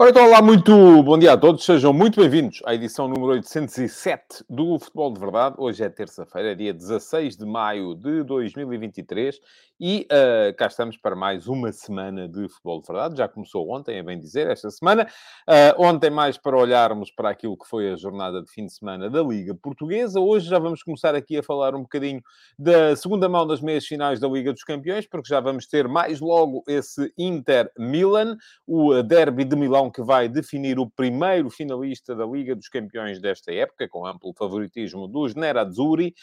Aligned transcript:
Ora, 0.00 0.08
então, 0.08 0.24
olá, 0.24 0.40
muito 0.40 1.02
bom 1.02 1.18
dia 1.18 1.34
a 1.34 1.36
todos. 1.36 1.62
Sejam 1.62 1.92
muito 1.92 2.18
bem-vindos 2.22 2.62
à 2.64 2.74
edição 2.74 3.06
número 3.06 3.32
807 3.32 4.46
do 4.48 4.78
Futebol 4.78 5.12
de 5.12 5.20
Verdade. 5.20 5.56
Hoje 5.58 5.84
é 5.84 5.90
terça-feira, 5.90 6.56
dia 6.56 6.72
16 6.72 7.36
de 7.36 7.44
maio 7.44 7.94
de 7.94 8.22
2023 8.22 9.38
e 9.78 10.06
uh, 10.12 10.54
cá 10.56 10.66
estamos 10.66 10.96
para 10.96 11.14
mais 11.16 11.46
uma 11.46 11.70
semana 11.70 12.26
de 12.26 12.48
Futebol 12.48 12.80
de 12.80 12.86
Verdade. 12.86 13.16
Já 13.18 13.28
começou 13.28 13.70
ontem, 13.70 13.98
é 13.98 14.02
bem 14.02 14.18
dizer, 14.18 14.46
esta 14.46 14.70
semana. 14.70 15.06
Uh, 15.46 15.82
ontem 15.82 16.08
mais 16.08 16.38
para 16.38 16.56
olharmos 16.56 17.10
para 17.10 17.28
aquilo 17.28 17.56
que 17.58 17.68
foi 17.68 17.92
a 17.92 17.96
jornada 17.96 18.42
de 18.42 18.50
fim 18.50 18.64
de 18.64 18.72
semana 18.72 19.10
da 19.10 19.22
Liga 19.22 19.54
Portuguesa. 19.54 20.18
Hoje 20.18 20.48
já 20.48 20.58
vamos 20.58 20.82
começar 20.82 21.14
aqui 21.14 21.36
a 21.36 21.42
falar 21.42 21.74
um 21.74 21.82
bocadinho 21.82 22.22
da 22.58 22.96
segunda 22.96 23.28
mão 23.28 23.46
das 23.46 23.60
meias 23.60 23.86
finais 23.86 24.18
da 24.18 24.28
Liga 24.28 24.50
dos 24.50 24.64
Campeões, 24.64 25.06
porque 25.06 25.28
já 25.28 25.40
vamos 25.40 25.66
ter 25.66 25.86
mais 25.86 26.20
logo 26.20 26.62
esse 26.66 27.12
Inter-Milan, 27.18 28.38
o 28.66 29.02
derby 29.02 29.44
de 29.44 29.56
Milão 29.56 29.89
que 29.90 30.02
vai 30.02 30.28
definir 30.28 30.78
o 30.78 30.88
primeiro 30.88 31.50
finalista 31.50 32.14
da 32.14 32.24
Liga 32.24 32.54
dos 32.54 32.68
Campeões 32.68 33.20
desta 33.20 33.52
época, 33.52 33.88
com 33.88 34.06
amplo 34.06 34.32
favoritismo 34.32 35.08
dos 35.08 35.34
Nerazzurri, 35.34 36.14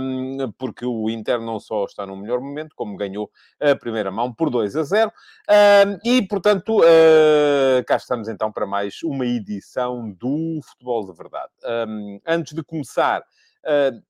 um, 0.00 0.52
porque 0.58 0.84
o 0.84 1.08
Inter 1.08 1.40
não 1.40 1.58
só 1.58 1.84
está 1.84 2.06
no 2.06 2.16
melhor 2.16 2.40
momento, 2.40 2.74
como 2.74 2.96
ganhou 2.96 3.30
a 3.60 3.74
primeira 3.74 4.10
mão 4.10 4.32
por 4.32 4.50
2 4.50 4.76
a 4.76 4.82
0. 4.82 5.12
Um, 5.48 6.08
e, 6.08 6.22
portanto, 6.22 6.80
uh, 6.80 7.84
cá 7.86 7.96
estamos 7.96 8.28
então 8.28 8.52
para 8.52 8.66
mais 8.66 9.02
uma 9.02 9.26
edição 9.26 10.10
do 10.10 10.60
Futebol 10.62 11.06
de 11.10 11.16
Verdade. 11.16 11.52
Um, 11.88 12.20
antes 12.26 12.54
de 12.54 12.62
começar... 12.62 13.22
Uh, 13.64 14.09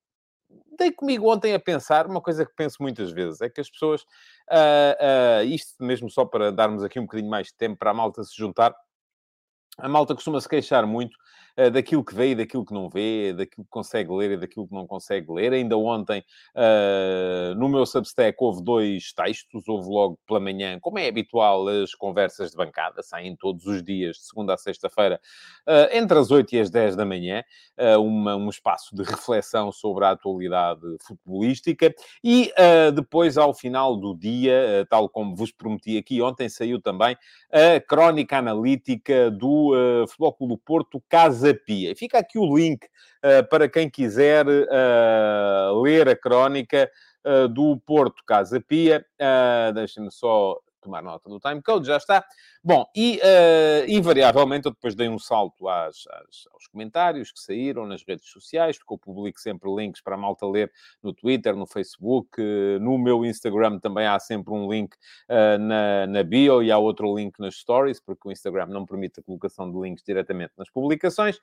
dei 0.81 0.91
comigo 0.91 1.31
ontem 1.31 1.53
a 1.53 1.59
pensar 1.59 2.07
uma 2.07 2.21
coisa 2.21 2.45
que 2.45 2.53
penso 2.55 2.77
muitas 2.81 3.11
vezes, 3.11 3.41
é 3.41 3.49
que 3.49 3.61
as 3.61 3.69
pessoas, 3.69 4.01
uh, 4.01 5.41
uh, 5.41 5.45
isto 5.45 5.83
mesmo 5.83 6.09
só 6.09 6.25
para 6.25 6.51
darmos 6.51 6.83
aqui 6.83 6.99
um 6.99 7.03
bocadinho 7.03 7.29
mais 7.29 7.47
de 7.47 7.55
tempo 7.55 7.77
para 7.77 7.91
a 7.91 7.93
malta 7.93 8.23
se 8.23 8.35
juntar, 8.35 8.75
a 9.77 9.87
malta 9.87 10.15
costuma 10.15 10.41
se 10.41 10.49
queixar 10.49 10.85
muito 10.85 11.17
daquilo 11.71 12.03
que 12.03 12.15
vê 12.15 12.31
e 12.31 12.35
daquilo 12.35 12.65
que 12.65 12.73
não 12.73 12.89
vê, 12.89 13.33
daquilo 13.33 13.63
que 13.63 13.69
consegue 13.69 14.11
ler 14.11 14.31
e 14.31 14.37
daquilo 14.37 14.67
que 14.67 14.73
não 14.73 14.87
consegue 14.87 15.31
ler. 15.31 15.53
Ainda 15.53 15.77
ontem, 15.77 16.23
uh, 16.55 17.55
no 17.55 17.67
meu 17.67 17.85
Substack, 17.85 18.37
houve 18.39 18.63
dois 18.63 19.13
textos. 19.13 19.67
Houve 19.67 19.89
logo 19.89 20.19
pela 20.27 20.39
manhã, 20.39 20.79
como 20.79 20.99
é 20.99 21.07
habitual, 21.07 21.67
as 21.67 21.93
conversas 21.93 22.51
de 22.51 22.57
bancada, 22.57 23.01
saem 23.01 23.35
todos 23.35 23.65
os 23.65 23.83
dias, 23.83 24.17
de 24.17 24.25
segunda 24.27 24.53
a 24.53 24.57
sexta-feira, 24.57 25.19
uh, 25.67 25.95
entre 25.95 26.17
as 26.17 26.31
8 26.31 26.55
e 26.55 26.59
as 26.59 26.69
10 26.69 26.95
da 26.95 27.05
manhã, 27.05 27.43
uma, 27.99 28.35
um 28.35 28.49
espaço 28.49 28.95
de 28.95 29.01
reflexão 29.01 29.71
sobre 29.71 30.05
a 30.05 30.11
atualidade 30.11 30.81
futebolística. 31.01 31.93
E 32.23 32.51
depois, 32.93 33.37
ao 33.37 33.53
final 33.53 33.97
do 33.97 34.15
dia, 34.15 34.85
tal 34.89 35.09
como 35.09 35.35
vos 35.35 35.51
prometi 35.51 35.97
aqui, 35.97 36.21
ontem 36.21 36.47
saiu 36.47 36.79
também 36.79 37.17
a 37.51 37.79
crónica 37.79 38.37
analítica 38.37 39.31
do 39.31 39.73
Futebol 40.07 40.33
Clube 40.33 40.53
do 40.53 40.57
Porto 40.59 41.01
Casa 41.09 41.40
Pia. 41.65 41.95
Fica 41.95 42.19
aqui 42.19 42.37
o 42.37 42.55
link 42.55 42.85
uh, 42.85 43.47
para 43.49 43.67
quem 43.67 43.89
quiser 43.89 44.45
uh, 44.47 45.81
ler 45.81 46.07
a 46.07 46.15
crónica 46.15 46.89
uh, 47.25 47.47
do 47.47 47.77
Porto 47.85 48.23
Casa 48.25 48.61
Pia. 48.61 49.05
Uh, 49.19 49.73
Deixem-me 49.73 50.11
só 50.11 50.57
tomar 50.81 51.01
nota 51.01 51.29
do 51.29 51.39
timecode, 51.39 51.87
já 51.87 51.97
está. 51.97 52.25
Bom, 52.63 52.85
e 52.95 53.19
uh, 53.23 53.89
invariavelmente 53.89 54.67
eu 54.67 54.71
depois 54.71 54.93
dei 54.93 55.09
um 55.09 55.17
salto 55.17 55.67
às, 55.67 56.05
às, 56.07 56.47
aos 56.53 56.67
comentários 56.67 57.31
que 57.31 57.39
saíram 57.39 57.87
nas 57.87 58.03
redes 58.07 58.29
sociais, 58.29 58.77
porque 58.77 58.93
eu 58.93 58.99
publico 58.99 59.39
sempre 59.39 59.67
links 59.73 59.99
para 59.99 60.13
a 60.13 60.17
malta 60.17 60.45
ler 60.45 60.71
no 61.01 61.11
Twitter, 61.11 61.55
no 61.55 61.65
Facebook, 61.65 62.39
uh, 62.39 62.79
no 62.79 62.99
meu 62.99 63.25
Instagram 63.25 63.79
também 63.79 64.05
há 64.05 64.19
sempre 64.19 64.53
um 64.53 64.71
link 64.71 64.93
uh, 64.93 65.57
na, 65.57 66.05
na 66.05 66.21
bio 66.21 66.61
e 66.61 66.71
há 66.71 66.77
outro 66.77 67.15
link 67.17 67.39
nas 67.39 67.55
stories, 67.55 67.99
porque 67.99 68.29
o 68.29 68.31
Instagram 68.31 68.67
não 68.67 68.85
permite 68.85 69.21
a 69.21 69.23
colocação 69.23 69.71
de 69.71 69.79
links 69.79 70.03
diretamente 70.03 70.53
nas 70.55 70.69
publicações. 70.69 71.39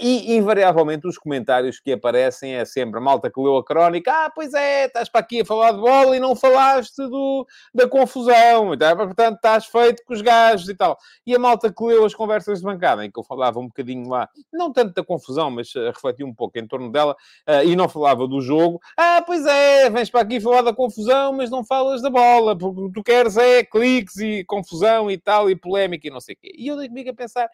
e 0.00 0.34
invariavelmente 0.34 1.06
os 1.06 1.18
comentários 1.18 1.78
que 1.78 1.92
aparecem 1.92 2.54
é 2.54 2.64
sempre 2.64 2.98
a 2.98 3.02
malta 3.02 3.30
que 3.30 3.38
leu 3.38 3.58
a 3.58 3.64
crónica, 3.64 4.10
ah, 4.10 4.32
pois 4.34 4.54
é, 4.54 4.86
estás 4.86 5.10
para 5.10 5.20
aqui 5.20 5.42
a 5.42 5.44
falar 5.44 5.72
de 5.72 5.80
bola 5.80 6.16
e 6.16 6.20
não 6.20 6.34
falaste 6.34 7.06
do, 7.06 7.46
da 7.74 7.86
confusão, 7.86 8.72
então, 8.72 8.96
portanto 8.96 9.36
estás 9.36 9.66
feito 9.66 10.02
com 10.06 10.14
os 10.14 10.22
gajos 10.22 10.53
e 10.62 10.74
tal. 10.74 10.98
E 11.26 11.34
a 11.34 11.38
malta 11.38 11.72
que 11.72 11.84
leu 11.84 12.04
as 12.04 12.14
conversas 12.14 12.60
de 12.60 12.64
bancada, 12.64 13.04
em 13.04 13.10
que 13.10 13.18
eu 13.18 13.24
falava 13.24 13.58
um 13.58 13.66
bocadinho 13.66 14.08
lá, 14.08 14.28
não 14.52 14.72
tanto 14.72 14.94
da 14.94 15.04
confusão, 15.04 15.50
mas 15.50 15.74
uh, 15.74 15.86
refleti 15.86 16.22
um 16.22 16.34
pouco 16.34 16.58
em 16.58 16.66
torno 16.66 16.90
dela, 16.90 17.16
uh, 17.48 17.64
e 17.64 17.74
não 17.76 17.88
falava 17.88 18.26
do 18.26 18.40
jogo. 18.40 18.80
Ah, 18.96 19.22
pois 19.26 19.44
é, 19.46 19.90
vens 19.90 20.10
para 20.10 20.20
aqui 20.20 20.40
falar 20.40 20.62
da 20.62 20.72
confusão, 20.72 21.32
mas 21.32 21.50
não 21.50 21.64
falas 21.64 22.02
da 22.02 22.10
bola, 22.10 22.56
porque 22.56 22.80
o 22.80 22.86
que 22.88 22.92
tu 22.94 23.02
queres 23.02 23.36
é 23.36 23.64
cliques 23.64 24.16
e 24.16 24.44
confusão 24.44 25.10
e 25.10 25.18
tal, 25.18 25.50
e 25.50 25.56
polémica 25.56 26.06
e 26.06 26.10
não 26.10 26.20
sei 26.20 26.34
o 26.34 26.38
quê. 26.38 26.52
E 26.56 26.68
eu 26.68 26.76
dei 26.76 26.88
comigo 26.88 27.10
a 27.10 27.14
pensar 27.14 27.48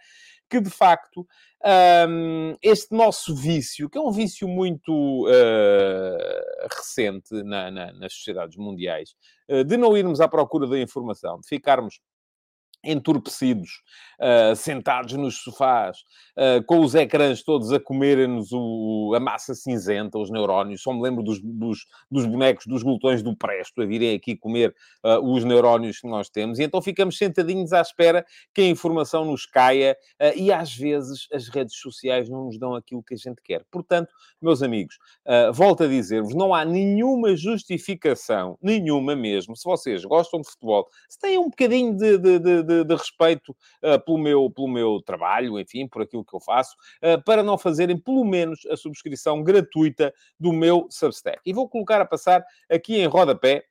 que, 0.48 0.60
de 0.60 0.68
facto, 0.68 1.26
um, 2.08 2.56
este 2.60 2.94
nosso 2.94 3.34
vício, 3.34 3.88
que 3.88 3.96
é 3.96 4.00
um 4.00 4.10
vício 4.10 4.48
muito 4.48 5.26
uh, 5.26 6.68
recente 6.76 7.42
na, 7.44 7.70
na, 7.70 7.92
nas 7.92 8.12
sociedades 8.12 8.56
mundiais, 8.56 9.14
uh, 9.48 9.62
de 9.62 9.76
não 9.76 9.96
irmos 9.96 10.20
à 10.20 10.28
procura 10.28 10.66
da 10.66 10.78
informação, 10.78 11.38
de 11.40 11.46
ficarmos 11.46 12.00
entorpecidos, 12.82 13.82
uh, 14.20 14.56
sentados 14.56 15.12
nos 15.14 15.36
sofás, 15.36 15.98
uh, 16.36 16.64
com 16.64 16.80
os 16.80 16.94
ecrãs 16.94 17.42
todos 17.42 17.72
a 17.72 17.80
comerem-nos 17.80 18.50
a 19.14 19.20
massa 19.20 19.54
cinzenta, 19.54 20.18
os 20.18 20.30
neurónios. 20.30 20.82
Só 20.82 20.92
me 20.92 21.02
lembro 21.02 21.22
dos, 21.22 21.40
dos, 21.42 21.86
dos 22.10 22.26
bonecos, 22.26 22.66
dos 22.66 22.82
glutões 22.82 23.22
do 23.22 23.36
Presto, 23.36 23.82
a 23.82 23.86
virem 23.86 24.14
aqui 24.14 24.36
comer 24.36 24.74
uh, 25.04 25.18
os 25.20 25.44
neurónios 25.44 26.00
que 26.00 26.08
nós 26.08 26.28
temos. 26.28 26.58
E 26.58 26.62
então 26.62 26.80
ficamos 26.80 27.18
sentadinhos 27.18 27.72
à 27.72 27.80
espera 27.80 28.24
que 28.54 28.62
a 28.62 28.66
informação 28.66 29.24
nos 29.24 29.46
caia 29.46 29.96
e 30.36 30.52
às 30.52 30.74
vezes 30.74 31.26
as 31.32 31.48
redes 31.48 31.76
sociais 31.76 32.28
não 32.28 32.46
nos 32.46 32.58
dão 32.58 32.74
aquilo 32.74 33.02
que 33.02 33.14
a 33.14 33.16
gente 33.16 33.40
quer. 33.42 33.64
Portanto, 33.70 34.12
meus 34.40 34.62
amigos, 34.62 34.98
volto 35.52 35.84
a 35.84 35.86
dizer-vos, 35.86 36.34
não 36.34 36.54
há 36.54 36.64
nenhuma 36.64 37.36
justificação, 37.36 38.58
nenhuma 38.62 39.14
mesmo, 39.14 39.56
se 39.56 39.64
vocês 39.64 40.04
gostam 40.04 40.40
de 40.40 40.48
futebol, 40.48 40.88
se 41.08 41.18
têm 41.18 41.38
um 41.38 41.48
bocadinho 41.48 41.96
de, 41.96 42.18
de, 42.18 42.38
de 42.38 42.62
de, 42.70 42.84
de 42.84 42.94
respeito 42.94 43.50
uh, 43.82 43.98
pelo, 44.04 44.18
meu, 44.18 44.50
pelo 44.50 44.68
meu 44.68 45.02
trabalho, 45.02 45.58
enfim, 45.58 45.88
por 45.88 46.02
aquilo 46.02 46.24
que 46.24 46.34
eu 46.34 46.40
faço, 46.40 46.76
uh, 47.02 47.22
para 47.24 47.42
não 47.42 47.58
fazerem 47.58 47.98
pelo 47.98 48.24
menos 48.24 48.64
a 48.66 48.76
subscrição 48.76 49.42
gratuita 49.42 50.14
do 50.38 50.52
meu 50.52 50.86
Substack. 50.88 51.40
E 51.44 51.52
vou 51.52 51.68
colocar 51.68 52.00
a 52.00 52.06
passar 52.06 52.44
aqui 52.70 52.96
em 52.96 53.06
rodapé 53.06 53.64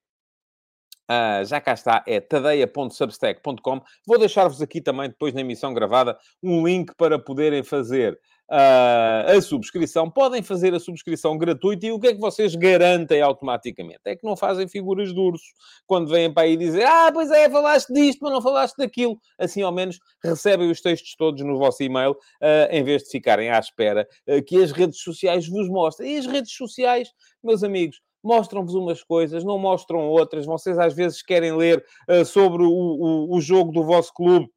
Uh, 1.10 1.44
já 1.44 1.60
cá 1.60 1.74
está, 1.74 2.04
é 2.06 2.20
tadeia.substack.com. 2.20 3.82
Vou 4.06 4.20
deixar-vos 4.20 4.62
aqui 4.62 4.80
também, 4.80 5.10
depois 5.10 5.34
na 5.34 5.42
emissão 5.42 5.74
gravada, 5.74 6.16
um 6.44 6.64
link 6.68 6.94
para 6.96 7.18
poderem 7.18 7.64
fazer 7.64 8.20
uh, 8.50 9.38
a 9.38 9.42
subscrição. 9.42 10.10
Podem 10.10 10.42
fazer 10.42 10.74
a 10.74 10.80
subscrição 10.80 11.38
gratuita 11.38 11.86
e 11.86 11.92
o 11.92 12.00
que 12.00 12.08
é 12.08 12.14
que 12.14 12.20
vocês 12.20 12.56
garantem 12.56 13.22
automaticamente? 13.22 14.02
É 14.06 14.16
que 14.16 14.26
não 14.26 14.36
fazem 14.36 14.68
figuras 14.68 15.14
de 15.14 15.20
urso 15.20 15.46
quando 15.86 16.10
vêm 16.10 16.34
para 16.34 16.44
aí 16.44 16.58
dizer 16.58 16.86
ah, 16.86 17.12
pois 17.14 17.32
é, 17.32 17.50
falaste 17.50 17.94
disto, 17.94 18.20
mas 18.22 18.34
não 18.34 18.42
falaste 18.42 18.76
daquilo. 18.78 19.20
Assim, 19.38 19.62
ao 19.62 19.72
menos, 19.72 20.00
recebem 20.24 20.70
os 20.70 20.82
textos 20.82 21.16
todos 21.16 21.44
no 21.44 21.58
vosso 21.58 21.84
e-mail, 21.84 22.12
uh, 22.12 22.68
em 22.72 22.84
vez 22.84 23.04
de 23.04 23.10
ficarem 23.10 23.50
à 23.50 23.60
espera 23.60 24.08
uh, 24.28 24.44
que 24.44 24.62
as 24.62 24.72
redes 24.72 25.02
sociais 25.02 25.48
vos 25.48 25.70
mostrem. 25.70 26.16
E 26.16 26.18
as 26.18 26.26
redes 26.26 26.52
sociais, 26.54 27.10
meus 27.44 27.64
amigos, 27.64 28.02
mostram-vos 28.24 28.74
umas 28.74 29.04
coisas, 29.04 29.44
não 29.44 29.58
mostram 29.58 30.00
outras. 30.08 30.46
Vocês 30.46 30.78
às 30.78 30.94
vezes 30.94 31.22
querem 31.22 31.56
ler 31.56 31.84
uh, 32.10 32.26
sobre 32.26 32.64
o, 32.64 32.70
o, 32.70 33.38
o 33.38 33.42
jogo 33.42 33.72
do 33.72 33.84
vosso 33.84 34.14
clube 34.14 34.50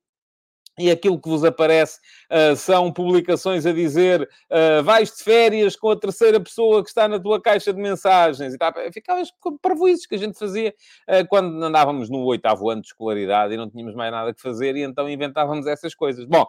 e 0.79 0.91
aquilo 0.91 1.21
que 1.21 1.29
vos 1.29 1.45
aparece 1.45 1.99
uh, 2.31 2.57
são 2.57 2.91
publicações 2.91 3.67
a 3.67 3.73
dizer 3.73 4.23
uh, 4.23 4.83
vais 4.83 5.11
de 5.11 5.23
férias 5.23 5.77
com 5.77 5.91
a 5.91 5.97
terceira 5.97 6.41
pessoa 6.41 6.83
que 6.83 6.89
está 6.89 7.07
na 7.07 7.21
tua 7.21 7.41
caixa 7.41 7.73
de 7.73 7.81
mensagens 7.81 8.55
e 8.55 8.59
tal. 8.59 8.73
Ficavas 8.93 9.31
com 9.39 9.59
parvoices 9.59 10.07
que 10.07 10.15
a 10.15 10.19
gente 10.19 10.39
fazia 10.39 10.75
uh, 11.09 11.27
quando 11.29 11.63
andávamos 11.63 12.09
no 12.09 12.25
oitavo 12.25 12.71
ano 12.71 12.81
de 12.81 12.89
escolaridade 12.89 13.53
e 13.53 13.57
não 13.57 13.69
tínhamos 13.69 13.95
mais 13.95 14.11
nada 14.11 14.33
que 14.33 14.41
fazer 14.41 14.75
e 14.77 14.83
então 14.83 15.09
inventávamos 15.09 15.67
essas 15.67 15.95
coisas. 15.95 16.25
Bom, 16.25 16.47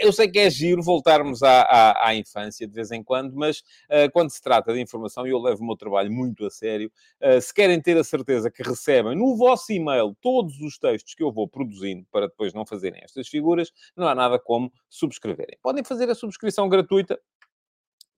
eu 0.00 0.12
sei 0.12 0.28
que 0.28 0.38
é 0.38 0.48
giro 0.48 0.82
voltarmos 0.82 1.42
à, 1.42 1.62
à, 1.62 2.08
à 2.08 2.14
infância 2.14 2.66
de 2.66 2.72
vez 2.72 2.90
em 2.90 3.02
quando, 3.02 3.34
mas 3.34 3.62
quando 4.12 4.30
se 4.30 4.40
trata 4.40 4.72
de 4.72 4.80
informação, 4.80 5.26
e 5.26 5.30
eu 5.30 5.38
levo 5.38 5.62
o 5.62 5.66
meu 5.66 5.76
trabalho 5.76 6.10
muito 6.10 6.44
a 6.46 6.50
sério, 6.50 6.90
se 7.40 7.52
querem 7.52 7.80
ter 7.80 7.96
a 7.96 8.04
certeza 8.04 8.50
que 8.50 8.62
recebem 8.62 9.16
no 9.16 9.36
vosso 9.36 9.72
e-mail 9.72 10.16
todos 10.20 10.60
os 10.60 10.78
textos 10.78 11.14
que 11.14 11.22
eu 11.22 11.32
vou 11.32 11.48
produzindo 11.48 12.06
para 12.10 12.26
depois 12.26 12.52
não 12.52 12.64
fazer 12.64 12.85
fazerem 12.86 13.00
estas 13.02 13.28
figuras, 13.28 13.72
não 13.96 14.06
há 14.06 14.14
nada 14.14 14.38
como 14.38 14.72
subscreverem. 14.88 15.58
Podem 15.62 15.84
fazer 15.84 16.08
a 16.10 16.14
subscrição 16.14 16.68
gratuita 16.68 17.18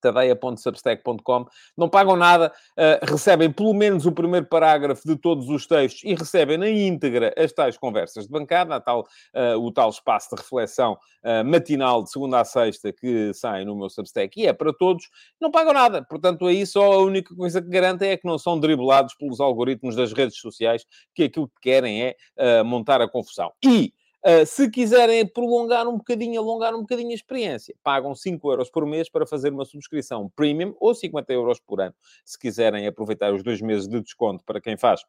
tadeia.substack.com. 0.00 1.46
Não 1.76 1.88
pagam 1.88 2.16
nada, 2.16 2.52
uh, 2.78 3.10
recebem 3.10 3.50
pelo 3.52 3.74
menos 3.74 4.06
o 4.06 4.12
primeiro 4.12 4.46
parágrafo 4.46 5.02
de 5.06 5.16
todos 5.16 5.48
os 5.48 5.66
textos 5.66 6.02
e 6.04 6.14
recebem 6.14 6.56
na 6.56 6.68
íntegra 6.68 7.34
as 7.36 7.52
tais 7.52 7.76
conversas 7.76 8.26
de 8.26 8.30
bancada, 8.30 8.80
tal, 8.80 9.00
uh, 9.00 9.58
o 9.58 9.72
tal 9.72 9.90
espaço 9.90 10.34
de 10.34 10.42
reflexão 10.42 10.92
uh, 11.24 11.44
matinal 11.44 12.02
de 12.02 12.10
segunda 12.10 12.40
a 12.40 12.44
sexta 12.44 12.92
que 12.92 13.32
sai 13.34 13.64
no 13.64 13.76
meu 13.76 13.90
Substack 13.90 14.40
e 14.40 14.46
é 14.46 14.52
para 14.52 14.72
todos. 14.72 15.08
Não 15.40 15.50
pagam 15.50 15.72
nada. 15.72 16.04
Portanto, 16.08 16.46
aí 16.46 16.66
só 16.66 16.92
a 16.92 16.98
única 16.98 17.34
coisa 17.34 17.60
que 17.60 17.68
garantem 17.68 18.10
é 18.10 18.16
que 18.16 18.26
não 18.26 18.38
são 18.38 18.58
driblados 18.58 19.14
pelos 19.14 19.40
algoritmos 19.40 19.96
das 19.96 20.12
redes 20.12 20.38
sociais, 20.38 20.84
que 21.14 21.24
aquilo 21.24 21.48
que 21.48 21.60
querem 21.60 22.02
é 22.04 22.62
montar 22.62 23.00
a 23.00 23.08
confusão. 23.08 23.52
E 23.64 23.92
Uh, 24.28 24.44
se 24.44 24.68
quiserem 24.70 25.26
prolongar 25.26 25.88
um 25.88 25.96
bocadinho, 25.96 26.38
alongar 26.38 26.74
um 26.74 26.80
bocadinho 26.80 27.12
a 27.12 27.14
experiência, 27.14 27.74
pagam 27.82 28.14
5 28.14 28.50
euros 28.50 28.68
por 28.68 28.84
mês 28.84 29.08
para 29.08 29.26
fazer 29.26 29.50
uma 29.50 29.64
subscrição 29.64 30.30
premium 30.36 30.74
ou 30.78 30.94
50 30.94 31.32
euros 31.32 31.58
por 31.58 31.80
ano, 31.80 31.94
se 32.26 32.38
quiserem 32.38 32.86
aproveitar 32.86 33.32
os 33.32 33.42
dois 33.42 33.62
meses 33.62 33.88
de 33.88 33.98
desconto 34.02 34.44
para 34.44 34.60
quem 34.60 34.76
faz 34.76 35.00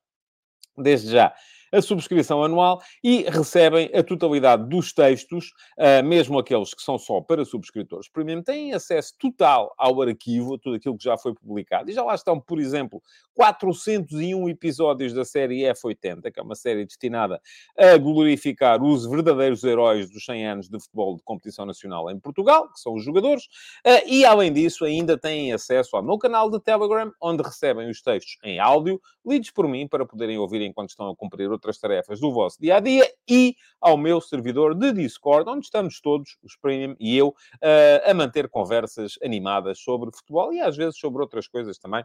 desde 0.77 1.11
já 1.11 1.33
a 1.71 1.81
subscrição 1.81 2.43
anual 2.43 2.81
e 3.03 3.23
recebem 3.23 3.89
a 3.93 4.03
totalidade 4.03 4.67
dos 4.67 4.93
textos, 4.93 5.51
uh, 5.77 6.03
mesmo 6.03 6.37
aqueles 6.39 6.73
que 6.73 6.81
são 6.81 6.97
só 6.97 7.21
para 7.21 7.45
subscritores 7.45 8.09
premium, 8.09 8.41
têm 8.41 8.73
acesso 8.73 9.13
total 9.19 9.73
ao 9.77 10.01
arquivo, 10.01 10.55
a 10.55 10.59
tudo 10.59 10.75
aquilo 10.75 10.97
que 10.97 11.03
já 11.03 11.17
foi 11.17 11.33
publicado. 11.33 11.89
E 11.89 11.93
já 11.93 12.03
lá 12.03 12.15
estão, 12.15 12.39
por 12.39 12.59
exemplo, 12.59 13.01
401 13.35 14.49
episódios 14.49 15.13
da 15.13 15.23
série 15.23 15.61
F80, 15.61 16.31
que 16.31 16.39
é 16.39 16.43
uma 16.43 16.55
série 16.55 16.85
destinada 16.85 17.41
a 17.77 17.97
glorificar 17.97 18.83
os 18.83 19.05
verdadeiros 19.05 19.63
heróis 19.63 20.09
dos 20.09 20.25
100 20.25 20.47
anos 20.47 20.69
de 20.69 20.79
futebol 20.79 21.15
de 21.15 21.23
competição 21.23 21.65
nacional 21.65 22.09
em 22.09 22.19
Portugal, 22.19 22.71
que 22.71 22.79
são 22.79 22.93
os 22.93 23.03
jogadores, 23.03 23.45
uh, 23.85 24.07
e 24.07 24.25
além 24.25 24.51
disso, 24.51 24.85
ainda 24.85 25.17
têm 25.17 25.53
acesso 25.53 25.95
ao 25.95 26.03
meu 26.03 26.17
canal 26.17 26.49
de 26.49 26.59
Telegram, 26.59 27.11
onde 27.21 27.43
recebem 27.43 27.89
os 27.89 28.01
textos 28.01 28.37
em 28.43 28.59
áudio, 28.59 28.99
lidos 29.25 29.51
por 29.51 29.67
mim, 29.67 29.87
para 29.87 30.05
poderem 30.05 30.37
ouvir 30.37 30.61
enquanto 30.61 30.89
estão 30.89 31.09
a 31.09 31.15
cumprir 31.15 31.49
outras 31.59 31.77
tarefas 31.77 32.19
do 32.19 32.31
vosso 32.31 32.59
dia 32.59 32.77
a 32.77 32.79
dia 32.79 33.05
e 33.27 33.55
ao 33.79 33.97
meu 33.97 34.21
servidor 34.21 34.73
de 34.73 34.93
Discord, 34.93 35.49
onde 35.49 35.65
estamos 35.65 35.99
todos, 35.99 36.37
os 36.41 36.55
Premium 36.55 36.95
e 36.99 37.17
eu, 37.17 37.29
uh, 37.29 38.09
a 38.09 38.13
manter 38.13 38.49
conversas 38.49 39.19
animadas 39.23 39.79
sobre 39.79 40.09
futebol 40.15 40.53
e 40.53 40.61
às 40.61 40.75
vezes 40.75 40.97
sobre 40.97 41.21
outras 41.21 41.47
coisas 41.47 41.77
também 41.77 42.03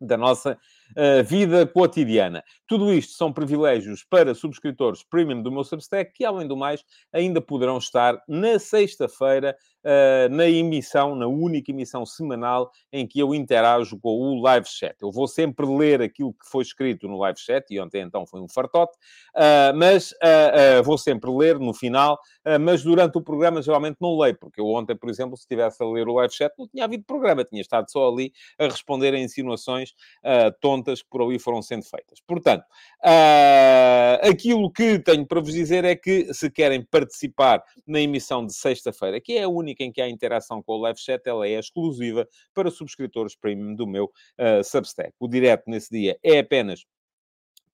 da 0.00 0.16
nossa 0.16 0.58
uh, 0.92 1.24
vida 1.24 1.66
cotidiana. 1.66 2.42
Tudo 2.66 2.92
isto 2.92 3.14
são 3.14 3.32
privilégios 3.32 4.04
para 4.04 4.34
subscritores 4.34 5.02
premium 5.02 5.42
do 5.42 5.52
meu 5.52 5.64
Substack, 5.64 6.12
que, 6.12 6.24
além 6.24 6.46
do 6.46 6.56
mais, 6.56 6.84
ainda 7.12 7.40
poderão 7.40 7.78
estar 7.78 8.22
na 8.26 8.58
sexta-feira 8.58 9.56
uh, 9.84 10.34
na 10.34 10.48
emissão, 10.48 11.14
na 11.14 11.26
única 11.26 11.70
emissão 11.70 12.06
semanal 12.06 12.70
em 12.92 13.06
que 13.06 13.18
eu 13.18 13.34
interajo 13.34 13.98
com 13.98 14.10
o 14.10 14.40
live 14.42 14.66
chat. 14.66 14.96
Eu 15.00 15.12
vou 15.12 15.28
sempre 15.28 15.66
ler 15.66 16.00
aquilo 16.02 16.32
que 16.32 16.48
foi 16.50 16.62
escrito 16.62 17.06
no 17.06 17.18
live 17.18 17.38
chat, 17.38 17.64
e 17.70 17.80
ontem 17.80 18.00
então 18.00 18.26
foi 18.26 18.40
um 18.40 18.48
fartote, 18.48 18.96
uh, 19.36 19.76
mas 19.76 20.12
uh, 20.12 20.82
vou 20.82 20.98
sempre 20.98 21.30
ler 21.30 21.58
no 21.58 21.74
final, 21.74 22.18
mas 22.60 22.82
durante 22.82 23.16
o 23.16 23.22
programa 23.22 23.62
geralmente 23.62 23.96
não 24.00 24.18
leio, 24.18 24.36
porque 24.38 24.60
eu 24.60 24.66
ontem, 24.66 24.94
por 24.94 25.08
exemplo, 25.08 25.36
se 25.36 25.44
estivesse 25.44 25.82
a 25.82 25.86
ler 25.86 26.08
o 26.08 26.14
live 26.14 26.32
chat, 26.32 26.52
não 26.58 26.68
tinha 26.68 26.84
havido 26.84 27.04
programa, 27.04 27.44
tinha 27.44 27.60
estado 27.60 27.90
só 27.90 28.08
ali 28.08 28.32
a 28.58 28.64
responder 28.64 29.14
a 29.14 29.18
insinuações 29.18 29.94
tontas 30.74 31.02
que 31.02 31.08
por 31.08 31.22
ali 31.22 31.38
foram 31.38 31.62
sendo 31.62 31.84
feitas. 31.84 32.20
Portanto, 32.26 32.64
aquilo 34.22 34.70
que 34.70 34.98
tenho 34.98 35.26
para 35.26 35.40
vos 35.40 35.52
dizer 35.52 35.84
é 35.84 35.94
que 35.94 36.32
se 36.34 36.50
querem 36.50 36.84
participar 36.84 37.62
na 37.86 38.00
emissão 38.00 38.44
de 38.44 38.54
sexta-feira, 38.54 39.20
que 39.20 39.34
é 39.34 39.44
a 39.44 39.48
única 39.48 39.84
em 39.84 39.92
que 39.92 40.00
há 40.00 40.08
interação 40.08 40.62
com 40.62 40.72
o 40.72 40.80
live 40.80 40.98
chat, 40.98 41.22
ela 41.26 41.46
é 41.46 41.58
exclusiva 41.58 42.26
para 42.52 42.70
subscritores 42.70 43.36
premium 43.36 43.74
do 43.74 43.86
meu 43.86 44.04
uh, 44.04 44.64
Substack. 44.64 45.12
O 45.18 45.28
direto 45.28 45.64
nesse 45.66 45.90
dia 45.90 46.18
é 46.22 46.38
apenas 46.38 46.84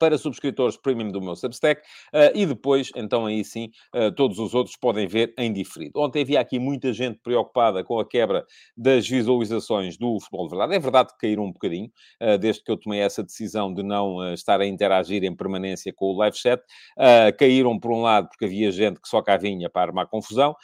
para 0.00 0.16
subscritores 0.16 0.78
premium 0.78 1.12
do 1.12 1.20
meu 1.20 1.36
Substack 1.36 1.82
uh, 1.82 2.34
e 2.34 2.46
depois, 2.46 2.90
então 2.96 3.26
aí 3.26 3.44
sim, 3.44 3.70
uh, 3.94 4.10
todos 4.10 4.38
os 4.38 4.54
outros 4.54 4.74
podem 4.74 5.06
ver 5.06 5.34
em 5.36 5.52
diferido. 5.52 6.00
Ontem 6.00 6.22
havia 6.22 6.40
aqui 6.40 6.58
muita 6.58 6.90
gente 6.92 7.20
preocupada 7.22 7.84
com 7.84 8.00
a 8.00 8.08
quebra 8.08 8.46
das 8.74 9.06
visualizações 9.06 9.98
do 9.98 10.18
futebol 10.18 10.46
de 10.46 10.56
verdade. 10.56 10.74
É 10.74 10.78
verdade 10.78 11.12
que 11.12 11.18
caíram 11.18 11.44
um 11.44 11.52
bocadinho, 11.52 11.90
uh, 12.22 12.38
desde 12.38 12.64
que 12.64 12.72
eu 12.72 12.78
tomei 12.78 13.00
essa 13.00 13.22
decisão 13.22 13.72
de 13.72 13.82
não 13.82 14.32
estar 14.32 14.58
a 14.60 14.66
interagir 14.66 15.22
em 15.22 15.36
permanência 15.36 15.92
com 15.92 16.06
o 16.06 16.16
live 16.16 16.36
chat. 16.36 16.62
caíram 17.38 17.78
por 17.78 17.92
um 17.92 18.00
lado 18.00 18.28
porque 18.28 18.46
havia 18.46 18.72
gente 18.72 19.00
que 19.00 19.08
só 19.08 19.20
cá 19.20 19.36
vinha 19.36 19.68
para 19.68 19.82
armar 19.82 20.06
confusão, 20.06 20.54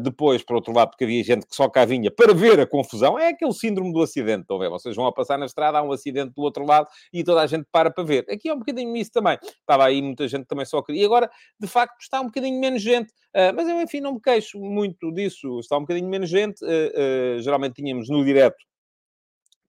depois, 0.00 0.42
por 0.42 0.56
outro 0.56 0.74
lado, 0.74 0.90
porque 0.90 1.04
havia 1.04 1.24
gente 1.24 1.46
que 1.46 1.54
só 1.54 1.68
cá 1.68 1.84
vinha 1.86 2.10
para 2.10 2.34
ver 2.34 2.60
a 2.60 2.66
confusão. 2.66 3.18
É 3.18 3.28
aquele 3.28 3.52
síndrome 3.52 3.92
do 3.92 4.02
acidente, 4.02 4.42
estão 4.42 4.56
a 4.56 4.60
ver? 4.60 4.68
Vocês 4.68 4.94
vão 4.94 5.06
a 5.06 5.12
passar 5.12 5.38
na 5.38 5.46
estrada, 5.46 5.78
há 5.78 5.82
um 5.82 5.92
acidente 5.92 6.34
do 6.34 6.42
outro 6.42 6.66
lado 6.66 6.88
e 7.12 7.24
toda 7.24 7.40
a 7.40 7.46
gente 7.46 7.66
para 7.70 7.90
para 7.90 8.04
ver. 8.04 8.26
Aqui 8.30 8.48
é 8.48 8.54
um 8.54 8.58
bocadinho 8.58 8.73
bocadinho 8.74 8.96
isso 8.96 9.12
também. 9.12 9.38
Estava 9.42 9.86
aí 9.86 10.02
muita 10.02 10.26
gente 10.28 10.46
também 10.46 10.66
só 10.66 10.82
queria. 10.82 11.02
E 11.02 11.04
agora, 11.04 11.30
de 11.58 11.66
facto, 11.66 12.00
está 12.00 12.20
um 12.20 12.26
bocadinho 12.26 12.60
menos 12.60 12.82
gente. 12.82 13.10
Uh, 13.34 13.54
mas 13.54 13.68
eu, 13.68 13.80
enfim, 13.80 14.00
não 14.00 14.14
me 14.14 14.20
queixo 14.20 14.58
muito 14.58 15.10
disso. 15.12 15.60
Está 15.60 15.76
um 15.76 15.80
bocadinho 15.80 16.08
menos 16.08 16.28
gente. 16.28 16.64
Uh, 16.64 17.40
geralmente 17.40 17.74
tínhamos 17.74 18.08
no 18.08 18.24
direto 18.24 18.56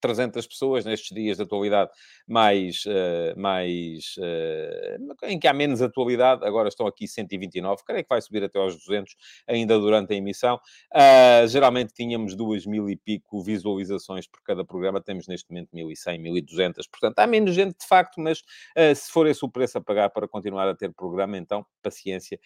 300 0.06 0.46
pessoas 0.46 0.86
nestes 0.86 1.16
dias 1.16 1.38
de 1.38 1.44
atualidade 1.44 1.90
mais, 2.28 2.84
uh, 2.86 3.40
mais 3.40 4.16
uh, 4.19 5.16
em 5.24 5.40
que 5.40 5.48
há 5.48 5.54
menos 5.54 5.81
atualidade, 5.81 6.46
agora 6.46 6.69
estão 6.69 6.86
aqui 6.86 7.07
129, 7.07 7.84
creio 7.84 8.04
que 8.04 8.10
vai 8.10 8.22
subir 8.22 8.44
até 8.44 8.60
aos 8.60 8.75
200 8.78 9.16
ainda 9.48 9.80
durante 9.80 10.13
a 10.13 10.16
emissão. 10.16 10.60
Uh, 10.94 11.48
geralmente 11.48 11.94
tínhamos 11.94 12.36
duas 12.36 12.66
mil 12.68 12.88
e 12.88 12.96
pico 12.96 13.42
visualizações 13.42 14.28
por 14.28 14.44
cada 14.44 14.63
programa, 14.63 15.02
temos 15.02 15.28
neste 15.28 15.50
momento 15.50 15.69
1100, 15.74 16.19
1200, 16.19 16.88
portanto 16.88 17.19
há 17.19 17.25
menos 17.25 17.56
gente 17.56 17.75
de 17.80 17.88
facto, 17.88 18.22
mas 18.22 18.44
se 18.96 19.12
for 19.12 19.25
esse 19.28 19.44
o 19.44 19.50
preço 19.50 19.78
a 19.78 19.81
pagar 19.81 20.10
para 20.10 20.28
continuar 20.28 20.68
a 20.68 20.75
ter 20.75 20.94
programa, 20.94 21.38
então 21.38 21.66
paciência. 21.81 22.40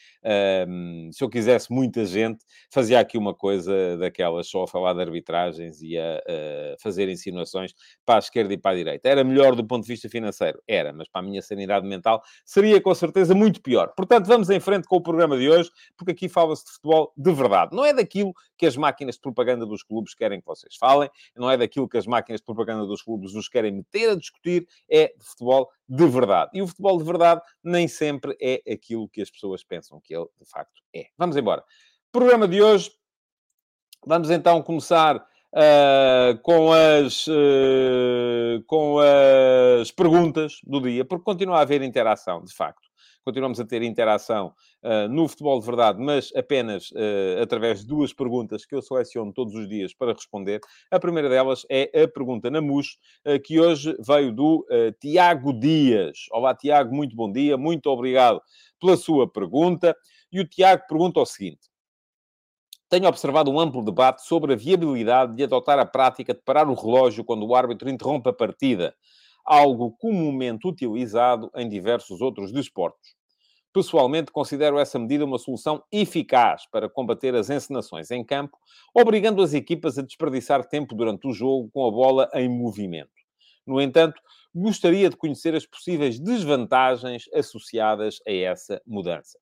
Se 1.11 1.23
eu 1.23 1.29
quisesse 1.29 1.71
muita 1.71 2.05
gente, 2.05 2.43
fazia 2.71 2.99
aqui 2.99 3.17
uma 3.17 3.33
coisa 3.33 3.97
daquelas 3.97 4.47
só 4.47 4.63
a 4.63 4.67
falar 4.67 4.93
de 4.93 5.01
arbitragens 5.01 5.81
e 5.81 5.97
a, 5.97 6.17
a 6.17 6.75
fazer 6.81 7.09
insinuações 7.09 7.48
para 8.05 8.15
a 8.15 8.19
esquerda 8.19 8.53
e 8.53 8.57
para 8.57 8.71
a 8.71 8.75
direita. 8.75 9.07
Era 9.07 9.23
melhor 9.23 9.55
do 9.55 9.65
ponto 9.65 9.83
de 9.83 9.87
vista 9.87 10.09
financeiro? 10.09 10.61
Era, 10.67 10.93
mas 10.93 11.07
para 11.07 11.21
a 11.21 11.23
minha 11.23 11.41
sanidade 11.41 11.87
mental 11.87 12.21
seria 12.45 12.81
com 12.81 12.93
certeza 12.93 13.33
muito 13.33 13.61
pior. 13.61 13.93
Portanto, 13.95 14.25
vamos 14.25 14.49
em 14.49 14.59
frente 14.59 14.87
com 14.87 14.97
o 14.97 15.01
programa 15.01 15.37
de 15.37 15.49
hoje, 15.49 15.69
porque 15.97 16.11
aqui 16.11 16.29
fala-se 16.29 16.65
de 16.65 16.71
futebol 16.71 17.13
de 17.17 17.31
verdade. 17.31 17.75
Não 17.75 17.85
é 17.85 17.93
daquilo 17.93 18.33
que 18.57 18.65
as 18.65 18.75
máquinas 18.75 19.15
de 19.15 19.21
propaganda 19.21 19.65
dos 19.65 19.83
clubes 19.83 20.13
querem 20.13 20.39
que 20.39 20.45
vocês 20.45 20.75
falem, 20.75 21.09
não 21.35 21.49
é 21.49 21.57
daquilo 21.57 21.87
que 21.87 21.97
as 21.97 22.05
máquinas 22.05 22.41
de 22.41 22.45
propaganda 22.45 22.85
dos 22.85 23.01
clubes 23.01 23.33
vos 23.33 23.47
querem 23.47 23.71
meter 23.71 24.11
a 24.11 24.15
discutir, 24.15 24.67
é 24.89 25.13
de 25.17 25.25
futebol 25.25 25.69
de 25.87 26.07
verdade. 26.07 26.51
E 26.53 26.61
o 26.61 26.67
futebol 26.67 26.97
de 26.97 27.03
verdade 27.03 27.41
nem 27.63 27.87
sempre 27.87 28.37
é 28.41 28.61
aquilo 28.71 29.09
que 29.09 29.21
as 29.21 29.29
pessoas 29.29 29.63
pensam 29.63 29.99
que 29.99 30.15
ele 30.15 30.27
de 30.39 30.49
facto 30.49 30.81
é. 30.93 31.07
Vamos 31.17 31.35
embora. 31.35 31.63
Programa 32.11 32.47
de 32.47 32.61
hoje. 32.61 32.91
Vamos 34.05 34.29
então 34.29 34.61
começar 34.61 35.23
uh, 35.53 36.37
com, 36.41 36.71
as, 36.71 37.27
uh, 37.27 38.63
com 38.65 38.97
as 38.99 39.91
perguntas 39.91 40.59
do 40.63 40.81
dia, 40.81 41.05
porque 41.05 41.23
continua 41.23 41.57
a 41.57 41.61
haver 41.61 41.81
interação, 41.81 42.43
de 42.43 42.53
facto. 42.53 42.87
Continuamos 43.25 43.59
a 43.59 43.65
ter 43.65 43.83
interação 43.83 44.53
uh, 44.83 45.07
no 45.09 45.27
futebol 45.27 45.59
de 45.59 45.65
verdade, 45.65 46.01
mas 46.01 46.31
apenas 46.35 46.89
através 47.41 47.81
de 47.81 47.87
duas 47.87 48.13
perguntas 48.13 48.65
que 48.65 48.73
eu 48.73 48.81
seleciono 48.81 49.33
todos 49.33 49.53
os 49.53 49.67
dias 49.67 49.93
para 49.93 50.13
responder. 50.13 50.61
A 50.89 50.99
primeira 50.99 51.29
delas 51.29 51.65
é 51.69 52.03
a 52.03 52.07
pergunta 52.07 52.49
na 52.49 52.61
MUS, 52.61 52.97
que 53.43 53.59
hoje 53.59 53.95
veio 53.99 54.31
do 54.31 54.65
Tiago 54.99 55.53
Dias. 55.53 56.25
Olá, 56.31 56.55
Tiago, 56.55 56.95
muito 56.95 57.15
bom 57.15 57.31
dia, 57.31 57.57
muito 57.57 57.87
obrigado 57.87 58.41
pela 58.79 58.97
sua 58.97 59.31
pergunta. 59.31 59.95
E 60.31 60.39
o 60.39 60.47
Tiago 60.47 60.83
pergunta 60.87 61.19
o 61.19 61.25
seguinte: 61.25 61.68
tenho 62.89 63.07
observado 63.07 63.51
um 63.51 63.59
amplo 63.59 63.83
debate 63.83 64.25
sobre 64.25 64.53
a 64.53 64.55
viabilidade 64.55 65.35
de 65.35 65.43
adotar 65.43 65.77
a 65.77 65.85
prática 65.85 66.33
de 66.33 66.41
parar 66.41 66.67
o 66.67 66.73
relógio 66.73 67.23
quando 67.23 67.45
o 67.45 67.55
árbitro 67.55 67.89
interrompe 67.89 68.29
a 68.29 68.33
partida, 68.33 68.95
algo 69.45 69.91
comumente 69.91 70.67
utilizado 70.67 71.51
em 71.55 71.69
diversos 71.69 72.19
outros 72.19 72.51
desportos. 72.51 73.15
Pessoalmente, 73.71 74.31
considero 74.31 74.79
essa 74.79 74.97
medida 74.97 75.23
uma 75.23 75.37
solução 75.37 75.83
eficaz 75.91 76.63
para 76.71 76.89
combater 76.89 77.35
as 77.35 77.51
encenações 77.51 78.09
em 78.09 78.23
campo, 78.23 78.57
obrigando 78.95 79.43
as 79.43 79.53
equipas 79.53 79.99
a 79.99 80.01
desperdiçar 80.01 80.67
tempo 80.67 80.95
durante 80.95 81.27
o 81.27 81.31
jogo 81.31 81.69
com 81.71 81.87
a 81.87 81.91
bola 81.91 82.29
em 82.33 82.49
movimento. 82.49 83.11
No 83.67 83.79
entanto, 83.79 84.19
gostaria 84.53 85.07
de 85.11 85.15
conhecer 85.15 85.53
as 85.53 85.67
possíveis 85.67 86.19
desvantagens 86.19 87.25
associadas 87.31 88.19
a 88.27 88.31
essa 88.31 88.81
mudança. 88.87 89.37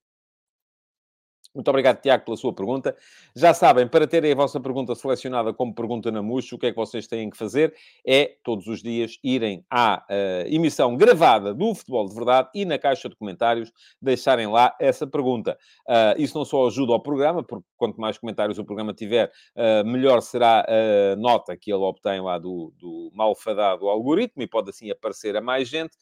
Muito 1.57 1.69
obrigado, 1.69 1.99
Tiago, 1.99 2.23
pela 2.23 2.37
sua 2.37 2.53
pergunta. 2.53 2.95
Já 3.35 3.51
sabem, 3.51 3.87
para 3.87 4.05
terem 4.05 4.31
a 4.31 4.35
vossa 4.35 4.59
pergunta 4.59 4.93
selecionada 4.93 5.51
como 5.51 5.73
pergunta 5.73 6.11
na 6.11 6.21
MUX, 6.21 6.51
o 6.51 6.57
que 6.59 6.67
é 6.67 6.69
que 6.69 6.77
vocês 6.77 7.07
têm 7.07 7.31
que 7.31 7.35
fazer 7.35 7.73
é, 8.05 8.35
todos 8.43 8.67
os 8.67 8.83
dias, 8.83 9.17
irem 9.23 9.65
à 9.67 10.05
uh, 10.07 10.53
emissão 10.53 10.95
gravada 10.95 11.55
do 11.55 11.73
Futebol 11.73 12.07
de 12.07 12.13
Verdade 12.13 12.49
e 12.53 12.63
na 12.63 12.77
caixa 12.77 13.09
de 13.09 13.15
comentários 13.15 13.71
deixarem 13.99 14.45
lá 14.45 14.75
essa 14.79 15.07
pergunta. 15.07 15.57
Uh, 15.87 16.21
isso 16.21 16.37
não 16.37 16.45
só 16.45 16.67
ajuda 16.67 16.93
ao 16.93 17.01
programa, 17.01 17.43
porque 17.43 17.65
quanto 17.75 17.99
mais 17.99 18.19
comentários 18.19 18.59
o 18.59 18.63
programa 18.63 18.93
tiver, 18.93 19.31
uh, 19.55 19.83
melhor 19.83 20.21
será 20.21 20.63
a 20.63 21.15
nota 21.15 21.57
que 21.57 21.73
ele 21.73 21.81
obtém 21.81 22.21
lá 22.21 22.37
do, 22.37 22.71
do 22.77 23.09
malfadado 23.15 23.87
algoritmo 23.87 24.43
e 24.43 24.47
pode 24.47 24.69
assim 24.69 24.91
aparecer 24.91 25.35
a 25.35 25.41
mais 25.41 25.67
gente, 25.67 25.97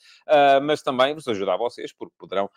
mas 0.63 0.81
também 0.81 1.13
vos 1.13 1.27
ajuda 1.27 1.53
a 1.53 1.57
vocês, 1.57 1.93
porque 1.93 2.13
poderão 2.17 2.49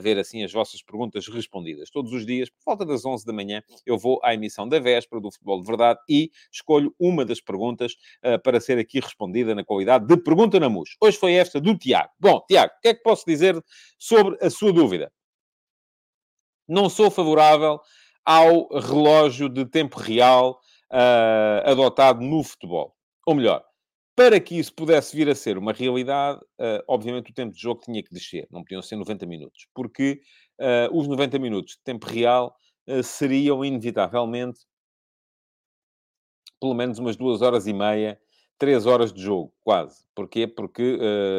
ver 0.00 0.18
assim 0.18 0.42
as 0.42 0.52
vossas 0.52 0.82
perguntas 0.82 1.26
respondidas. 1.28 1.90
Todos 1.90 2.12
os 2.12 2.24
dias 2.24 2.45
dias, 2.46 2.50
por 2.50 2.64
volta 2.64 2.84
das 2.84 3.04
11 3.04 3.24
da 3.24 3.32
manhã, 3.32 3.62
eu 3.84 3.98
vou 3.98 4.20
à 4.22 4.34
emissão 4.34 4.68
da 4.68 4.78
véspera 4.78 5.20
do 5.20 5.30
Futebol 5.30 5.60
de 5.60 5.66
Verdade 5.66 6.00
e 6.08 6.30
escolho 6.52 6.94
uma 6.98 7.24
das 7.24 7.40
perguntas 7.40 7.92
uh, 8.24 8.40
para 8.42 8.60
ser 8.60 8.78
aqui 8.78 9.00
respondida 9.00 9.54
na 9.54 9.64
qualidade 9.64 10.06
de 10.06 10.16
pergunta 10.16 10.58
na 10.58 10.68
MUS. 10.68 10.96
Hoje 11.00 11.18
foi 11.18 11.34
esta 11.34 11.60
do 11.60 11.76
Tiago. 11.76 12.10
Bom, 12.18 12.44
Tiago, 12.48 12.72
o 12.76 12.80
que 12.80 12.88
é 12.88 12.94
que 12.94 13.02
posso 13.02 13.24
dizer 13.26 13.62
sobre 13.98 14.36
a 14.44 14.50
sua 14.50 14.72
dúvida? 14.72 15.12
Não 16.68 16.88
sou 16.88 17.10
favorável 17.10 17.80
ao 18.24 18.68
relógio 18.80 19.48
de 19.48 19.64
tempo 19.64 19.98
real 19.98 20.60
uh, 20.92 21.70
adotado 21.70 22.20
no 22.20 22.42
futebol. 22.42 22.94
Ou 23.24 23.34
melhor, 23.34 23.64
para 24.16 24.40
que 24.40 24.58
isso 24.58 24.74
pudesse 24.74 25.14
vir 25.14 25.28
a 25.28 25.34
ser 25.34 25.58
uma 25.58 25.72
realidade, 25.72 26.40
uh, 26.58 26.82
obviamente 26.88 27.30
o 27.30 27.34
tempo 27.34 27.52
de 27.52 27.60
jogo 27.60 27.82
tinha 27.82 28.02
que 28.02 28.10
descer, 28.10 28.48
não 28.50 28.62
podiam 28.62 28.80
ser 28.80 28.96
90 28.96 29.26
minutos, 29.26 29.68
porque 29.74 30.20
uh, 30.60 30.96
os 30.96 31.06
90 31.06 31.38
minutos 31.38 31.74
de 31.74 31.82
tempo 31.82 32.06
real 32.06 32.56
uh, 32.86 33.02
seriam 33.02 33.64
inevitavelmente 33.64 34.60
pelo 36.60 36.74
menos 36.74 36.98
umas 36.98 37.16
duas 37.16 37.42
horas 37.42 37.66
e 37.66 37.72
meia, 37.72 38.18
três 38.58 38.86
horas 38.86 39.12
de 39.12 39.22
jogo, 39.22 39.52
quase. 39.62 40.06
Porquê? 40.14 40.46
Porque 40.46 40.98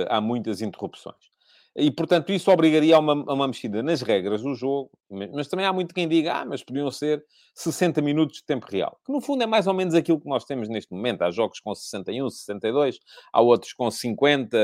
há 0.09 0.21
muitas 0.21 0.61
interrupções. 0.61 1.31
E, 1.79 1.91
portanto, 1.91 2.31
isso 2.31 2.49
obrigaria 2.49 2.95
a 2.95 2.99
uma, 2.99 3.13
a 3.13 3.33
uma 3.35 3.47
mexida 3.47 3.83
nas 3.83 4.01
regras 4.01 4.41
do 4.41 4.55
jogo, 4.55 4.89
mas 5.31 5.47
também 5.47 5.63
há 5.63 5.71
muito 5.71 5.93
quem 5.93 6.07
diga, 6.07 6.41
ah, 6.41 6.45
mas 6.45 6.63
podiam 6.63 6.89
ser 6.89 7.23
60 7.53 8.01
minutos 8.01 8.37
de 8.37 8.45
tempo 8.45 8.65
real, 8.67 8.99
que 9.05 9.11
no 9.11 9.21
fundo 9.21 9.43
é 9.43 9.45
mais 9.45 9.67
ou 9.67 9.75
menos 9.75 9.93
aquilo 9.93 10.19
que 10.19 10.27
nós 10.27 10.43
temos 10.43 10.67
neste 10.67 10.91
momento. 10.91 11.21
Há 11.21 11.29
jogos 11.29 11.59
com 11.59 11.75
61, 11.75 12.31
62, 12.31 12.97
há 13.31 13.41
outros 13.41 13.73
com 13.73 13.91
50, 13.91 14.57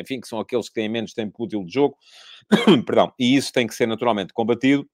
enfim, 0.00 0.20
que 0.20 0.28
são 0.28 0.38
aqueles 0.38 0.68
que 0.68 0.74
têm 0.74 0.88
menos 0.88 1.12
tempo 1.12 1.42
útil 1.42 1.64
de 1.64 1.72
jogo, 1.72 1.96
perdão, 2.86 3.12
e 3.18 3.34
isso 3.34 3.52
tem 3.52 3.66
que 3.66 3.74
ser 3.74 3.88
naturalmente 3.88 4.32
combatido, 4.32 4.88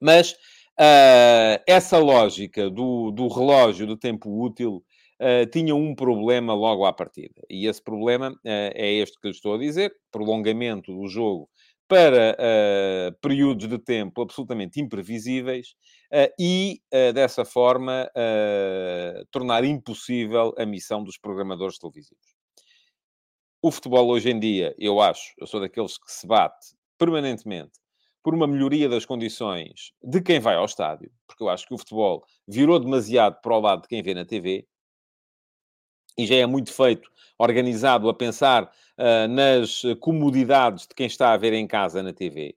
mas 0.00 0.30
uh, 0.78 1.58
essa 1.66 1.98
lógica 1.98 2.70
do, 2.70 3.10
do 3.10 3.26
relógio 3.26 3.84
do 3.84 3.96
tempo 3.96 4.44
útil 4.44 4.84
uh, 5.22 5.46
tinha 5.50 5.74
um 5.74 5.94
problema 5.94 6.52
logo 6.52 6.84
à 6.84 6.92
partida. 6.92 7.40
E 7.48 7.66
esse 7.66 7.82
problema 7.82 8.30
uh, 8.30 8.38
é 8.44 8.92
este 8.94 9.18
que 9.20 9.28
eu 9.28 9.30
estou 9.30 9.54
a 9.54 9.58
dizer: 9.58 9.94
prolongamento 10.10 10.92
do 10.92 11.06
jogo 11.08 11.48
para 11.92 12.34
uh, 12.38 13.18
períodos 13.20 13.68
de 13.68 13.78
tempo 13.78 14.22
absolutamente 14.22 14.80
imprevisíveis 14.80 15.74
uh, 16.10 16.32
e, 16.40 16.80
uh, 16.90 17.12
dessa 17.12 17.44
forma, 17.44 18.10
tornar 19.30 19.62
impossível 19.62 20.54
a 20.56 20.64
missão 20.64 21.04
dos 21.04 21.18
programadores 21.18 21.78
televisivos. 21.78 22.34
O 23.60 23.70
futebol 23.70 24.08
hoje 24.08 24.30
em 24.30 24.40
dia, 24.40 24.74
eu 24.78 25.02
acho, 25.02 25.34
eu 25.38 25.46
sou 25.46 25.60
daqueles 25.60 25.98
que 25.98 26.10
se 26.10 26.26
bate 26.26 26.74
permanentemente 26.98 27.72
por 28.22 28.34
uma 28.34 28.46
melhoria 28.46 28.88
das 28.88 29.04
condições 29.04 29.92
de 30.02 30.22
quem 30.22 30.40
vai 30.40 30.54
ao 30.54 30.64
estádio, 30.64 31.10
porque 31.26 31.42
eu 31.42 31.50
acho 31.50 31.66
que 31.66 31.74
o 31.74 31.78
futebol 31.78 32.24
virou 32.48 32.80
demasiado 32.80 33.38
para 33.42 33.54
o 33.54 33.60
lado 33.60 33.82
de 33.82 33.88
quem 33.88 34.02
vê 34.02 34.14
na 34.14 34.24
TV, 34.24 34.66
e 36.16 36.26
já 36.26 36.36
é 36.36 36.46
muito 36.46 36.72
feito, 36.72 37.10
organizado 37.38 38.08
a 38.08 38.14
pensar 38.14 38.64
uh, 38.64 39.28
nas 39.28 39.82
comodidades 40.00 40.86
de 40.86 40.94
quem 40.94 41.06
está 41.06 41.32
a 41.32 41.36
ver 41.36 41.52
em 41.52 41.66
casa 41.66 42.02
na 42.02 42.12
TV. 42.12 42.54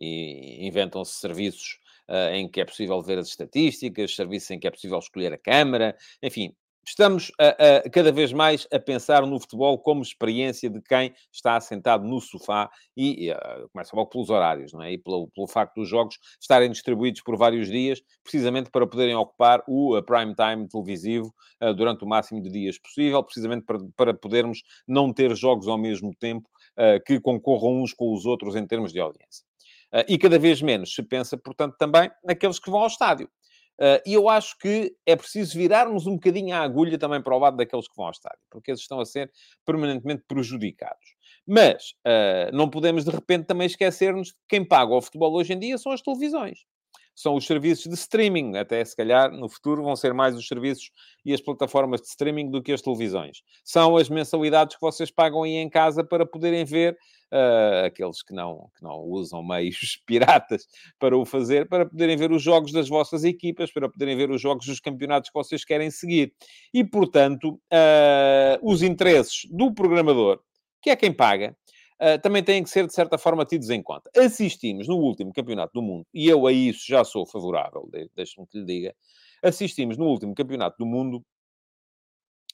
E 0.00 0.66
inventam-se 0.66 1.14
serviços 1.14 1.78
uh, 2.08 2.34
em 2.34 2.48
que 2.48 2.60
é 2.60 2.64
possível 2.64 3.00
ver 3.02 3.18
as 3.18 3.28
estatísticas, 3.28 4.14
serviços 4.14 4.50
em 4.50 4.58
que 4.58 4.66
é 4.66 4.70
possível 4.70 4.98
escolher 4.98 5.32
a 5.32 5.38
câmara, 5.38 5.96
enfim, 6.22 6.54
Estamos 6.84 7.30
a, 7.38 7.48
a, 7.86 7.90
cada 7.90 8.10
vez 8.10 8.32
mais 8.32 8.66
a 8.72 8.78
pensar 8.78 9.24
no 9.24 9.38
futebol 9.38 9.78
como 9.78 10.02
experiência 10.02 10.68
de 10.68 10.80
quem 10.80 11.14
está 11.32 11.60
sentado 11.60 12.04
no 12.04 12.20
sofá 12.20 12.68
e, 12.96 13.26
e 13.26 13.32
uh, 13.32 13.68
começa 13.72 13.94
logo 13.94 14.10
pelos 14.10 14.30
horários, 14.30 14.72
não 14.72 14.82
é? 14.82 14.92
E 14.92 14.98
pelo, 14.98 15.28
pelo 15.28 15.46
facto 15.46 15.76
dos 15.76 15.88
jogos 15.88 16.18
estarem 16.40 16.70
distribuídos 16.70 17.22
por 17.22 17.36
vários 17.36 17.68
dias, 17.68 18.02
precisamente 18.24 18.68
para 18.68 18.84
poderem 18.84 19.14
ocupar 19.14 19.62
o 19.68 19.96
uh, 19.96 20.02
prime 20.02 20.34
time 20.34 20.66
televisivo 20.66 21.32
uh, 21.62 21.72
durante 21.72 22.04
o 22.04 22.08
máximo 22.08 22.42
de 22.42 22.50
dias 22.50 22.78
possível, 22.78 23.22
precisamente 23.22 23.64
para, 23.64 23.78
para 23.96 24.12
podermos 24.12 24.62
não 24.86 25.12
ter 25.12 25.34
jogos 25.36 25.68
ao 25.68 25.78
mesmo 25.78 26.12
tempo 26.14 26.48
que 27.06 27.20
concorram 27.20 27.82
uns 27.82 27.92
com 27.92 28.14
os 28.14 28.24
outros 28.24 28.56
em 28.56 28.66
termos 28.66 28.94
de 28.94 28.98
audiência. 28.98 29.44
e 30.08 30.16
cada 30.16 30.38
vez 30.38 30.62
menos 30.62 30.94
se 30.94 31.02
pensa, 31.02 31.36
portanto, 31.36 31.76
também 31.76 32.10
naqueles 32.24 32.58
que 32.58 32.70
vão 32.70 32.80
ao 32.80 32.86
estádio. 32.86 33.28
Uh, 33.80 34.00
e 34.06 34.14
eu 34.14 34.28
acho 34.28 34.56
que 34.58 34.94
é 35.06 35.16
preciso 35.16 35.56
virarmos 35.56 36.06
um 36.06 36.14
bocadinho 36.14 36.54
a 36.54 36.60
agulha 36.60 36.98
também 36.98 37.22
para 37.22 37.34
o 37.34 37.38
lado 37.38 37.56
daqueles 37.56 37.88
que 37.88 37.96
vão 37.96 38.06
ao 38.06 38.12
estádio, 38.12 38.38
porque 38.50 38.70
eles 38.70 38.80
estão 38.80 39.00
a 39.00 39.04
ser 39.04 39.30
permanentemente 39.64 40.22
prejudicados. 40.28 41.16
Mas 41.46 41.94
uh, 42.06 42.54
não 42.54 42.68
podemos, 42.70 43.04
de 43.04 43.10
repente, 43.10 43.46
também 43.46 43.66
esquecer-nos 43.66 44.32
que 44.32 44.38
quem 44.48 44.64
paga 44.64 44.94
o 44.94 45.02
futebol 45.02 45.34
hoje 45.34 45.52
em 45.52 45.58
dia 45.58 45.76
são 45.78 45.90
as 45.90 46.00
televisões. 46.00 46.60
São 47.14 47.34
os 47.34 47.46
serviços 47.46 47.84
de 47.84 47.94
streaming, 47.94 48.56
até 48.56 48.84
se 48.84 48.96
calhar 48.96 49.30
no 49.30 49.48
futuro 49.48 49.82
vão 49.82 49.94
ser 49.94 50.14
mais 50.14 50.34
os 50.34 50.46
serviços 50.46 50.90
e 51.24 51.32
as 51.32 51.40
plataformas 51.40 52.00
de 52.00 52.08
streaming 52.08 52.50
do 52.50 52.62
que 52.62 52.72
as 52.72 52.80
televisões. 52.80 53.42
São 53.64 53.96
as 53.96 54.08
mensalidades 54.08 54.76
que 54.76 54.80
vocês 54.80 55.10
pagam 55.10 55.42
aí 55.42 55.56
em 55.56 55.68
casa 55.68 56.02
para 56.02 56.24
poderem 56.24 56.64
ver 56.64 56.96
uh, 57.32 57.86
aqueles 57.86 58.22
que 58.22 58.34
não, 58.34 58.68
que 58.76 58.82
não 58.82 58.98
usam 59.00 59.42
meios 59.42 60.00
piratas 60.06 60.66
para 60.98 61.16
o 61.16 61.24
fazer, 61.24 61.68
para 61.68 61.86
poderem 61.86 62.16
ver 62.16 62.30
os 62.30 62.42
jogos 62.42 62.72
das 62.72 62.88
vossas 62.88 63.24
equipas, 63.24 63.72
para 63.72 63.88
poderem 63.88 64.16
ver 64.16 64.30
os 64.30 64.40
jogos 64.40 64.66
dos 64.66 64.80
campeonatos 64.80 65.30
que 65.30 65.38
vocês 65.38 65.64
querem 65.64 65.90
seguir. 65.90 66.32
E, 66.72 66.84
portanto, 66.84 67.60
uh, 67.72 68.58
os 68.62 68.82
interesses 68.82 69.46
do 69.50 69.72
programador, 69.72 70.40
que 70.80 70.90
é 70.90 70.96
quem 70.96 71.12
paga, 71.12 71.56
também 72.22 72.42
têm 72.42 72.62
que 72.62 72.70
ser, 72.70 72.86
de 72.86 72.92
certa 72.92 73.16
forma, 73.16 73.44
tidos 73.44 73.70
em 73.70 73.82
conta. 73.82 74.10
Assistimos 74.16 74.88
no 74.88 74.96
último 74.96 75.32
Campeonato 75.32 75.72
do 75.74 75.82
Mundo, 75.82 76.06
e 76.12 76.28
eu 76.28 76.46
a 76.46 76.52
isso 76.52 76.84
já 76.86 77.04
sou 77.04 77.24
favorável, 77.26 77.88
deixe-me 78.14 78.46
que 78.46 78.58
lhe 78.58 78.64
diga, 78.64 78.94
assistimos 79.42 79.96
no 79.96 80.06
último 80.06 80.34
Campeonato 80.34 80.76
do 80.78 80.86
Mundo 80.86 81.24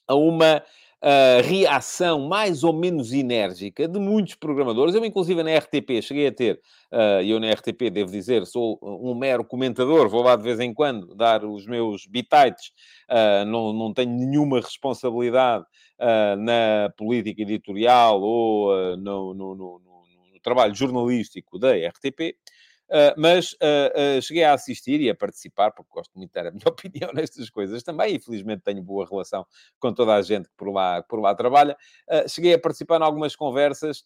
a 0.06 0.14
uma 0.14 0.62
uh, 1.02 1.42
reação 1.42 2.28
mais 2.28 2.64
ou 2.64 2.72
menos 2.72 3.12
enérgica 3.12 3.86
de 3.86 3.98
muitos 3.98 4.34
programadores. 4.34 4.94
Eu, 4.94 5.04
inclusive, 5.04 5.42
na 5.42 5.56
RTP 5.56 6.02
cheguei 6.02 6.28
a 6.28 6.32
ter, 6.32 6.60
uh, 6.92 7.22
eu 7.22 7.40
na 7.40 7.50
RTP, 7.52 7.90
devo 7.90 8.10
dizer, 8.10 8.46
sou 8.46 8.78
um 8.82 9.14
mero 9.14 9.44
comentador, 9.44 10.08
vou 10.08 10.22
lá 10.22 10.36
de 10.36 10.42
vez 10.42 10.60
em 10.60 10.72
quando 10.72 11.14
dar 11.14 11.44
os 11.44 11.66
meus 11.66 12.06
bitites, 12.06 12.72
uh, 13.10 13.44
não, 13.46 13.72
não 13.72 13.92
tenho 13.92 14.10
nenhuma 14.10 14.60
responsabilidade 14.60 15.64
na 16.38 16.92
política 16.96 17.42
editorial 17.42 18.22
ou 18.22 18.96
no, 18.96 19.34
no, 19.34 19.54
no, 19.56 19.78
no 19.80 20.40
trabalho 20.40 20.72
jornalístico 20.72 21.58
da 21.58 21.72
RTP. 21.72 22.36
Uh, 22.90 23.12
mas 23.18 23.52
uh, 23.52 24.18
uh, 24.18 24.22
cheguei 24.22 24.44
a 24.44 24.54
assistir 24.54 24.98
e 25.00 25.10
a 25.10 25.14
participar, 25.14 25.72
porque 25.72 25.90
gosto 25.92 26.10
muito 26.16 26.30
de 26.30 26.32
ter 26.32 26.46
a 26.46 26.50
minha 26.50 26.64
opinião 26.68 27.12
nestas 27.12 27.50
coisas 27.50 27.82
também, 27.82 28.16
e 28.16 28.18
felizmente 28.18 28.62
tenho 28.62 28.82
boa 28.82 29.06
relação 29.08 29.46
com 29.78 29.92
toda 29.92 30.14
a 30.14 30.22
gente 30.22 30.48
que 30.48 30.54
por 30.56 30.72
lá, 30.72 31.02
por 31.02 31.20
lá 31.20 31.34
trabalha. 31.34 31.76
cheguei 32.28 32.54
a 32.54 32.58
participar 32.58 33.00
em 33.00 33.04
algumas 33.04 33.36
conversas 33.36 34.02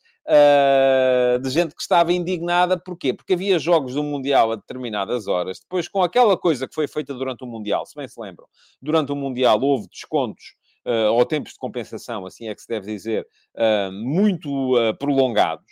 de 1.43 1.51
gente 1.51 1.75
que 1.75 1.83
estava 1.83 2.13
indignada, 2.13 2.79
porquê? 2.79 3.15
Porque 3.15 3.35
havia 3.35 3.59
jogos 3.59 3.95
do 3.95 4.03
Mundial 4.03 4.53
a 4.53 4.57
determinadas 4.57 5.29
horas, 5.29 5.61
depois 5.61 5.89
com 5.89 6.03
aquela 6.03 6.37
coisa 6.37 6.67
que 6.67 6.75
foi 6.75 6.89
feita 6.89 7.15
durante 7.15 7.45
o 7.45 7.47
Mundial, 7.47 7.87
se 7.87 7.95
bem 7.95 8.09
se 8.09 8.21
lembram, 8.21 8.47
durante 8.81 9.13
o 9.13 9.17
Mundial 9.17 9.61
houve 9.61 9.89
descontos 9.89 10.57
uh, 10.87 11.13
ou 11.13 11.25
tempos 11.25 11.53
de 11.53 11.59
compensação, 11.59 12.27
assim 12.27 12.49
é 12.49 12.55
que 12.55 12.63
se 12.63 12.69
deve 12.69 12.87
dizer, 12.87 13.27
uh, 13.57 13.93
muito 13.93 14.77
uh, 14.77 14.97
prolongados. 14.97 15.67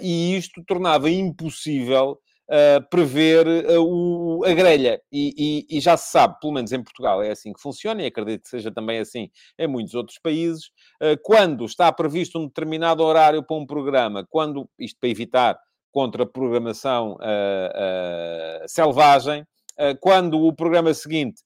E 0.00 0.36
isto 0.36 0.62
tornava 0.64 1.10
impossível 1.10 2.18
Uh, 2.52 2.86
prever 2.90 3.46
uh, 3.46 3.82
o, 3.82 4.44
a 4.44 4.52
grelha. 4.52 5.00
E, 5.10 5.64
e, 5.70 5.78
e, 5.78 5.80
já 5.80 5.96
se 5.96 6.10
sabe, 6.10 6.38
pelo 6.38 6.52
menos 6.52 6.70
em 6.70 6.82
Portugal, 6.82 7.22
é 7.22 7.30
assim 7.30 7.50
que 7.50 7.62
funciona, 7.62 8.02
e 8.02 8.06
acredito 8.06 8.42
que 8.42 8.48
seja 8.48 8.70
também 8.70 8.98
assim 8.98 9.30
em 9.58 9.66
muitos 9.66 9.94
outros 9.94 10.18
países. 10.18 10.66
Uh, 11.00 11.16
quando 11.22 11.64
está 11.64 11.90
previsto 11.90 12.38
um 12.38 12.46
determinado 12.46 13.02
horário 13.02 13.42
para 13.42 13.56
um 13.56 13.64
programa, 13.64 14.26
quando, 14.28 14.68
isto 14.78 14.98
para 15.00 15.08
evitar 15.08 15.58
contra-programação 15.92 17.16
selvagem, 18.66 19.46
quando 20.00 20.40
o 20.40 20.52
programa 20.54 20.92
seguinte 20.94 21.42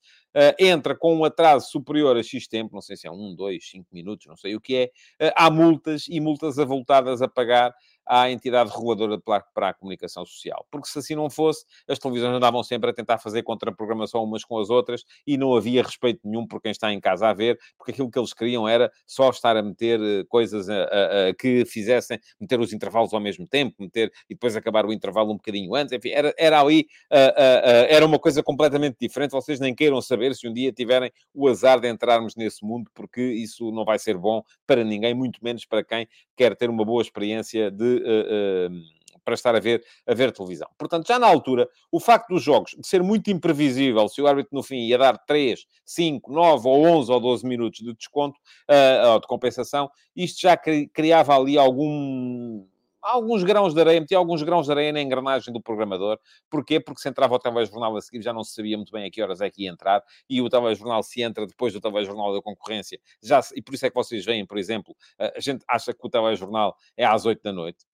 entra 0.59 0.95
com 0.97 1.17
um 1.17 1.25
atraso 1.25 1.69
superior 1.69 2.17
a 2.17 2.23
X 2.23 2.47
tempo, 2.47 2.73
não 2.73 2.81
sei 2.81 2.97
se 2.97 3.09
é 3.09 3.11
um, 3.11 3.35
dois, 3.35 3.69
cinco 3.69 3.89
minutos, 3.93 4.27
não 4.27 4.37
sei 4.37 4.55
o 4.55 4.61
que 4.61 4.77
é, 5.19 5.33
há 5.35 5.51
multas 5.51 6.07
e 6.09 6.21
multas 6.21 6.61
avultadas 6.61 7.23
a 7.23 7.29
pagar 7.29 7.75
à 8.07 8.31
entidade 8.31 8.71
reguladora 8.71 9.19
para, 9.21 9.69
a 9.69 9.75
comunicação 9.75 10.25
social. 10.25 10.67
Porque 10.71 10.89
se 10.89 10.99
assim 10.99 11.15
não 11.15 11.29
fosse, 11.29 11.65
as 11.89 11.99
televisões 11.99 12.35
andavam 12.35 12.63
sempre 12.63 12.91
a 12.91 12.93
tentar 12.93 13.19
fazer 13.19 13.43
contraprogramação 13.43 14.23
umas 14.23 14.45
com 14.45 14.59
as 14.59 14.71
outras 14.71 15.05
e 15.27 15.37
não 15.37 15.55
havia 15.55 15.83
respeito 15.83 16.21
nenhum 16.25 16.47
por 16.47 16.61
quem 16.61 16.71
está 16.71 16.93
em 16.93 17.01
casa 17.01 17.29
a 17.29 17.35
ver, 17.35 17.59
porque 17.77 17.93
aquilo 17.93 18.11
que 18.11 18.19
eles 18.19 18.33
queriam 18.33 18.69
era 18.69 18.91
só 19.07 19.31
estar 19.31 19.57
a 19.57 19.63
meter 19.63 20.01
eh, 20.01 20.25
coisas 20.29 20.69
a, 20.69 20.75
a, 20.75 21.29
a, 21.29 21.35
que 21.35 21.65
fizessem, 21.65 22.19
meter 22.41 22.61
os 22.61 22.73
intervalos 22.73 23.13
ao 23.13 23.21
mesmo 23.21 23.47
tempo, 23.47 23.75
meter 23.79 24.13
e 24.29 24.35
depois 24.35 24.57
acabar 24.57 24.87
o 24.87 24.93
intervalo 24.93 25.33
um 25.33 25.37
bocadinho 25.37 25.75
antes, 25.75 25.93
enfim, 25.93 26.11
era, 26.11 26.33
era 26.39 26.61
ali, 26.61 26.87
era 27.11 28.05
uma 28.05 28.19
coisa 28.19 28.43
completamente 28.43 28.97
diferente. 29.01 29.33
Vocês 29.33 29.61
nem 29.61 29.75
queiram 29.75 30.01
saber 30.01 30.35
se 30.35 30.49
um 30.49 30.53
dia 30.53 30.73
tiverem 30.73 31.11
o 31.35 31.49
azar 31.49 31.81
de 31.81 31.89
entrarmos 31.89 32.35
nesse 32.37 32.65
mundo, 32.65 32.91
porque 32.95 33.21
isso 33.21 33.71
não 33.73 33.85
vai 33.85 33.99
ser 33.99 34.17
bom 34.17 34.43
para 34.67 34.85
ninguém, 34.85 35.15
muito 35.15 35.43
menos 35.43 35.65
para 35.65 35.85
quem 35.85 36.09
quer 36.37 36.55
ter 36.57 36.71
uma 36.71 36.85
boa 36.85 37.03
experiência 37.03 37.71
de. 37.71 37.96
Uh, 37.97 38.71
uh, 38.71 38.97
para 39.27 39.35
estar 39.35 39.57
a 39.57 39.59
ver, 39.59 39.85
a 40.07 40.15
ver 40.15 40.31
televisão. 40.31 40.69
Portanto, 40.79 41.09
já 41.09 41.19
na 41.19 41.27
altura, 41.27 41.69
o 41.91 41.99
facto 41.99 42.29
dos 42.29 42.45
jogos 42.45 42.77
de 42.79 42.87
ser 42.87 43.03
muito 43.03 43.29
imprevisível, 43.29 44.09
se 44.09 44.23
o 44.23 44.27
árbitro 44.29 44.55
no 44.55 44.63
fim 44.63 44.77
ia 44.87 44.97
dar 44.97 45.19
3, 45.19 45.67
5, 45.85 46.33
9 46.33 46.69
ou 46.69 46.87
11 46.87 47.11
ou 47.11 47.21
12 47.21 47.45
minutos 47.45 47.81
de 47.81 47.93
desconto, 47.93 48.39
uh, 48.71 49.15
ou 49.15 49.21
de 49.21 49.27
compensação, 49.27 49.91
isto 50.15 50.41
já 50.41 50.57
criava 50.57 51.37
ali 51.37 51.59
algum 51.59 52.65
alguns 53.13 53.45
grãos 53.45 53.75
de 53.75 53.81
areia, 53.81 54.01
metia 54.01 54.19
alguns 54.19 54.43
grãos 54.43 54.67
de 54.67 54.73
areia 54.73 54.93
na 54.93 55.01
engrenagem 55.01 55.53
do 55.53 55.61
programador. 55.61 56.19
Porquê? 56.51 56.81
Porque 56.81 57.01
se 57.01 57.09
entrava 57.09 57.35
o 57.35 57.39
telejornal 57.39 57.97
a 57.97 58.01
seguir, 58.01 58.23
já 58.23 58.33
não 58.33 58.45
se 58.45 58.55
sabia 58.55 58.77
muito 58.77 58.93
bem 58.93 59.05
a 59.07 59.11
que 59.11 59.23
horas 59.23 59.41
é 59.41 59.51
que 59.51 59.65
ia 59.65 59.71
entrar, 59.71 60.03
e 60.29 60.41
o 60.43 60.49
telejornal 60.49 61.03
se 61.03 61.23
entra 61.23 61.47
depois 61.47 61.73
do 61.73 61.81
telejornal 61.81 62.35
da 62.35 62.43
concorrência. 62.43 62.99
Já, 63.23 63.41
e 63.55 63.63
por 63.63 63.75
isso 63.75 63.87
é 63.87 63.91
que 63.91 63.95
vocês 63.95 64.25
veem, 64.25 64.47
por 64.47 64.59
exemplo, 64.59 64.95
a 65.19 65.41
gente 65.41 65.65
acha 65.69 65.93
que 65.93 66.07
o 66.07 66.11
telejornal 66.11 66.77
é 66.97 67.05
às 67.05 67.25
8 67.27 67.43
da 67.43 67.53
noite. 67.53 67.85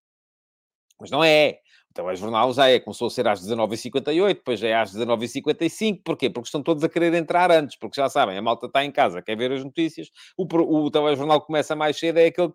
Mas 1.01 1.11
não 1.11 1.23
é. 1.25 1.59
O 1.91 1.95
telejornal 1.95 2.53
já 2.55 2.69
é, 2.69 2.79
começou 2.81 3.09
a 3.09 3.11
ser 3.11 3.27
às 3.29 3.41
19h58, 3.43 4.35
depois 4.35 4.61
já 4.61 4.69
é 4.69 4.75
às 4.75 4.95
19h55. 4.95 6.01
Porquê? 6.05 6.31
Porque 6.31 6.47
estão 6.47 6.63
todos 6.63 6.83
a 6.85 6.89
querer 6.89 7.13
entrar 7.15 7.51
antes, 7.51 7.77
porque 7.77 8.01
já 8.01 8.09
sabem, 8.09 8.39
a 8.39 8.43
malta 8.43 8.67
está 8.67 8.85
em 8.85 8.91
casa, 8.91 9.21
quer 9.21 9.37
ver 9.37 9.53
as 9.53 9.65
notícias. 9.65 10.09
O, 10.37 10.45
o 10.45 10.91
telejornal 10.91 11.41
começa 11.43 11.77
mais 11.77 11.99
cedo, 11.99 12.19
é 12.19 12.27
aquele 12.27 12.53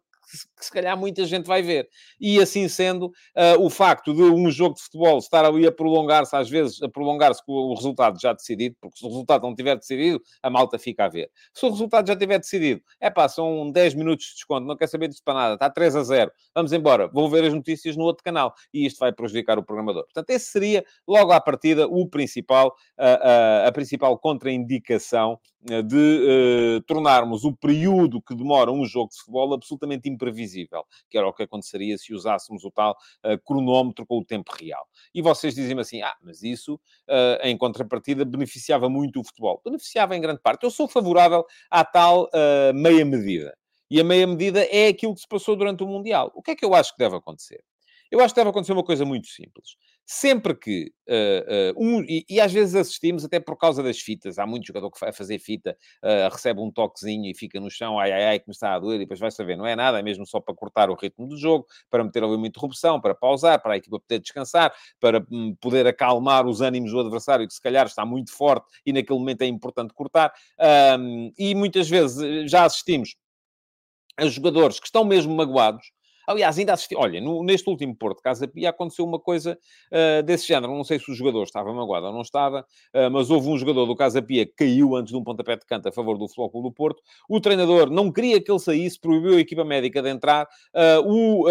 que 0.57 0.65
se 0.65 0.71
calhar 0.71 0.97
muita 0.97 1.25
gente 1.25 1.45
vai 1.45 1.61
ver. 1.61 1.87
E 2.19 2.39
assim 2.39 2.67
sendo, 2.67 3.07
uh, 3.07 3.59
o 3.59 3.69
facto 3.69 4.13
de 4.13 4.21
um 4.21 4.49
jogo 4.51 4.75
de 4.75 4.81
futebol 4.81 5.17
estar 5.17 5.45
ali 5.45 5.65
a 5.65 5.71
prolongar-se, 5.71 6.35
às 6.35 6.49
vezes, 6.49 6.81
a 6.81 6.89
prolongar-se 6.89 7.43
com 7.45 7.53
o 7.53 7.73
resultado 7.73 8.19
já 8.19 8.33
decidido, 8.33 8.75
porque 8.81 8.97
se 8.97 9.05
o 9.05 9.07
resultado 9.07 9.43
não 9.43 9.55
tiver 9.55 9.75
decidido, 9.75 10.21
a 10.41 10.49
malta 10.49 10.77
fica 10.77 11.05
a 11.05 11.09
ver. 11.09 11.29
Se 11.53 11.65
o 11.65 11.69
resultado 11.69 12.07
já 12.07 12.15
tiver 12.15 12.39
decidido, 12.39 12.81
é 12.99 13.09
pá, 13.09 13.29
são 13.29 13.71
10 13.71 13.93
minutos 13.93 14.25
de 14.27 14.33
desconto, 14.33 14.67
não 14.67 14.75
quer 14.75 14.87
saber 14.87 15.07
disso 15.07 15.21
para 15.23 15.33
nada, 15.33 15.53
está 15.53 15.69
3 15.69 15.95
a 15.95 16.03
0, 16.03 16.31
vamos 16.53 16.73
embora, 16.73 17.07
vou 17.07 17.29
ver 17.29 17.43
as 17.45 17.53
notícias 17.53 17.95
no 17.95 18.03
outro 18.03 18.23
canal 18.23 18.53
e 18.73 18.85
isto 18.85 18.99
vai 18.99 19.11
prejudicar 19.11 19.57
o 19.57 19.63
programador. 19.63 20.03
Portanto, 20.03 20.29
esse 20.29 20.45
seria, 20.45 20.83
logo 21.07 21.31
à 21.31 21.39
partida, 21.39 21.87
o 21.87 22.07
principal, 22.07 22.75
uh, 22.97 23.03
uh, 23.03 23.67
a 23.67 23.71
principal 23.71 24.17
contraindicação 24.17 25.39
de 25.85 26.81
tornarmos 26.87 27.43
o 27.43 27.53
período 27.53 28.21
que 28.21 28.33
demora 28.33 28.71
um 28.71 28.85
jogo 28.85 29.09
de 29.09 29.17
futebol 29.17 29.53
absolutamente 29.53 30.07
imprevisível, 30.17 30.83
que 31.09 31.17
era 31.17 31.27
o 31.27 31.33
que 31.33 31.43
aconteceria 31.43 31.97
se 31.97 32.13
usássemos 32.13 32.65
o 32.65 32.71
tal 32.71 32.97
uh, 33.23 33.37
cronómetro 33.45 34.05
com 34.05 34.17
o 34.17 34.25
tempo 34.25 34.51
real. 34.59 34.85
E 35.13 35.21
vocês 35.21 35.53
dizem 35.53 35.79
assim, 35.79 36.01
ah, 36.01 36.15
mas 36.21 36.41
isso, 36.41 36.75
uh, 36.75 37.39
em 37.43 37.57
contrapartida, 37.57 38.25
beneficiava 38.25 38.89
muito 38.89 39.19
o 39.19 39.23
futebol. 39.23 39.61
Beneficiava 39.63 40.15
em 40.15 40.21
grande 40.21 40.41
parte. 40.41 40.63
Eu 40.63 40.71
sou 40.71 40.87
favorável 40.87 41.45
à 41.69 41.85
tal 41.85 42.23
uh, 42.25 42.73
meia 42.73 43.05
medida. 43.05 43.55
E 43.89 44.01
a 44.01 44.03
meia 44.03 44.27
medida 44.27 44.65
é 44.65 44.87
aquilo 44.87 45.13
que 45.15 45.21
se 45.21 45.27
passou 45.27 45.55
durante 45.55 45.83
o 45.83 45.87
Mundial. 45.87 46.31
O 46.35 46.41
que 46.41 46.51
é 46.51 46.55
que 46.55 46.65
eu 46.65 46.73
acho 46.73 46.91
que 46.91 46.99
deve 46.99 47.15
acontecer? 47.15 47.63
Eu 48.11 48.19
acho 48.21 48.33
que 48.33 48.39
deve 48.39 48.49
acontecer 48.49 48.73
uma 48.73 48.83
coisa 48.83 49.03
muito 49.05 49.27
simples. 49.27 49.75
Sempre 50.05 50.55
que 50.55 50.91
uh, 51.09 51.77
uh, 51.77 51.83
um, 51.83 52.01
e, 52.03 52.25
e, 52.29 52.39
às 52.39 52.53
vezes 52.53 52.75
assistimos 52.75 53.25
até 53.25 53.39
por 53.39 53.57
causa 53.57 53.83
das 53.83 53.99
fitas, 53.99 54.39
há 54.39 54.45
muito 54.45 54.65
jogador 54.65 54.89
que 54.89 54.99
vai 54.99 55.11
fazer 55.11 55.37
fita, 55.37 55.77
uh, 56.01 56.31
recebe 56.31 56.61
um 56.61 56.71
toquezinho 56.71 57.29
e 57.29 57.35
fica 57.35 57.59
no 57.59 57.69
chão, 57.69 57.99
ai 57.99 58.13
ai 58.13 58.23
ai, 58.23 58.39
que 58.39 58.47
me 58.47 58.53
está 58.53 58.73
a 58.73 58.79
doer, 58.79 58.95
e 58.95 58.99
depois 58.99 59.19
vai 59.19 59.31
saber, 59.31 59.57
não 59.57 59.65
é 59.65 59.75
nada, 59.75 59.99
é 59.99 60.01
mesmo 60.01 60.25
só 60.25 60.39
para 60.39 60.55
cortar 60.55 60.89
o 60.89 60.95
ritmo 60.95 61.27
do 61.27 61.37
jogo, 61.37 61.65
para 61.89 62.05
meter 62.05 62.23
ali 62.23 62.35
uma 62.35 62.47
interrupção, 62.47 63.01
para 63.01 63.13
pausar, 63.13 63.61
para 63.61 63.73
a 63.73 63.77
equipa 63.77 63.99
poder 63.99 64.19
descansar, 64.19 64.73
para 64.99 65.25
um, 65.29 65.53
poder 65.55 65.85
acalmar 65.85 66.47
os 66.47 66.61
ânimos 66.61 66.91
do 66.91 67.01
adversário, 67.01 67.45
que 67.45 67.53
se 67.53 67.61
calhar 67.61 67.85
está 67.85 68.05
muito 68.05 68.31
forte 68.31 68.65
e 68.85 68.93
naquele 68.93 69.19
momento 69.19 69.41
é 69.41 69.45
importante 69.45 69.93
cortar. 69.93 70.33
Um, 70.97 71.33
e 71.37 71.53
muitas 71.53 71.89
vezes 71.89 72.49
já 72.49 72.63
assistimos 72.63 73.15
a 74.15 74.25
jogadores 74.27 74.79
que 74.79 74.87
estão 74.87 75.03
mesmo 75.03 75.35
magoados 75.35 75.91
Aliás, 76.27 76.59
ainda 76.59 76.73
assisti. 76.73 76.93
Olha, 76.93 77.21
no, 77.21 77.41
neste 77.41 77.69
último 77.69 77.95
Porto 77.95 78.21
Casa 78.21 78.45
Pia 78.45 78.69
aconteceu 78.69 79.05
uma 79.05 79.17
coisa 79.17 79.57
uh, 79.89 80.21
desse 80.23 80.45
género. 80.45 80.75
Não 80.75 80.83
sei 80.83 80.99
se 80.99 81.09
o 81.09 81.15
jogador 81.15 81.43
estava 81.43 81.73
magoado 81.73 82.07
ou 82.07 82.11
não 82.11 82.21
estava, 82.21 82.65
uh, 82.93 83.09
mas 83.09 83.31
houve 83.31 83.47
um 83.47 83.57
jogador 83.57 83.85
do 83.85 83.95
Casa 83.95 84.21
Pia 84.21 84.45
que 84.45 84.51
caiu 84.51 84.97
antes 84.97 85.13
de 85.13 85.17
um 85.17 85.23
pontapé 85.23 85.55
de 85.55 85.65
canto 85.65 85.87
a 85.87 85.91
favor 85.91 86.17
do 86.17 86.27
Futebol 86.27 86.63
do 86.63 86.71
Porto. 86.71 87.01
O 87.29 87.39
treinador 87.39 87.89
não 87.89 88.11
queria 88.11 88.41
que 88.43 88.51
ele 88.51 88.59
saísse, 88.59 88.99
proibiu 88.99 89.37
a 89.37 89.39
equipa 89.39 89.63
médica 89.63 90.01
de 90.01 90.09
entrar. 90.09 90.49
Uh, 90.75 91.45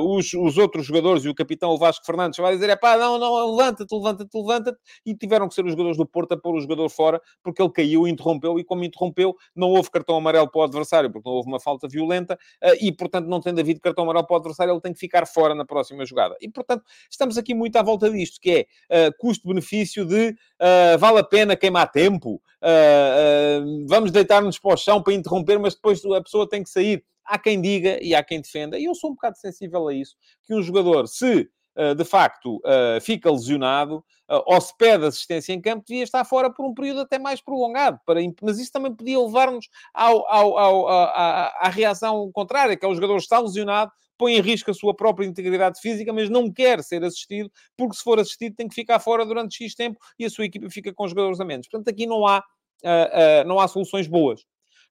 o, 0.00 0.16
os, 0.16 0.32
os, 0.32 0.56
outros 0.56 0.86
jogadores 0.86 1.22
e 1.26 1.28
o 1.28 1.34
capitão, 1.34 1.72
o 1.72 1.76
Vasco 1.76 2.06
Fernandes, 2.06 2.38
vai 2.38 2.54
dizer: 2.54 2.70
é 2.70 2.76
pá, 2.76 2.96
não, 2.96 3.18
não, 3.18 3.54
levanta-te, 3.54 3.94
levanta-te, 3.94 4.34
levanta-te. 4.34 4.78
E 5.04 5.14
tiveram 5.14 5.46
que 5.48 5.54
ser 5.54 5.66
os 5.66 5.72
jogadores 5.72 5.98
do 5.98 6.06
Porto 6.06 6.32
a 6.32 6.36
pôr 6.38 6.54
o 6.54 6.60
jogador 6.60 6.88
fora 6.88 7.20
porque 7.42 7.60
ele 7.60 7.70
caiu 7.70 8.08
interrompeu. 8.08 8.58
E 8.58 8.64
como 8.64 8.84
interrompeu, 8.84 9.36
não 9.54 9.68
houve 9.68 9.90
cartão 9.90 10.16
amarelo 10.16 10.50
para 10.50 10.60
o 10.60 10.64
adversário 10.64 11.12
porque 11.12 11.28
não 11.28 11.36
houve 11.36 11.48
uma 11.48 11.60
falta 11.60 11.86
violenta 11.86 12.38
e, 12.80 12.90
portanto, 12.90 13.26
não 13.26 13.38
tendo 13.38 13.60
havido 13.60 13.80
cartão 13.80 14.04
amarelo 14.04 14.13
para 14.22 14.34
o 14.34 14.36
adversário, 14.36 14.72
ele 14.72 14.80
tem 14.80 14.92
que 14.92 14.98
ficar 14.98 15.26
fora 15.26 15.54
na 15.54 15.64
próxima 15.64 16.04
jogada. 16.04 16.36
E, 16.40 16.48
portanto, 16.48 16.84
estamos 17.10 17.38
aqui 17.38 17.54
muito 17.54 17.76
à 17.76 17.82
volta 17.82 18.10
disto, 18.10 18.40
que 18.40 18.68
é 18.90 19.08
uh, 19.08 19.14
custo-benefício 19.18 20.04
de 20.04 20.30
uh, 20.30 20.98
vale 20.98 21.18
a 21.18 21.24
pena 21.24 21.56
queimar 21.56 21.90
tempo, 21.90 22.34
uh, 22.62 23.86
vamos 23.88 24.10
deitar-nos 24.10 24.58
para 24.58 24.74
o 24.74 24.76
chão 24.76 25.02
para 25.02 25.14
interromper, 25.14 25.58
mas 25.58 25.74
depois 25.74 26.04
a 26.04 26.22
pessoa 26.22 26.48
tem 26.48 26.62
que 26.62 26.70
sair. 26.70 27.04
Há 27.26 27.38
quem 27.38 27.60
diga 27.60 27.98
e 28.02 28.14
há 28.14 28.22
quem 28.22 28.40
defenda, 28.40 28.78
e 28.78 28.84
eu 28.84 28.94
sou 28.94 29.10
um 29.10 29.14
bocado 29.14 29.38
sensível 29.38 29.88
a 29.88 29.94
isso, 29.94 30.14
que 30.46 30.54
um 30.54 30.62
jogador, 30.62 31.08
se 31.08 31.48
de 31.96 32.04
facto 32.04 32.60
fica 33.02 33.30
lesionado 33.30 34.04
ou 34.28 34.60
se 34.60 34.76
pede 34.76 35.04
assistência 35.04 35.52
em 35.52 35.60
campo, 35.60 35.84
devia 35.86 36.02
estar 36.02 36.24
fora 36.24 36.50
por 36.52 36.64
um 36.64 36.72
período 36.72 37.00
até 37.00 37.18
mais 37.18 37.40
prolongado. 37.42 37.98
Para... 38.06 38.20
Mas 38.42 38.58
isso 38.58 38.72
também 38.72 38.94
podia 38.94 39.20
levar-nos 39.20 39.68
ao, 39.92 40.26
ao, 40.28 40.58
ao, 40.58 40.88
à, 40.88 41.46
à 41.60 41.68
reação 41.68 42.30
contrária, 42.32 42.76
que 42.76 42.84
é 42.84 42.88
o 42.88 42.94
jogador 42.94 43.16
está 43.16 43.38
lesionado, 43.38 43.90
põe 44.16 44.34
em 44.34 44.40
risco 44.40 44.70
a 44.70 44.74
sua 44.74 44.94
própria 44.94 45.26
integridade 45.26 45.80
física, 45.80 46.12
mas 46.12 46.30
não 46.30 46.50
quer 46.50 46.82
ser 46.82 47.04
assistido, 47.04 47.50
porque 47.76 47.96
se 47.96 48.02
for 48.02 48.18
assistido 48.18 48.54
tem 48.54 48.68
que 48.68 48.74
ficar 48.74 48.98
fora 49.00 49.26
durante 49.26 49.56
X 49.56 49.74
tempo 49.74 49.98
e 50.18 50.24
a 50.24 50.30
sua 50.30 50.44
equipa 50.44 50.70
fica 50.70 50.94
com 50.94 51.08
jogadores 51.08 51.40
a 51.40 51.44
menos. 51.44 51.68
Portanto, 51.68 51.88
aqui 51.88 52.06
não 52.06 52.26
há, 52.26 52.42
não 53.44 53.58
há 53.58 53.68
soluções 53.68 54.06
boas. 54.06 54.42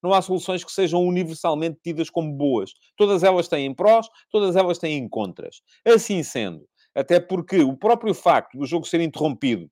Não 0.04 0.14
há 0.14 0.22
soluções 0.22 0.66
que 0.66 0.72
sejam 0.74 1.02
universalmente 1.02 1.80
tidas 1.82 2.10
como 2.10 2.34
boas. 2.34 2.74
Todas 2.98 3.24
elas 3.24 3.48
têm 3.48 3.74
prós, 3.74 4.06
todas 4.30 4.58
elas 4.58 4.78
têm 4.78 5.08
contras. 5.08 5.62
Assim 5.88 6.22
sendo, 6.24 6.68
até 6.96 7.20
porque 7.20 7.62
o 7.62 7.76
próprio 7.76 8.14
facto 8.14 8.58
do 8.58 8.66
jogo 8.66 8.88
ser 8.88 9.02
interrompido 9.02 9.70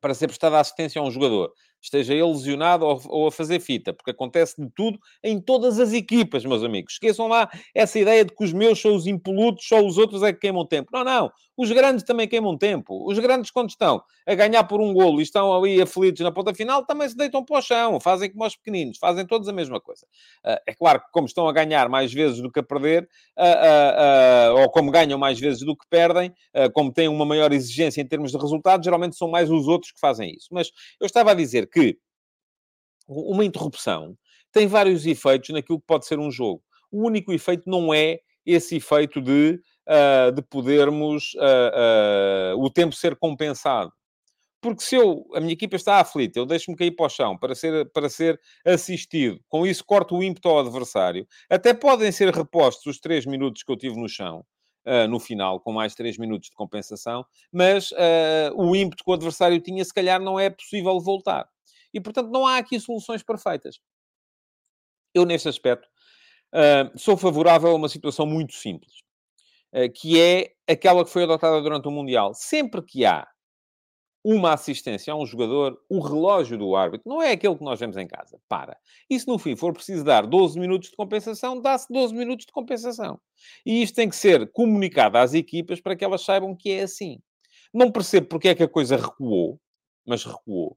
para 0.00 0.14
ser 0.14 0.26
prestada 0.26 0.58
assistência 0.58 1.00
a 1.00 1.04
um 1.04 1.10
jogador 1.10 1.52
esteja 1.82 2.14
ele 2.14 2.22
lesionado 2.22 2.86
ou, 2.86 3.26
a 3.26 3.32
fazer 3.32 3.60
fita, 3.60 3.92
porque 3.92 4.12
acontece 4.12 4.54
de 4.60 4.70
tudo 4.74 4.98
em 5.22 5.40
todas 5.40 5.80
as 5.80 5.92
equipas, 5.92 6.44
meus 6.44 6.62
amigos. 6.62 6.92
Esqueçam 6.94 7.26
lá 7.26 7.50
essa 7.74 7.98
ideia 7.98 8.24
de 8.24 8.32
que 8.34 8.44
os 8.44 8.52
meus 8.52 8.80
são 8.80 8.94
os 8.94 9.06
impolutos, 9.06 9.66
só 9.66 9.84
os 9.84 9.98
outros 9.98 10.22
é 10.22 10.32
que 10.32 10.40
queimam 10.40 10.66
tempo. 10.66 10.90
Não, 10.92 11.02
não. 11.02 11.30
Os 11.56 11.70
grandes 11.70 12.02
também 12.02 12.26
queimam 12.26 12.56
tempo. 12.56 13.06
Os 13.06 13.18
grandes, 13.18 13.50
quando 13.50 13.68
estão 13.68 14.02
a 14.26 14.34
ganhar 14.34 14.64
por 14.64 14.80
um 14.80 14.92
golo 14.94 15.20
e 15.20 15.22
estão 15.22 15.54
ali 15.54 15.82
aflitos 15.82 16.22
na 16.22 16.32
ponta 16.32 16.54
final, 16.54 16.84
também 16.86 17.08
se 17.08 17.16
deitam 17.16 17.44
para 17.44 17.58
o 17.58 17.62
chão. 17.62 18.00
Fazem 18.00 18.30
como 18.30 18.46
os 18.46 18.56
pequeninos. 18.56 18.98
Fazem 18.98 19.26
todos 19.26 19.48
a 19.48 19.52
mesma 19.52 19.80
coisa. 19.80 20.06
Uh, 20.44 20.58
é 20.66 20.74
claro 20.74 21.00
que 21.00 21.10
como 21.12 21.26
estão 21.26 21.46
a 21.46 21.52
ganhar 21.52 21.88
mais 21.88 22.12
vezes 22.12 22.40
do 22.40 22.50
que 22.50 22.60
a 22.60 22.62
perder, 22.62 23.08
uh, 23.38 24.54
uh, 24.54 24.60
ou 24.62 24.70
como 24.70 24.90
ganham 24.90 25.18
mais 25.18 25.38
vezes 25.38 25.60
do 25.62 25.76
que 25.76 25.86
perdem, 25.88 26.32
como 26.72 26.92
têm 26.92 27.08
uma 27.08 27.24
maior 27.24 27.52
exigência 27.52 28.00
em 28.00 28.06
termos 28.06 28.32
de 28.32 28.38
resultados, 28.38 28.84
geralmente 28.84 29.16
são 29.16 29.28
mais 29.28 29.50
os 29.50 29.68
outros 29.68 29.92
que 29.92 30.00
fazem 30.00 30.32
isso. 30.34 30.48
Mas 30.50 30.70
eu 31.00 31.06
estava 31.06 31.32
a 31.32 31.34
dizer 31.34 31.68
que 31.68 31.98
uma 33.06 33.44
interrupção 33.44 34.16
tem 34.52 34.66
vários 34.66 35.06
efeitos 35.06 35.50
naquilo 35.50 35.80
que 35.80 35.86
pode 35.86 36.06
ser 36.06 36.18
um 36.18 36.30
jogo. 36.30 36.62
O 36.90 37.06
único 37.06 37.32
efeito 37.32 37.68
não 37.68 37.92
é 37.92 38.20
esse 38.44 38.76
efeito 38.76 39.20
de, 39.20 39.60
uh, 39.88 40.32
de 40.32 40.42
podermos 40.42 41.34
uh, 41.34 42.58
o 42.58 42.70
tempo 42.70 42.94
ser 42.94 43.16
compensado. 43.16 43.92
Porque 44.62 44.84
se 44.84 44.94
eu, 44.94 45.26
a 45.34 45.40
minha 45.40 45.54
equipa 45.54 45.74
está 45.74 45.98
aflita, 45.98 46.38
eu 46.38 46.46
deixo-me 46.46 46.76
cair 46.76 46.92
para 46.92 47.06
o 47.06 47.08
chão 47.08 47.36
para 47.36 47.52
ser, 47.52 47.90
para 47.90 48.08
ser 48.08 48.40
assistido, 48.64 49.40
com 49.48 49.66
isso 49.66 49.84
corto 49.84 50.16
o 50.16 50.22
ímpeto 50.22 50.48
ao 50.48 50.60
adversário, 50.60 51.26
até 51.50 51.74
podem 51.74 52.12
ser 52.12 52.32
repostos 52.32 52.86
os 52.86 53.00
três 53.00 53.26
minutos 53.26 53.64
que 53.64 53.72
eu 53.72 53.76
tive 53.76 54.00
no 54.00 54.08
chão, 54.08 54.44
Uh, 54.84 55.06
no 55.06 55.20
final, 55.20 55.60
com 55.60 55.72
mais 55.72 55.94
3 55.94 56.18
minutos 56.18 56.48
de 56.48 56.56
compensação, 56.56 57.24
mas 57.52 57.92
uh, 57.92 58.52
o 58.56 58.74
ímpeto 58.74 59.04
que 59.04 59.10
o 59.12 59.14
adversário 59.14 59.60
tinha, 59.60 59.84
se 59.84 59.94
calhar, 59.94 60.20
não 60.20 60.40
é 60.40 60.50
possível 60.50 60.98
voltar. 60.98 61.48
E, 61.94 62.00
portanto, 62.00 62.30
não 62.32 62.44
há 62.44 62.56
aqui 62.56 62.80
soluções 62.80 63.22
perfeitas. 63.22 63.78
Eu, 65.14 65.24
neste 65.24 65.48
aspecto, 65.48 65.86
uh, 66.52 66.98
sou 66.98 67.16
favorável 67.16 67.70
a 67.70 67.74
uma 67.76 67.88
situação 67.88 68.26
muito 68.26 68.54
simples. 68.54 69.01
Que 69.94 70.20
é 70.20 70.52
aquela 70.68 71.04
que 71.04 71.10
foi 71.10 71.24
adotada 71.24 71.60
durante 71.60 71.88
o 71.88 71.90
Mundial. 71.90 72.32
Sempre 72.34 72.82
que 72.82 73.04
há 73.04 73.26
uma 74.24 74.52
assistência 74.52 75.12
a 75.12 75.16
um 75.16 75.26
jogador, 75.26 75.76
o 75.88 75.98
relógio 75.98 76.56
do 76.56 76.76
árbitro 76.76 77.08
não 77.08 77.20
é 77.20 77.32
aquele 77.32 77.56
que 77.56 77.64
nós 77.64 77.80
vemos 77.80 77.96
em 77.96 78.06
casa. 78.06 78.38
Para. 78.48 78.76
E 79.10 79.18
se 79.18 79.26
no 79.26 79.38
fim 79.38 79.56
for 79.56 79.72
preciso 79.72 80.04
dar 80.04 80.26
12 80.26 80.58
minutos 80.60 80.90
de 80.90 80.96
compensação, 80.96 81.60
dá-se 81.60 81.92
12 81.92 82.14
minutos 82.14 82.46
de 82.46 82.52
compensação. 82.52 83.20
E 83.66 83.82
isto 83.82 83.96
tem 83.96 84.08
que 84.08 84.16
ser 84.16 84.50
comunicado 84.52 85.18
às 85.18 85.34
equipas 85.34 85.80
para 85.80 85.96
que 85.96 86.04
elas 86.04 86.22
saibam 86.22 86.54
que 86.56 86.70
é 86.70 86.82
assim. 86.82 87.18
Não 87.74 87.90
percebo 87.90 88.28
porque 88.28 88.48
é 88.48 88.54
que 88.54 88.62
a 88.62 88.68
coisa 88.68 88.96
recuou, 88.96 89.58
mas 90.06 90.24
recuou. 90.24 90.76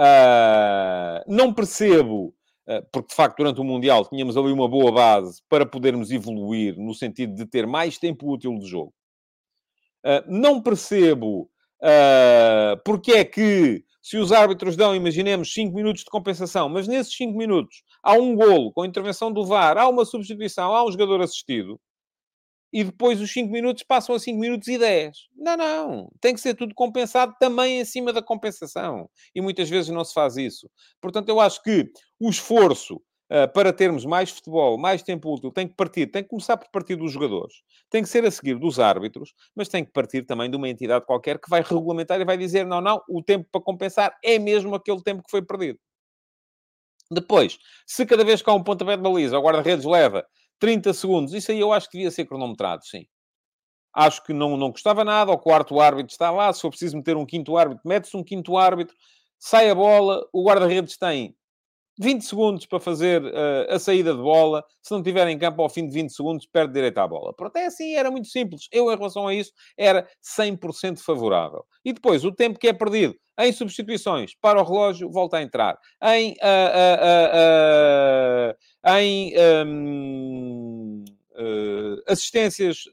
Uh, 0.00 1.22
não 1.28 1.54
percebo, 1.54 2.34
porque 2.92 3.08
de 3.08 3.14
facto 3.14 3.38
durante 3.38 3.60
o 3.60 3.64
Mundial 3.64 4.06
tínhamos 4.08 4.36
ali 4.36 4.50
uma 4.50 4.68
boa 4.68 4.90
base 4.90 5.42
para 5.48 5.66
podermos 5.66 6.10
evoluir 6.10 6.76
no 6.78 6.94
sentido 6.94 7.34
de 7.34 7.46
ter 7.46 7.66
mais 7.66 7.98
tempo 7.98 8.32
útil 8.32 8.58
de 8.58 8.66
jogo. 8.66 8.92
Uh, 10.04 10.24
não 10.26 10.62
percebo 10.62 11.50
Uh, 11.84 12.80
porque 12.82 13.12
é 13.12 13.24
que, 13.26 13.84
se 14.00 14.16
os 14.16 14.32
árbitros 14.32 14.74
dão, 14.74 14.96
imaginemos, 14.96 15.52
5 15.52 15.74
minutos 15.74 16.02
de 16.02 16.10
compensação, 16.10 16.66
mas 16.66 16.88
nesses 16.88 17.14
5 17.14 17.36
minutos 17.36 17.82
há 18.02 18.14
um 18.14 18.34
golo 18.34 18.72
com 18.72 18.86
intervenção 18.86 19.30
do 19.30 19.44
VAR, 19.44 19.76
há 19.76 19.86
uma 19.86 20.06
substituição, 20.06 20.74
há 20.74 20.82
um 20.82 20.90
jogador 20.90 21.20
assistido, 21.20 21.78
e 22.74 22.82
depois 22.82 23.20
os 23.20 23.32
5 23.32 23.52
minutos 23.52 23.84
passam 23.84 24.16
a 24.16 24.18
5 24.18 24.36
minutos 24.36 24.66
e 24.66 24.76
10. 24.76 25.16
Não, 25.36 25.56
não. 25.56 26.10
Tem 26.20 26.34
que 26.34 26.40
ser 26.40 26.54
tudo 26.54 26.74
compensado 26.74 27.32
também 27.38 27.80
acima 27.80 28.12
da 28.12 28.20
compensação. 28.20 29.08
E 29.32 29.40
muitas 29.40 29.70
vezes 29.70 29.90
não 29.90 30.04
se 30.04 30.12
faz 30.12 30.36
isso. 30.36 30.68
Portanto, 31.00 31.28
eu 31.28 31.38
acho 31.38 31.62
que 31.62 31.88
o 32.18 32.28
esforço 32.28 32.96
uh, 32.96 33.52
para 33.54 33.72
termos 33.72 34.04
mais 34.04 34.30
futebol, 34.30 34.76
mais 34.76 35.04
tempo 35.04 35.32
útil, 35.32 35.52
tem 35.52 35.68
que 35.68 35.74
partir, 35.76 36.08
tem 36.08 36.24
que 36.24 36.28
começar 36.30 36.56
por 36.56 36.68
partir 36.72 36.96
dos 36.96 37.12
jogadores, 37.12 37.62
tem 37.88 38.02
que 38.02 38.08
ser 38.08 38.24
a 38.24 38.30
seguir 38.30 38.58
dos 38.58 38.80
árbitros, 38.80 39.34
mas 39.54 39.68
tem 39.68 39.84
que 39.84 39.92
partir 39.92 40.24
também 40.24 40.50
de 40.50 40.56
uma 40.56 40.68
entidade 40.68 41.06
qualquer 41.06 41.38
que 41.38 41.48
vai 41.48 41.62
regulamentar 41.62 42.20
e 42.20 42.24
vai 42.24 42.36
dizer: 42.36 42.66
não, 42.66 42.80
não, 42.80 43.00
o 43.08 43.22
tempo 43.22 43.48
para 43.52 43.60
compensar 43.60 44.18
é 44.20 44.36
mesmo 44.36 44.74
aquele 44.74 45.00
tempo 45.00 45.22
que 45.22 45.30
foi 45.30 45.42
perdido. 45.42 45.78
Depois, 47.08 47.56
se 47.86 48.04
cada 48.04 48.24
vez 48.24 48.42
que 48.42 48.50
há 48.50 48.52
um 48.52 48.64
pontapé 48.64 48.96
de 48.96 49.02
baliza, 49.02 49.38
o 49.38 49.42
guarda-redes 49.42 49.84
leva 49.84 50.26
30 50.58 50.92
segundos, 50.94 51.34
isso 51.34 51.50
aí 51.50 51.60
eu 51.60 51.72
acho 51.72 51.88
que 51.88 51.98
devia 51.98 52.10
ser 52.10 52.24
cronometrado, 52.26 52.84
sim. 52.84 53.06
Acho 53.94 54.24
que 54.24 54.32
não, 54.32 54.56
não 54.56 54.72
custava 54.72 55.04
nada, 55.04 55.32
o 55.32 55.38
quarto 55.38 55.80
árbitro 55.80 56.12
está 56.12 56.30
lá, 56.30 56.52
se 56.52 56.60
for 56.60 56.70
preciso 56.70 56.96
meter 56.96 57.16
um 57.16 57.26
quinto 57.26 57.56
árbitro, 57.56 57.82
mete-se 57.86 58.16
um 58.16 58.24
quinto 58.24 58.56
árbitro, 58.56 58.96
sai 59.38 59.70
a 59.70 59.74
bola, 59.74 60.26
o 60.32 60.44
guarda-redes 60.44 60.96
tem 60.96 61.36
20 61.98 62.22
segundos 62.22 62.66
para 62.66 62.80
fazer 62.80 63.22
uh, 63.22 63.66
a 63.68 63.78
saída 63.78 64.12
de 64.12 64.20
bola. 64.20 64.64
Se 64.82 64.92
não 64.92 65.02
tiver 65.02 65.28
em 65.28 65.38
campo 65.38 65.62
ao 65.62 65.68
fim 65.68 65.86
de 65.86 65.92
20 65.92 66.10
segundos, 66.10 66.46
perde 66.46 66.72
direito 66.72 66.98
à 66.98 67.06
bola. 67.06 67.32
Pronto, 67.32 67.56
é 67.56 67.66
assim, 67.66 67.94
era 67.94 68.10
muito 68.10 68.28
simples. 68.28 68.68
Eu, 68.72 68.90
em 68.92 68.96
relação 68.96 69.28
a 69.28 69.34
isso, 69.34 69.52
era 69.76 70.08
100% 70.20 70.98
favorável. 71.00 71.64
E 71.84 71.92
depois, 71.92 72.24
o 72.24 72.32
tempo 72.32 72.58
que 72.58 72.68
é 72.68 72.72
perdido 72.72 73.14
em 73.38 73.52
substituições 73.52 74.34
para 74.34 74.60
o 74.60 74.64
relógio, 74.64 75.10
volta 75.10 75.38
a 75.38 75.42
entrar. 75.42 75.78
Em, 76.02 76.32
uh, 76.32 76.34
uh, 78.50 78.56
em 78.96 79.34
um, 79.66 81.04
assistências 82.06 82.84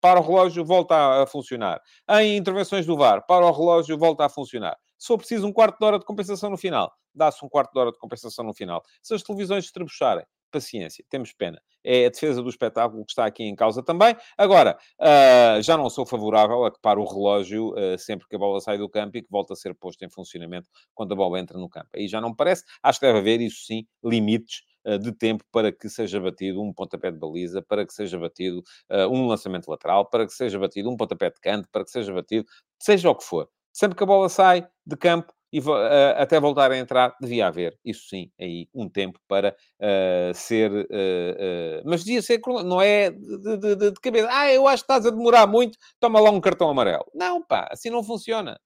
para 0.00 0.20
o 0.20 0.22
relógio, 0.22 0.64
volta 0.64 1.22
a 1.22 1.26
funcionar. 1.26 1.80
Em 2.08 2.36
intervenções 2.36 2.86
do 2.86 2.96
VAR, 2.96 3.26
para 3.26 3.46
o 3.46 3.50
relógio, 3.50 3.98
volta 3.98 4.26
a 4.26 4.28
funcionar. 4.28 4.76
Se 4.98 5.08
for 5.08 5.18
preciso 5.18 5.46
um 5.46 5.52
quarto 5.52 5.78
de 5.78 5.84
hora 5.84 5.98
de 5.98 6.04
compensação 6.04 6.50
no 6.50 6.56
final, 6.56 6.92
dá-se 7.14 7.44
um 7.44 7.48
quarto 7.48 7.72
de 7.72 7.78
hora 7.78 7.92
de 7.92 7.98
compensação 7.98 8.44
no 8.44 8.54
final. 8.54 8.82
Se 9.02 9.14
as 9.14 9.22
televisões 9.22 9.64
estrebucharem, 9.64 10.24
paciência, 10.50 11.04
temos 11.08 11.32
pena. 11.32 11.60
É 11.84 12.06
a 12.06 12.08
defesa 12.08 12.42
do 12.42 12.48
espetáculo 12.48 13.04
que 13.04 13.12
está 13.12 13.26
aqui 13.26 13.44
em 13.44 13.54
causa 13.54 13.82
também. 13.82 14.16
Agora, 14.36 14.76
uh, 15.00 15.62
já 15.62 15.76
não 15.76 15.88
sou 15.88 16.04
favorável 16.04 16.64
a 16.64 16.72
que 16.72 16.80
pare 16.80 16.98
o 16.98 17.04
relógio 17.04 17.70
uh, 17.74 17.96
sempre 17.96 18.26
que 18.28 18.34
a 18.34 18.38
bola 18.38 18.60
sai 18.60 18.76
do 18.76 18.88
campo 18.88 19.16
e 19.16 19.22
que 19.22 19.30
volta 19.30 19.52
a 19.52 19.56
ser 19.56 19.74
posto 19.74 20.04
em 20.04 20.10
funcionamento 20.10 20.68
quando 20.94 21.12
a 21.12 21.16
bola 21.16 21.38
entra 21.38 21.56
no 21.58 21.68
campo. 21.68 21.88
Aí 21.94 22.08
já 22.08 22.20
não 22.20 22.30
me 22.30 22.36
parece. 22.36 22.64
Acho 22.82 22.98
que 22.98 23.06
deve 23.06 23.18
haver, 23.20 23.40
isso 23.40 23.64
sim, 23.64 23.86
limites 24.04 24.62
uh, 24.84 24.98
de 24.98 25.12
tempo 25.12 25.44
para 25.52 25.70
que 25.70 25.88
seja 25.88 26.18
batido 26.20 26.60
um 26.60 26.72
pontapé 26.72 27.12
de 27.12 27.18
baliza, 27.18 27.62
para 27.62 27.86
que 27.86 27.92
seja 27.92 28.18
batido 28.18 28.62
um 29.10 29.26
lançamento 29.26 29.68
lateral, 29.68 30.08
para 30.08 30.26
que 30.26 30.32
seja 30.32 30.58
batido 30.58 30.90
um 30.90 30.96
pontapé 30.96 31.30
de 31.30 31.40
canto, 31.40 31.68
para 31.70 31.84
que 31.84 31.90
seja 31.90 32.12
batido, 32.12 32.46
seja 32.80 33.08
o 33.10 33.14
que 33.14 33.24
for. 33.24 33.48
Sempre 33.72 33.96
que 33.96 34.02
a 34.02 34.06
bola 34.06 34.28
sai 34.28 34.66
de 34.86 34.96
campo 34.96 35.35
e 35.56 35.60
uh, 35.60 35.72
até 36.18 36.38
voltar 36.38 36.70
a 36.70 36.76
entrar, 36.76 37.16
devia 37.18 37.46
haver, 37.46 37.78
isso 37.82 38.10
sim, 38.10 38.30
aí 38.38 38.68
um 38.74 38.90
tempo 38.90 39.18
para 39.26 39.56
uh, 39.80 40.34
ser. 40.34 40.70
Uh, 40.70 41.82
mas 41.82 42.04
devia 42.04 42.20
ser, 42.20 42.42
não 42.62 42.82
é 42.82 43.10
de, 43.10 43.56
de, 43.56 43.90
de, 43.90 44.00
cabeça. 44.02 44.28
Ah, 44.30 44.52
eu 44.52 44.68
acho 44.68 44.82
que 44.84 44.92
estás 44.92 45.06
a 45.06 45.10
demorar 45.10 45.46
muito, 45.46 45.78
toma 45.98 46.20
lá 46.20 46.30
um 46.30 46.42
cartão 46.42 46.68
amarelo. 46.68 47.06
Não, 47.14 47.42
pá, 47.42 47.68
assim 47.70 47.88
não 47.88 48.04
funciona. 48.04 48.60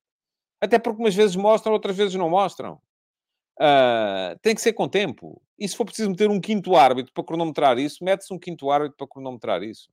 Até 0.61 0.81
porque 0.81 1.01
umas 1.01 1.15
vezes 1.15 1.37
mostram, 1.37 1.73
outras 1.73 1.97
vezes 1.97 2.17
não 2.17 2.29
mostram. 2.29 2.81
tem 4.43 4.53
que 4.53 4.61
ser 4.61 4.73
com 4.73 4.89
tempo. 4.89 5.41
E 5.57 5.69
se 5.69 5.77
for 5.77 5.85
preciso 5.85 6.11
meter 6.11 6.29
um 6.29 6.41
quinto 6.41 6.75
árbitro 6.75 7.13
para 7.15 7.23
cronometrar 7.23 7.79
isso, 7.79 8.03
mete-se 8.03 8.35
um 8.35 8.39
quinto 8.39 8.69
árbitro 8.69 8.97
para 8.97 9.07
cronometrar 9.07 9.63
isso. 9.63 9.89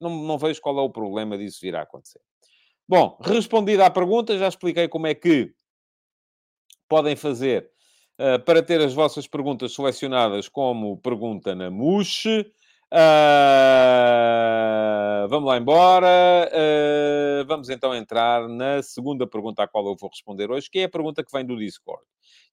Não, 0.00 0.10
não 0.10 0.38
vejo 0.38 0.60
qual 0.60 0.78
é 0.78 0.82
o 0.82 0.90
problema 0.90 1.36
disso 1.36 1.58
vir 1.60 1.74
a 1.74 1.82
acontecer. 1.82 2.20
Bom, 2.88 3.18
respondida 3.20 3.84
à 3.84 3.90
pergunta, 3.90 4.38
já 4.38 4.46
expliquei 4.46 4.86
como 4.86 5.08
é 5.08 5.14
que 5.14 5.52
podem 6.88 7.16
fazer 7.16 7.70
uh, 8.18 8.42
para 8.44 8.62
ter 8.62 8.80
as 8.80 8.94
vossas 8.94 9.26
perguntas 9.26 9.74
selecionadas 9.74 10.48
como 10.48 10.96
pergunta 10.98 11.54
na 11.54 11.70
Muxe. 11.70 12.50
Uh, 12.92 12.96
vamos 15.28 15.48
lá 15.48 15.58
embora. 15.58 16.50
Uh, 16.52 17.44
vamos 17.46 17.68
então 17.68 17.94
entrar 17.94 18.48
na 18.48 18.82
segunda 18.82 19.26
pergunta 19.26 19.62
à 19.62 19.68
qual 19.68 19.86
eu 19.86 19.96
vou 19.96 20.08
responder 20.08 20.50
hoje, 20.50 20.70
que 20.70 20.78
é 20.80 20.84
a 20.84 20.88
pergunta 20.88 21.24
que 21.24 21.32
vem 21.32 21.44
do 21.44 21.56
Discord. 21.56 22.04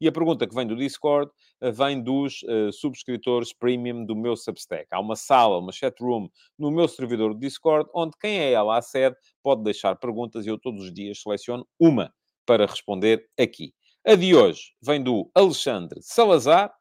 E 0.01 0.07
a 0.07 0.11
pergunta 0.11 0.47
que 0.47 0.55
vem 0.55 0.65
do 0.65 0.75
Discord 0.75 1.31
uh, 1.61 1.71
vem 1.71 2.01
dos 2.01 2.43
subscritores 2.73 3.53
premium 3.53 4.03
do 4.05 4.15
meu 4.15 4.35
Substack. 4.35 4.87
Há 4.91 4.99
uma 4.99 5.15
sala, 5.15 5.59
uma 5.59 5.71
chat 5.71 5.95
room 6.01 6.27
no 6.57 6.71
meu 6.71 6.87
servidor 6.87 7.33
do 7.33 7.39
Discord, 7.39 7.87
onde 7.93 8.17
quem 8.19 8.39
é 8.39 8.51
ela 8.51 8.77
acede 8.77 9.15
pode 9.41 9.63
deixar 9.63 9.95
perguntas 9.97 10.45
e 10.45 10.49
eu 10.49 10.57
todos 10.57 10.85
os 10.85 10.93
dias 10.93 11.21
seleciono 11.21 11.67
uma 11.79 12.11
para 12.45 12.65
responder 12.65 13.25
aqui. 13.39 13.71
A 14.05 14.15
de 14.15 14.35
hoje 14.35 14.73
vem 14.81 15.01
do 15.01 15.31
Alexandre 15.33 16.01
Salazar, 16.01 16.75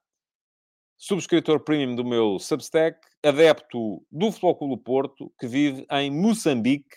subscritor 0.98 1.60
premium 1.60 1.94
do 1.94 2.04
meu 2.04 2.36
Substack, 2.40 2.98
adepto 3.24 4.04
do 4.10 4.32
Futebol 4.32 4.56
Clube 4.56 4.82
Porto, 4.82 5.32
que 5.38 5.46
vive 5.46 5.86
em 5.88 6.10
Moçambique. 6.10 6.96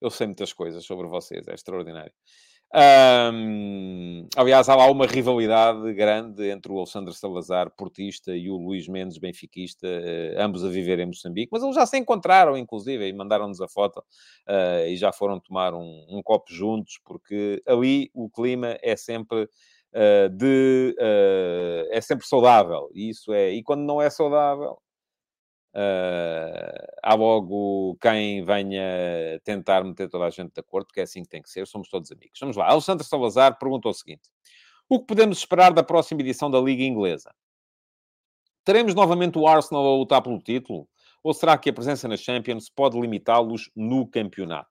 Eu 0.00 0.08
sei 0.10 0.26
muitas 0.26 0.54
coisas 0.54 0.86
sobre 0.86 1.06
vocês, 1.06 1.46
é 1.46 1.52
extraordinário. 1.52 2.14
Um, 2.74 4.26
aliás, 4.34 4.66
há 4.66 4.74
lá 4.74 4.90
uma 4.90 5.06
rivalidade 5.06 5.92
grande 5.92 6.48
entre 6.48 6.72
o 6.72 6.78
Alexandre 6.78 7.12
Salazar, 7.12 7.70
portista, 7.76 8.34
e 8.34 8.48
o 8.48 8.56
Luís 8.56 8.88
Mendes, 8.88 9.18
benfiquista, 9.18 9.86
uh, 9.86 10.40
ambos 10.40 10.64
a 10.64 10.70
viver 10.70 10.98
em 10.98 11.06
Moçambique, 11.06 11.50
mas 11.52 11.62
eles 11.62 11.74
já 11.74 11.84
se 11.84 11.98
encontraram, 11.98 12.56
inclusive, 12.56 13.06
e 13.06 13.12
mandaram-nos 13.12 13.60
a 13.60 13.68
foto 13.68 13.98
uh, 13.98 14.86
e 14.88 14.96
já 14.96 15.12
foram 15.12 15.38
tomar 15.38 15.74
um, 15.74 16.06
um, 16.08 16.22
copo 16.22 16.50
juntos, 16.50 16.98
porque 17.04 17.62
ali 17.66 18.10
o 18.14 18.30
clima 18.30 18.78
é 18.82 18.96
sempre. 18.96 19.48
Uh, 19.94 20.30
de 20.30 20.96
é 21.90 22.00
sempre 22.00 22.26
saudável 22.26 22.88
e 22.94 23.10
isso 23.10 23.30
é 23.30 23.50
e 23.50 23.62
quando 23.62 23.82
não 23.82 24.00
é 24.00 24.08
saudável 24.08 24.78
Uh, 25.74 26.84
há 27.02 27.14
logo 27.14 27.96
quem 27.98 28.44
venha 28.44 29.40
tentar 29.42 29.82
meter 29.82 30.08
toda 30.08 30.26
a 30.26 30.30
gente 30.30 30.52
de 30.52 30.60
acordo, 30.60 30.86
porque 30.86 31.00
é 31.00 31.04
assim 31.04 31.22
que 31.22 31.30
tem 31.30 31.40
que 31.40 31.48
ser, 31.48 31.66
somos 31.66 31.88
todos 31.88 32.12
amigos. 32.12 32.38
Vamos 32.38 32.56
lá. 32.56 32.68
Alexandre 32.68 33.06
Salazar 33.06 33.58
perguntou 33.58 33.90
o 33.90 33.94
seguinte: 33.94 34.28
O 34.88 35.00
que 35.00 35.06
podemos 35.06 35.38
esperar 35.38 35.72
da 35.72 35.82
próxima 35.82 36.20
edição 36.20 36.50
da 36.50 36.60
Liga 36.60 36.82
Inglesa? 36.82 37.34
Teremos 38.64 38.94
novamente 38.94 39.38
o 39.38 39.46
Arsenal 39.46 39.86
a 39.86 39.96
lutar 39.96 40.22
pelo 40.22 40.38
título? 40.38 40.88
Ou 41.24 41.32
será 41.32 41.56
que 41.56 41.70
a 41.70 41.72
presença 41.72 42.06
na 42.06 42.16
Champions 42.16 42.68
pode 42.68 43.00
limitá-los 43.00 43.70
no 43.74 44.06
campeonato? 44.06 44.70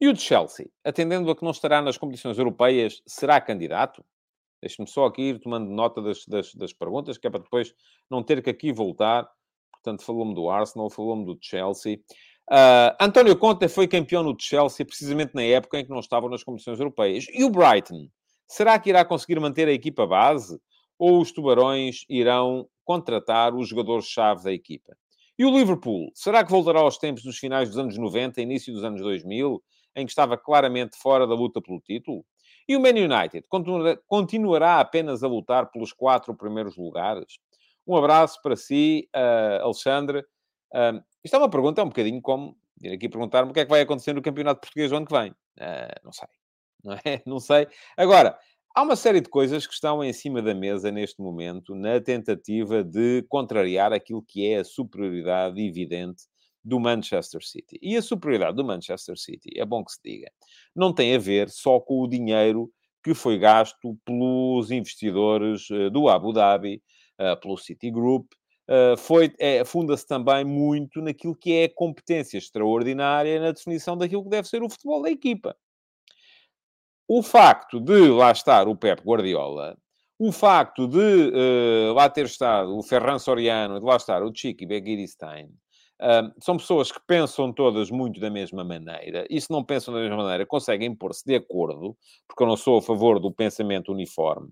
E 0.00 0.08
o 0.08 0.12
de 0.12 0.20
Chelsea, 0.20 0.70
atendendo 0.84 1.30
a 1.30 1.36
que 1.36 1.42
não 1.42 1.50
estará 1.50 1.82
nas 1.82 1.98
competições 1.98 2.38
europeias, 2.38 3.02
será 3.06 3.40
candidato? 3.40 4.04
Deixe-me 4.60 4.88
só 4.88 5.06
aqui 5.06 5.22
ir 5.22 5.40
tomando 5.40 5.70
nota 5.70 6.00
das, 6.00 6.24
das, 6.26 6.54
das 6.54 6.72
perguntas, 6.72 7.18
que 7.18 7.26
é 7.26 7.30
para 7.30 7.42
depois 7.42 7.74
não 8.10 8.22
ter 8.22 8.42
que 8.42 8.50
aqui 8.50 8.72
voltar 8.72 9.28
Portanto, 9.88 10.04
falou-me 10.04 10.34
do 10.34 10.50
Arsenal, 10.50 10.90
falou-me 10.90 11.24
do 11.24 11.38
Chelsea. 11.40 11.98
Uh, 12.50 12.92
António 13.00 13.34
Conte 13.38 13.68
foi 13.68 13.88
campeão 13.88 14.22
no 14.22 14.36
Chelsea 14.38 14.84
precisamente 14.84 15.34
na 15.34 15.42
época 15.42 15.78
em 15.78 15.84
que 15.84 15.90
não 15.90 16.00
estavam 16.00 16.28
nas 16.28 16.44
competições 16.44 16.78
europeias. 16.78 17.26
E 17.32 17.42
o 17.42 17.48
Brighton? 17.48 18.08
Será 18.46 18.78
que 18.78 18.90
irá 18.90 19.02
conseguir 19.02 19.40
manter 19.40 19.66
a 19.66 19.72
equipa 19.72 20.06
base? 20.06 20.60
Ou 20.98 21.22
os 21.22 21.32
tubarões 21.32 22.04
irão 22.06 22.68
contratar 22.84 23.54
os 23.54 23.68
jogadores-chave 23.68 24.44
da 24.44 24.52
equipa? 24.52 24.94
E 25.38 25.44
o 25.46 25.56
Liverpool? 25.56 26.10
Será 26.14 26.44
que 26.44 26.50
voltará 26.50 26.80
aos 26.80 26.98
tempos 26.98 27.22
dos 27.22 27.38
finais 27.38 27.70
dos 27.70 27.78
anos 27.78 27.96
90, 27.96 28.42
início 28.42 28.74
dos 28.74 28.84
anos 28.84 29.00
2000, 29.00 29.62
em 29.96 30.04
que 30.04 30.10
estava 30.10 30.36
claramente 30.36 30.98
fora 30.98 31.26
da 31.26 31.34
luta 31.34 31.62
pelo 31.62 31.80
título? 31.80 32.26
E 32.68 32.76
o 32.76 32.80
Man 32.80 32.90
United 32.90 33.46
continuará 34.06 34.80
apenas 34.80 35.22
a 35.22 35.28
lutar 35.28 35.70
pelos 35.70 35.94
quatro 35.94 36.34
primeiros 36.34 36.76
lugares? 36.76 37.38
Um 37.88 37.96
abraço 37.96 38.38
para 38.42 38.54
si, 38.54 39.08
uh, 39.16 39.64
Alexandre. 39.64 40.20
Uh, 40.72 41.02
isto 41.24 41.34
é 41.34 41.38
uma 41.38 41.50
pergunta 41.50 41.82
um 41.82 41.88
bocadinho 41.88 42.20
como 42.20 42.54
Vir 42.80 42.92
aqui 42.92 43.08
perguntar-me 43.08 43.50
o 43.50 43.54
que 43.54 43.60
é 43.60 43.64
que 43.64 43.70
vai 43.70 43.80
acontecer 43.80 44.12
no 44.12 44.22
Campeonato 44.22 44.60
Português 44.60 44.92
o 44.92 44.96
ano 44.96 45.06
que 45.06 45.12
vem. 45.12 45.30
Uh, 45.30 46.04
não 46.04 46.12
sei. 46.12 46.28
Não 46.84 46.94
é? 46.94 47.22
Não 47.26 47.40
sei. 47.40 47.66
Agora, 47.96 48.38
há 48.72 48.82
uma 48.82 48.94
série 48.94 49.20
de 49.20 49.28
coisas 49.28 49.66
que 49.66 49.74
estão 49.74 50.02
em 50.04 50.12
cima 50.12 50.40
da 50.40 50.54
mesa 50.54 50.92
neste 50.92 51.20
momento 51.20 51.74
na 51.74 52.00
tentativa 52.00 52.84
de 52.84 53.24
contrariar 53.28 53.92
aquilo 53.92 54.22
que 54.22 54.46
é 54.46 54.58
a 54.58 54.64
superioridade 54.64 55.60
evidente 55.60 56.22
do 56.64 56.78
Manchester 56.78 57.44
City. 57.44 57.80
E 57.82 57.96
a 57.96 58.02
superioridade 58.02 58.56
do 58.56 58.64
Manchester 58.64 59.18
City, 59.18 59.50
é 59.56 59.64
bom 59.64 59.84
que 59.84 59.90
se 59.90 59.98
diga, 60.04 60.30
não 60.74 60.94
tem 60.94 61.16
a 61.16 61.18
ver 61.18 61.48
só 61.48 61.80
com 61.80 62.00
o 62.00 62.06
dinheiro 62.06 62.70
que 63.02 63.12
foi 63.12 63.38
gasto 63.38 63.98
pelos 64.04 64.70
investidores 64.70 65.68
eh, 65.72 65.90
do 65.90 66.08
Abu 66.08 66.32
Dhabi, 66.32 66.80
pelo 67.40 67.56
Citigroup, 67.56 68.26
uh, 68.68 68.96
foi, 68.96 69.32
é, 69.38 69.64
funda-se 69.64 70.06
também 70.06 70.44
muito 70.44 71.00
naquilo 71.00 71.34
que 71.34 71.52
é 71.52 71.68
competência 71.68 72.38
extraordinária 72.38 73.40
na 73.40 73.52
definição 73.52 73.96
daquilo 73.96 74.24
que 74.24 74.30
deve 74.30 74.48
ser 74.48 74.62
o 74.62 74.68
futebol 74.68 75.02
da 75.02 75.10
equipa. 75.10 75.56
O 77.08 77.22
facto 77.22 77.80
de 77.80 78.08
lá 78.08 78.30
estar 78.32 78.68
o 78.68 78.76
Pep 78.76 79.02
Guardiola, 79.02 79.76
o 80.18 80.30
facto 80.30 80.86
de 80.86 80.98
uh, 80.98 81.94
lá 81.94 82.08
ter 82.10 82.26
estado 82.26 82.76
o 82.76 82.82
Ferran 82.82 83.18
Soriano, 83.18 83.80
de 83.80 83.86
lá 83.86 83.96
estar 83.96 84.22
o 84.22 84.34
Chiqui 84.34 84.66
Begiristain, 84.66 85.48
Uh, 86.00 86.30
são 86.40 86.56
pessoas 86.56 86.92
que 86.92 87.00
pensam 87.08 87.52
todas 87.52 87.90
muito 87.90 88.20
da 88.20 88.30
mesma 88.30 88.62
maneira, 88.62 89.26
e 89.28 89.40
se 89.40 89.50
não 89.50 89.64
pensam 89.64 89.92
da 89.92 89.98
mesma 89.98 90.18
maneira, 90.18 90.46
conseguem 90.46 90.94
pôr-se 90.94 91.24
de 91.26 91.34
acordo, 91.34 91.96
porque 92.24 92.40
eu 92.40 92.46
não 92.46 92.56
sou 92.56 92.78
a 92.78 92.82
favor 92.82 93.18
do 93.18 93.32
pensamento 93.32 93.90
uniforme, 93.90 94.48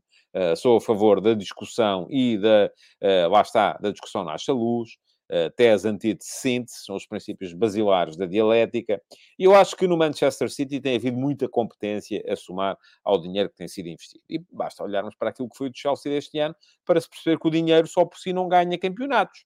sou 0.56 0.76
a 0.76 0.80
favor 0.80 1.20
da 1.20 1.34
discussão 1.34 2.06
e 2.10 2.38
da, 2.38 2.70
uh, 3.02 3.30
lá 3.30 3.40
está, 3.40 3.74
da 3.74 3.90
discussão 3.90 4.24
nasce 4.24 4.50
a 4.50 4.54
luz, 4.54 4.90
uh, 5.30 5.50
tese, 5.56 5.88
antítese, 5.88 6.30
síntese, 6.30 6.84
são 6.84 6.96
os 6.96 7.06
princípios 7.06 7.52
basilares 7.52 8.16
da 8.16 8.26
dialética, 8.26 9.00
e 9.38 9.44
eu 9.44 9.54
acho 9.54 9.76
que 9.76 9.86
no 9.86 9.96
Manchester 9.96 10.50
City 10.50 10.80
tem 10.80 10.96
havido 10.96 11.16
muita 11.16 11.48
competência 11.48 12.22
a 12.28 12.36
somar 12.36 12.76
ao 13.04 13.20
dinheiro 13.20 13.48
que 13.50 13.56
tem 13.56 13.68
sido 13.68 13.88
investido. 13.88 14.22
E 14.28 14.38
basta 14.50 14.82
olharmos 14.82 15.14
para 15.14 15.30
aquilo 15.30 15.48
que 15.48 15.56
foi 15.56 15.68
o 15.68 15.72
Chelsea 15.74 16.12
deste 16.12 16.38
ano 16.38 16.54
para 16.84 17.00
se 17.00 17.08
perceber 17.08 17.38
que 17.38 17.48
o 17.48 17.50
dinheiro 17.50 17.86
só 17.86 18.04
por 18.04 18.18
si 18.18 18.32
não 18.32 18.48
ganha 18.48 18.78
campeonatos. 18.78 19.44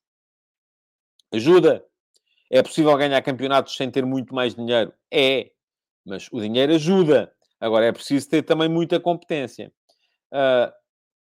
Ajuda, 1.33 1.85
é 2.50 2.62
possível 2.62 2.96
ganhar 2.96 3.22
campeonatos 3.22 3.76
sem 3.76 3.88
ter 3.88 4.05
muito 4.05 4.35
mais 4.35 4.55
dinheiro? 4.55 4.92
É, 5.12 5.53
mas 6.05 6.29
o 6.33 6.40
dinheiro 6.40 6.74
ajuda. 6.74 7.33
Agora 7.61 7.87
é 7.87 7.92
preciso 7.92 8.29
ter 8.29 8.42
também 8.42 8.68
muita 8.68 8.98
competência. 8.98 9.72
Uh, 10.33 10.72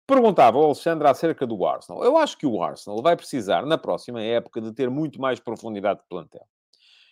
perguntava 0.08 0.58
o 0.58 0.64
Alexandre 0.64 1.06
acerca 1.06 1.46
do 1.46 1.66
Arsenal. 1.66 2.02
Eu 2.02 2.16
acho 2.16 2.38
que 2.38 2.46
o 2.46 2.62
Arsenal 2.62 3.02
vai 3.02 3.14
precisar, 3.14 3.66
na 3.66 3.76
próxima 3.76 4.22
época, 4.22 4.58
de 4.58 4.72
ter 4.72 4.88
muito 4.88 5.20
mais 5.20 5.38
profundidade 5.38 6.00
de 6.00 6.06
plantel. 6.08 6.46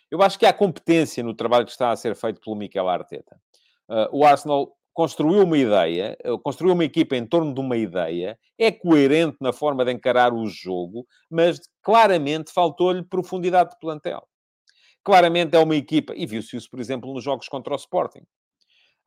Eu 0.09 0.21
acho 0.23 0.39
que 0.39 0.45
há 0.47 0.51
competência 0.51 1.23
no 1.23 1.35
trabalho 1.35 1.65
que 1.65 1.71
está 1.71 1.91
a 1.91 1.95
ser 1.95 2.15
feito 2.15 2.41
pelo 2.41 2.55
Mikel 2.55 2.89
Arteta. 2.89 3.39
Uh, 3.87 4.17
o 4.17 4.25
Arsenal 4.25 4.75
construiu 4.93 5.43
uma 5.43 5.57
ideia, 5.57 6.17
eh, 6.23 6.37
construiu 6.43 6.73
uma 6.73 6.83
equipa 6.83 7.15
em 7.15 7.23
torno 7.23 7.53
de 7.53 7.59
uma 7.59 7.77
ideia, 7.77 8.35
é 8.57 8.71
coerente 8.71 9.37
na 9.39 9.53
forma 9.53 9.85
de 9.85 9.91
encarar 9.91 10.33
o 10.33 10.47
jogo, 10.47 11.05
mas 11.29 11.59
claramente 11.83 12.51
faltou-lhe 12.51 13.03
profundidade 13.03 13.69
de 13.69 13.79
plantel. 13.79 14.27
Claramente 15.03 15.55
é 15.55 15.59
uma 15.59 15.75
equipa, 15.75 16.13
e 16.15 16.25
viu-se 16.25 16.57
isso, 16.57 16.67
por 16.67 16.79
exemplo, 16.79 17.13
nos 17.13 17.23
jogos 17.23 17.47
contra 17.47 17.73
o 17.73 17.75
Sporting. 17.75 18.23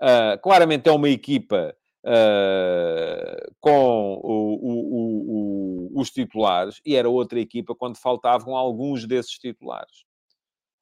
Uh, 0.00 0.40
claramente 0.40 0.88
é 0.88 0.92
uma 0.92 1.08
equipa 1.08 1.74
uh, 2.04 3.54
com 3.60 4.20
o, 4.22 4.54
o, 4.54 5.90
o, 5.96 6.00
os 6.00 6.10
titulares, 6.10 6.80
e 6.84 6.96
era 6.96 7.08
outra 7.08 7.40
equipa 7.40 7.74
quando 7.74 7.96
faltavam 7.96 8.56
alguns 8.56 9.06
desses 9.06 9.38
titulares. 9.38 10.04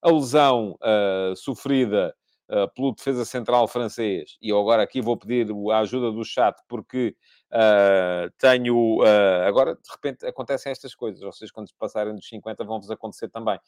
A 0.02 0.11
lesão 0.11 0.78
uh, 0.83 1.35
sofrida 1.37 2.14
uh, 2.49 2.73
pelo 2.75 2.93
defesa 2.93 3.25
central 3.25 3.69
francês, 3.69 4.37
e 4.41 4.51
agora 4.51 4.83
aqui 4.83 5.01
vou 5.01 5.17
pedir 5.17 5.47
a 5.73 5.79
ajuda 5.81 6.11
do 6.11 6.25
chat, 6.25 6.57
porque 6.69 7.15
uh, 7.53 8.31
tenho. 8.39 9.03
Uh, 9.03 9.47
agora, 9.47 9.75
de 9.75 9.91
repente, 9.91 10.27
acontecem 10.27 10.73
estas 10.73 10.95
coisas. 10.95 11.21
Vocês, 11.21 11.51
quando 11.51 11.69
passarem 11.79 12.15
dos 12.15 12.27
50, 12.29 12.65
vão-vos 12.65 12.91
acontecer 12.91 13.29
também. 13.29 13.59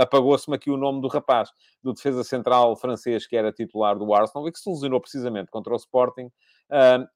Apagou-se-me 0.00 0.56
aqui 0.56 0.70
o 0.70 0.76
nome 0.76 1.00
do 1.00 1.08
rapaz, 1.08 1.50
do 1.82 1.92
defesa 1.92 2.22
central 2.24 2.76
francês, 2.76 3.26
que 3.26 3.36
era 3.36 3.52
titular 3.52 3.98
do 3.98 4.12
Arsenal, 4.12 4.46
e 4.48 4.52
que 4.52 4.58
se 4.58 4.68
lesionou 4.68 5.00
precisamente 5.00 5.50
contra 5.50 5.72
o 5.72 5.76
Sporting. 5.76 6.30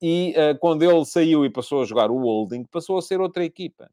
e 0.00 0.34
quando 0.60 0.82
ele 0.82 1.04
saiu 1.04 1.44
e 1.44 1.50
passou 1.50 1.82
a 1.82 1.84
jogar 1.84 2.10
o 2.10 2.18
Holding, 2.18 2.64
passou 2.64 2.98
a 2.98 3.02
ser 3.02 3.20
outra 3.20 3.44
equipa. 3.44 3.90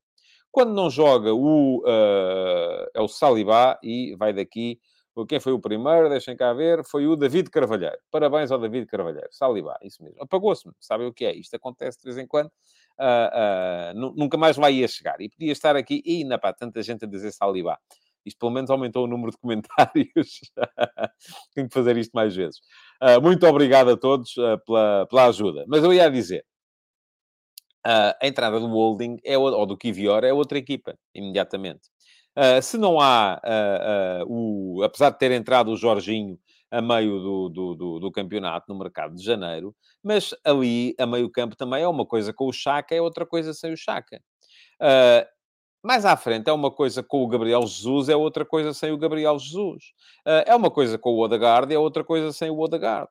Quando 0.51 0.73
não 0.73 0.89
joga 0.89 1.33
o, 1.33 1.83
é 2.93 3.01
o 3.01 3.07
Saliba, 3.07 3.77
e 3.83 4.15
vai 4.15 4.33
daqui 4.33 4.79
quem 5.25 5.39
foi 5.39 5.53
o 5.53 5.59
primeiro? 5.59 6.09
Deixem 6.09 6.35
cá 6.35 6.53
ver. 6.53 6.83
Foi 6.83 7.07
o 7.07 7.15
David 7.15 7.49
Carvalheiro. 7.49 7.97
Parabéns 8.11 8.51
ao 8.51 8.59
David 8.59 8.85
Carvalheiro. 8.85 9.27
Salibá, 9.31 9.77
isso 9.81 10.03
mesmo. 10.03 10.21
Apagou-se-me. 10.21 10.73
Sabem 10.79 11.07
o 11.07 11.13
que 11.13 11.25
é? 11.25 11.33
Isto 11.35 11.55
acontece 11.55 11.97
de 11.99 12.05
vez 12.05 12.17
em 12.17 12.27
quando. 12.27 12.47
Uh, 12.99 13.95
uh, 13.95 14.13
nunca 14.15 14.37
mais 14.37 14.57
vai 14.57 14.73
ia 14.73 14.87
chegar. 14.87 15.19
E 15.21 15.29
podia 15.29 15.51
estar 15.51 15.75
aqui. 15.75 16.01
E, 16.05 16.23
na 16.23 16.37
pá, 16.37 16.53
tanta 16.53 16.81
gente 16.83 17.05
a 17.05 17.07
dizer 17.07 17.31
Salibá. 17.31 17.77
Isto 18.25 18.37
pelo 18.39 18.51
menos 18.51 18.69
aumentou 18.69 19.05
o 19.05 19.07
número 19.07 19.31
de 19.31 19.37
comentários. 19.37 20.41
Tenho 21.55 21.67
que 21.67 21.73
fazer 21.73 21.97
isto 21.97 22.11
mais 22.13 22.35
vezes. 22.35 22.59
Uh, 23.01 23.21
muito 23.21 23.47
obrigado 23.47 23.91
a 23.91 23.97
todos 23.97 24.33
pela, 24.65 25.07
pela 25.07 25.25
ajuda. 25.27 25.65
Mas 25.67 25.83
eu 25.83 25.93
ia 25.93 26.09
dizer. 26.09 26.45
a 27.83 28.17
entrada 28.27 28.59
do 28.59 28.67
Holding 28.67 29.17
é, 29.23 29.37
ou 29.37 29.65
do 29.65 29.77
Kivior 29.77 30.23
é 30.23 30.33
outra 30.33 30.57
equipa, 30.57 30.95
imediatamente. 31.15 31.89
Uh, 32.39 32.61
se 32.61 32.77
não 32.77 33.01
há, 33.01 33.41
uh, 33.43 34.23
uh, 34.23 34.77
o, 34.77 34.83
apesar 34.83 35.09
de 35.09 35.19
ter 35.19 35.29
entrado 35.29 35.71
o 35.71 35.75
Jorginho 35.75 36.39
a 36.71 36.81
meio 36.81 37.19
do, 37.19 37.49
do, 37.49 37.75
do, 37.75 37.99
do, 37.99 38.11
campeonato, 38.13 38.71
no 38.71 38.79
mercado 38.79 39.13
de 39.13 39.21
janeiro, 39.21 39.75
mas 40.01 40.33
ali, 40.45 40.95
a 40.97 41.05
meio 41.05 41.29
campo, 41.29 41.57
também 41.57 41.83
é 41.83 41.87
uma 41.87 42.05
coisa 42.05 42.31
com 42.31 42.47
o 42.47 42.53
Chaka, 42.53 42.95
é 42.95 43.01
outra 43.01 43.25
coisa 43.25 43.53
sem 43.53 43.73
o 43.73 43.77
Chaka. 43.77 44.21
mais 45.83 46.05
à 46.05 46.15
frente 46.15 46.49
é 46.49 46.53
uma 46.53 46.71
coisa 46.71 47.03
com 47.03 47.23
o 47.23 47.27
Gabriel 47.27 47.63
Jesus, 47.67 48.07
é 48.07 48.15
outra 48.15 48.45
coisa 48.45 48.73
sem 48.73 48.93
o 48.93 48.97
Gabriel 48.97 49.37
Jesus. 49.37 49.91
é 50.45 50.55
uma 50.55 50.71
coisa 50.71 50.97
com 50.97 51.09
o 51.09 51.19
Odegaard, 51.19 51.73
é 51.73 51.77
outra 51.77 52.05
coisa 52.05 52.31
sem 52.31 52.49
o 52.49 52.59
Odegaard. 52.59 53.09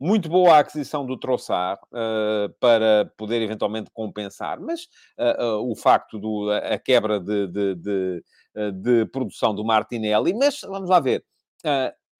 Muito 0.00 0.28
boa 0.28 0.54
a 0.54 0.58
aquisição 0.60 1.04
do 1.04 1.18
Troçar 1.18 1.76
uh, 1.86 2.48
para 2.60 3.12
poder 3.16 3.42
eventualmente 3.42 3.90
compensar, 3.92 4.60
mas 4.60 4.84
uh, 5.18 5.56
uh, 5.56 5.70
o 5.72 5.74
facto 5.74 6.46
da 6.46 6.78
quebra 6.78 7.18
de, 7.18 7.48
de, 7.48 7.74
de, 7.74 8.22
de, 8.74 9.06
produção 9.06 9.52
do 9.52 9.64
Martinelli, 9.64 10.32
mas 10.34 10.60
vamos 10.60 10.88
lá 10.88 11.00
ver. 11.00 11.24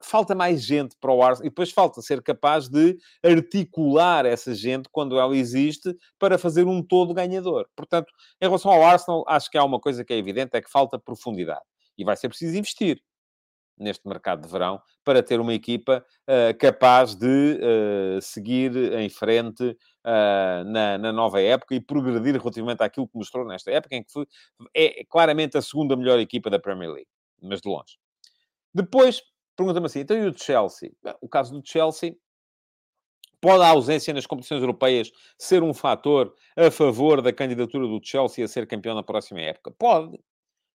falta 0.03 0.35
mais 0.35 0.65
gente 0.65 0.97
para 1.01 1.13
o 1.13 1.23
Arsenal 1.23 1.47
e 1.47 1.51
depois 1.51 1.71
falta 1.71 2.03
ser 2.03 2.21
capaz 2.21 2.69
de 2.69 2.97
articular 3.25 4.27
essa 4.27 4.55
gente 4.57 4.89
quando 4.91 5.17
ela 5.17 5.37
existe 5.37 5.97
para 6.19 6.37
fazer 6.37 6.67
um 6.67 6.83
todo 6.83 7.15
ganhador. 7.15 7.69
Portanto, 7.77 8.13
em 8.41 8.47
relação 8.47 8.73
ao 8.73 8.85
Arsenal, 8.85 9.25
acho 9.29 9.49
que 9.49 9.59
há 9.59 9.65
uma 9.65 9.79
coisa 9.79 10.05
que 10.05 10.13
é 10.13 10.19
evidente: 10.19 10.51
é 10.55 10.61
que 10.61 10.71
falta 10.71 10.99
profundidade 10.99 11.63
e 11.97 12.05
vai 12.05 12.17
ser 12.17 12.29
preciso 12.29 12.57
investir 12.57 13.01
neste 13.79 14.07
mercado 14.07 14.43
de 14.43 14.49
verão 14.49 14.81
para 15.05 15.23
ter 15.23 15.41
uma 15.41 15.55
equipa 15.55 16.05
uh, 16.29 16.57
capaz 16.59 17.15
de 17.15 17.61
uh, 17.61 18.21
seguir 18.21 18.77
em 18.95 19.09
frente 19.09 19.65
uh, 19.65 20.65
na, 20.67 20.99
na, 20.99 21.13
nova 21.13 21.41
época 21.41 21.75
e 21.75 21.81
progredir 21.81 22.37
relativamente 22.37 22.83
àquilo 22.83 23.09
que 23.09 23.17
mostrou 23.17 23.47
nesta 23.47 23.71
época, 23.71 23.97
em 23.97 24.03
que 24.03 24.13
foi, 24.13 24.27
é 24.75 25.05
claramente 25.05 25.57
a 25.57 25.63
segunda 25.63 25.97
melhor 25.97 26.19
equipa 26.19 26.51
da 26.51 26.59
Premier 26.59 26.91
League, 26.91 27.11
mas 27.43 27.61
de 27.61 27.69
longe. 27.69 27.99
Depois, 28.75 29.23
pergunta-me 29.57 29.87
assim, 29.87 30.01
então 30.01 30.17
e 30.17 30.29
o 30.29 30.37
Chelsea? 30.37 30.93
O 31.21 31.29
caso 31.29 31.53
do 31.53 31.67
Chelsea 31.67 32.17
Pode 33.41 33.63
a 33.63 33.69
ausência 33.69 34.13
nas 34.13 34.27
competições 34.27 34.61
europeias 34.61 35.13
ser 35.39 35.63
um 35.63 35.73
fator 35.73 36.35
a 36.57 36.71
favor 36.71 37.23
da 37.23 37.33
candidatura 37.33 37.87
do 37.87 38.01
Chelsea 38.03 38.45
a 38.45 38.49
ser 38.49 38.67
campeão 38.67 38.97
na 38.97 39.03
próxima 39.03 39.41
época? 39.41 39.71
Pode. 39.71 40.19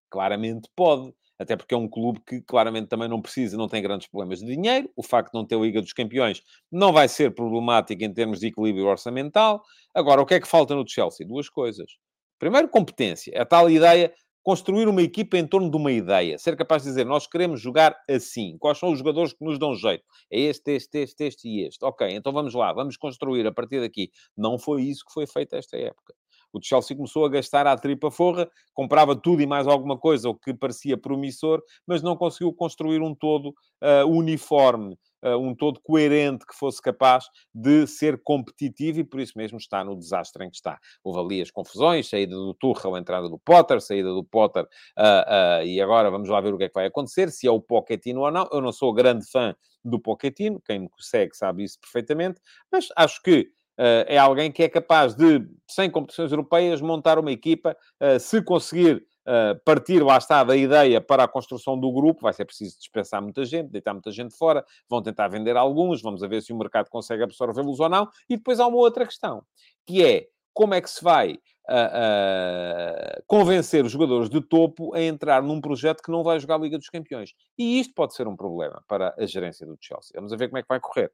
Claramente 0.09 0.69
pode 0.73 1.13
até 1.39 1.55
porque 1.55 1.73
é 1.73 1.77
um 1.77 1.87
clube 1.87 2.21
que 2.25 2.41
claramente 2.41 2.87
também 2.87 3.07
não 3.07 3.21
precisa, 3.21 3.57
não 3.57 3.67
tem 3.67 3.81
grandes 3.81 4.07
problemas 4.07 4.39
de 4.39 4.45
dinheiro. 4.45 4.89
O 4.95 5.03
facto 5.03 5.31
de 5.31 5.37
não 5.37 5.45
ter 5.45 5.59
Liga 5.59 5.81
dos 5.81 5.93
Campeões 5.93 6.41
não 6.71 6.93
vai 6.93 7.07
ser 7.07 7.33
problemático 7.33 8.03
em 8.03 8.13
termos 8.13 8.39
de 8.39 8.47
equilíbrio 8.47 8.85
orçamental. 8.85 9.61
Agora, 9.93 10.21
o 10.21 10.25
que 10.25 10.35
é 10.35 10.39
que 10.39 10.47
falta 10.47 10.75
no 10.75 10.87
Chelsea? 10.87 11.25
Duas 11.25 11.49
coisas. 11.49 11.91
Primeiro, 12.39 12.69
competência. 12.69 13.31
É 13.33 13.41
a 13.41 13.45
tal 13.45 13.69
ideia, 13.69 14.13
construir 14.43 14.87
uma 14.87 15.01
equipa 15.01 15.37
em 15.37 15.47
torno 15.47 15.71
de 15.71 15.77
uma 15.77 15.91
ideia. 15.91 16.37
Ser 16.37 16.55
capaz 16.57 16.83
de 16.83 16.89
dizer, 16.89 17.05
nós 17.05 17.25
queremos 17.25 17.61
jogar 17.61 17.95
assim. 18.09 18.57
Quais 18.59 18.77
são 18.77 18.91
os 18.91 18.99
jogadores 18.99 19.33
que 19.33 19.43
nos 19.43 19.57
dão 19.57 19.73
jeito? 19.75 20.03
É 20.29 20.39
este, 20.39 20.71
este, 20.71 20.97
este, 20.99 21.23
este 21.23 21.47
e 21.47 21.65
este. 21.65 21.83
Ok, 21.83 22.07
então 22.09 22.33
vamos 22.33 22.53
lá, 22.53 22.73
vamos 22.73 22.97
construir 22.97 23.47
a 23.47 23.51
partir 23.51 23.79
daqui. 23.79 24.11
Não 24.37 24.59
foi 24.59 24.83
isso 24.83 25.05
que 25.05 25.13
foi 25.13 25.25
feito 25.25 25.55
esta 25.55 25.77
época. 25.77 26.13
O 26.53 26.59
Chelsea 26.61 26.95
começou 26.95 27.25
a 27.25 27.29
gastar 27.29 27.65
à 27.67 27.75
tripa 27.75 28.11
forra, 28.11 28.49
comprava 28.73 29.15
tudo 29.15 29.41
e 29.41 29.47
mais 29.47 29.67
alguma 29.67 29.97
coisa, 29.97 30.29
o 30.29 30.35
que 30.35 30.53
parecia 30.53 30.97
promissor, 30.97 31.61
mas 31.87 32.01
não 32.01 32.15
conseguiu 32.15 32.53
construir 32.53 33.01
um 33.01 33.13
todo 33.15 33.49
uh, 33.81 34.07
uniforme 34.07 34.97
uh, 35.23 35.37
um 35.37 35.55
todo 35.55 35.79
coerente 35.81 36.45
que 36.45 36.55
fosse 36.55 36.81
capaz 36.81 37.25
de 37.53 37.87
ser 37.87 38.21
competitivo 38.21 38.99
e 38.99 39.03
por 39.03 39.19
isso 39.19 39.33
mesmo 39.35 39.57
está 39.57 39.83
no 39.83 39.97
desastre 39.97 40.45
em 40.45 40.49
que 40.49 40.57
está. 40.57 40.77
Houve 41.03 41.19
ali 41.19 41.41
as 41.41 41.49
confusões, 41.49 42.09
saída 42.09 42.35
do 42.35 42.53
Tuchel, 42.53 42.97
entrada 42.97 43.29
do 43.29 43.39
Potter, 43.39 43.81
saída 43.81 44.09
do 44.09 44.23
Potter 44.23 44.63
uh, 44.63 45.63
e 45.63 45.81
agora 45.81 46.11
vamos 46.11 46.29
lá 46.29 46.41
ver 46.41 46.53
o 46.53 46.57
que 46.57 46.65
é 46.65 46.67
que 46.67 46.75
vai 46.75 46.87
acontecer, 46.87 47.31
se 47.31 47.47
é 47.47 47.51
o 47.51 47.61
Pochettino 47.61 48.21
ou 48.21 48.31
não. 48.31 48.47
Eu 48.51 48.61
não 48.61 48.71
sou 48.71 48.93
grande 48.93 49.25
fã 49.29 49.55
do 49.83 49.99
Pochettino, 49.99 50.61
quem 50.65 50.79
me 50.79 50.89
segue 50.99 51.35
sabe 51.35 51.63
isso 51.63 51.79
perfeitamente, 51.79 52.39
mas 52.71 52.87
acho 52.95 53.21
que 53.21 53.49
é 53.77 54.17
alguém 54.17 54.51
que 54.51 54.63
é 54.63 54.69
capaz 54.69 55.15
de, 55.15 55.45
sem 55.67 55.89
competições 55.89 56.31
europeias, 56.31 56.81
montar 56.81 57.17
uma 57.17 57.31
equipa, 57.31 57.75
uh, 58.01 58.19
se 58.19 58.41
conseguir 58.41 59.05
uh, 59.27 59.59
partir, 59.65 60.03
lá 60.03 60.17
está, 60.17 60.43
da 60.43 60.55
ideia 60.55 61.01
para 61.01 61.23
a 61.23 61.27
construção 61.27 61.79
do 61.79 61.91
grupo, 61.91 62.21
vai 62.21 62.33
ser 62.33 62.45
preciso 62.45 62.77
dispensar 62.77 63.21
muita 63.21 63.43
gente, 63.45 63.71
deitar 63.71 63.93
muita 63.93 64.11
gente 64.11 64.35
fora, 64.35 64.63
vão 64.89 65.01
tentar 65.01 65.27
vender 65.27 65.57
alguns, 65.57 66.01
vamos 66.01 66.21
ver 66.21 66.41
se 66.41 66.53
o 66.53 66.57
mercado 66.57 66.89
consegue 66.89 67.23
absorvê-los 67.23 67.79
ou 67.79 67.89
não. 67.89 68.07
E 68.29 68.37
depois 68.37 68.59
há 68.59 68.67
uma 68.67 68.77
outra 68.77 69.05
questão, 69.05 69.43
que 69.85 70.05
é 70.05 70.27
como 70.53 70.73
é 70.75 70.81
que 70.81 70.89
se 70.89 71.03
vai 71.03 71.33
uh, 71.33 73.23
convencer 73.25 73.83
os 73.83 73.91
jogadores 73.91 74.29
de 74.29 74.39
topo 74.39 74.93
a 74.93 75.01
entrar 75.01 75.41
num 75.41 75.59
projeto 75.59 76.03
que 76.03 76.11
não 76.11 76.23
vai 76.23 76.39
jogar 76.39 76.55
a 76.55 76.59
Liga 76.59 76.77
dos 76.77 76.89
Campeões. 76.89 77.33
E 77.57 77.79
isto 77.79 77.93
pode 77.93 78.13
ser 78.13 78.27
um 78.27 78.35
problema 78.35 78.83
para 78.87 79.15
a 79.17 79.25
gerência 79.25 79.65
do 79.65 79.77
Chelsea. 79.81 80.11
Vamos 80.15 80.31
ver 80.37 80.47
como 80.49 80.59
é 80.59 80.61
que 80.61 80.69
vai 80.69 80.79
correr. 80.79 81.11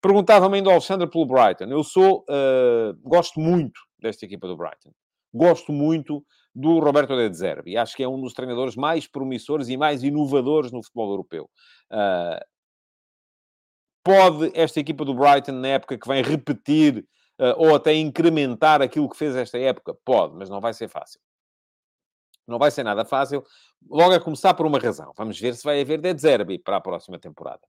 Perguntava-me 0.00 0.56
ainda 0.56 0.70
ao 0.70 0.74
Alexandre 0.74 1.08
pelo 1.08 1.26
Brighton. 1.26 1.66
Eu 1.66 1.84
sou, 1.84 2.24
uh, 2.28 2.94
gosto 3.02 3.38
muito 3.38 3.80
desta 3.98 4.24
equipa 4.24 4.48
do 4.48 4.56
Brighton. 4.56 4.92
Gosto 5.32 5.72
muito 5.72 6.24
do 6.54 6.78
Roberto 6.80 7.14
De 7.14 7.36
Zerbi. 7.36 7.76
Acho 7.76 7.96
que 7.96 8.02
é 8.02 8.08
um 8.08 8.20
dos 8.20 8.32
treinadores 8.32 8.76
mais 8.76 9.06
promissores 9.06 9.68
e 9.68 9.76
mais 9.76 10.02
inovadores 10.02 10.72
no 10.72 10.82
futebol 10.82 11.10
europeu. 11.10 11.50
Uh, 11.92 12.42
pode 14.02 14.50
esta 14.54 14.80
equipa 14.80 15.04
do 15.04 15.14
Brighton, 15.14 15.52
na 15.52 15.68
época 15.68 15.98
que 15.98 16.08
vem, 16.08 16.22
repetir 16.22 17.06
uh, 17.38 17.54
ou 17.58 17.74
até 17.74 17.94
incrementar 17.94 18.80
aquilo 18.80 19.08
que 19.08 19.18
fez 19.18 19.36
esta 19.36 19.58
época? 19.58 19.94
Pode, 20.02 20.34
mas 20.34 20.48
não 20.48 20.62
vai 20.62 20.72
ser 20.72 20.88
fácil. 20.88 21.20
Não 22.48 22.58
vai 22.58 22.70
ser 22.70 22.84
nada 22.84 23.04
fácil. 23.04 23.44
Logo 23.88 24.14
a 24.14 24.20
começar 24.20 24.54
por 24.54 24.64
uma 24.64 24.78
razão. 24.78 25.12
Vamos 25.14 25.38
ver 25.38 25.54
se 25.54 25.62
vai 25.62 25.82
haver 25.82 26.00
De 26.00 26.18
Zerbi 26.18 26.58
para 26.58 26.78
a 26.78 26.80
próxima 26.80 27.18
temporada 27.18 27.60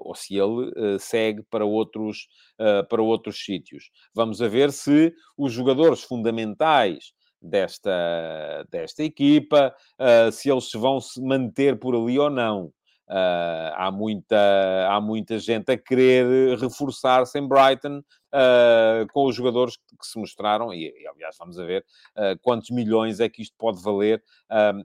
ou 0.00 0.14
se 0.14 0.34
ele 0.34 0.70
uh, 0.70 0.98
segue 0.98 1.42
para 1.50 1.64
outros, 1.64 2.26
uh, 2.60 2.86
para 2.88 3.02
outros 3.02 3.44
sítios. 3.44 3.90
Vamos 4.14 4.40
a 4.42 4.48
ver 4.48 4.72
se 4.72 5.12
os 5.36 5.52
jogadores 5.52 6.02
fundamentais 6.02 7.12
desta, 7.40 8.66
desta 8.70 9.02
equipa, 9.02 9.74
uh, 10.00 10.32
se 10.32 10.50
eles 10.50 10.70
vão 10.72 11.00
se 11.00 11.22
manter 11.22 11.78
por 11.78 11.94
ali 11.94 12.18
ou 12.18 12.30
não. 12.30 12.72
Há, 13.74 13.90
muita, 13.92 14.36
há 14.88 15.00
muita 15.00 15.36
gente 15.40 15.72
a 15.72 15.76
querer 15.76 16.56
reforçar-se 16.56 17.36
em 17.40 17.48
Brighton 17.48 18.04
uh, 18.32 19.06
com 19.12 19.26
os 19.26 19.34
jogadores 19.34 19.76
que, 19.76 20.06
se 20.06 20.18
mostraram, 20.18 20.72
e, 20.72 20.86
e, 20.86 21.06
aliás 21.06 21.36
vamos 21.38 21.58
a 21.58 21.64
ver 21.64 21.84
uh, 22.16 22.38
quantos 22.42 22.70
milhões 22.70 23.20
é 23.20 23.28
que 23.28 23.42
isto 23.42 23.54
pode 23.58 23.82
valer 23.82 24.22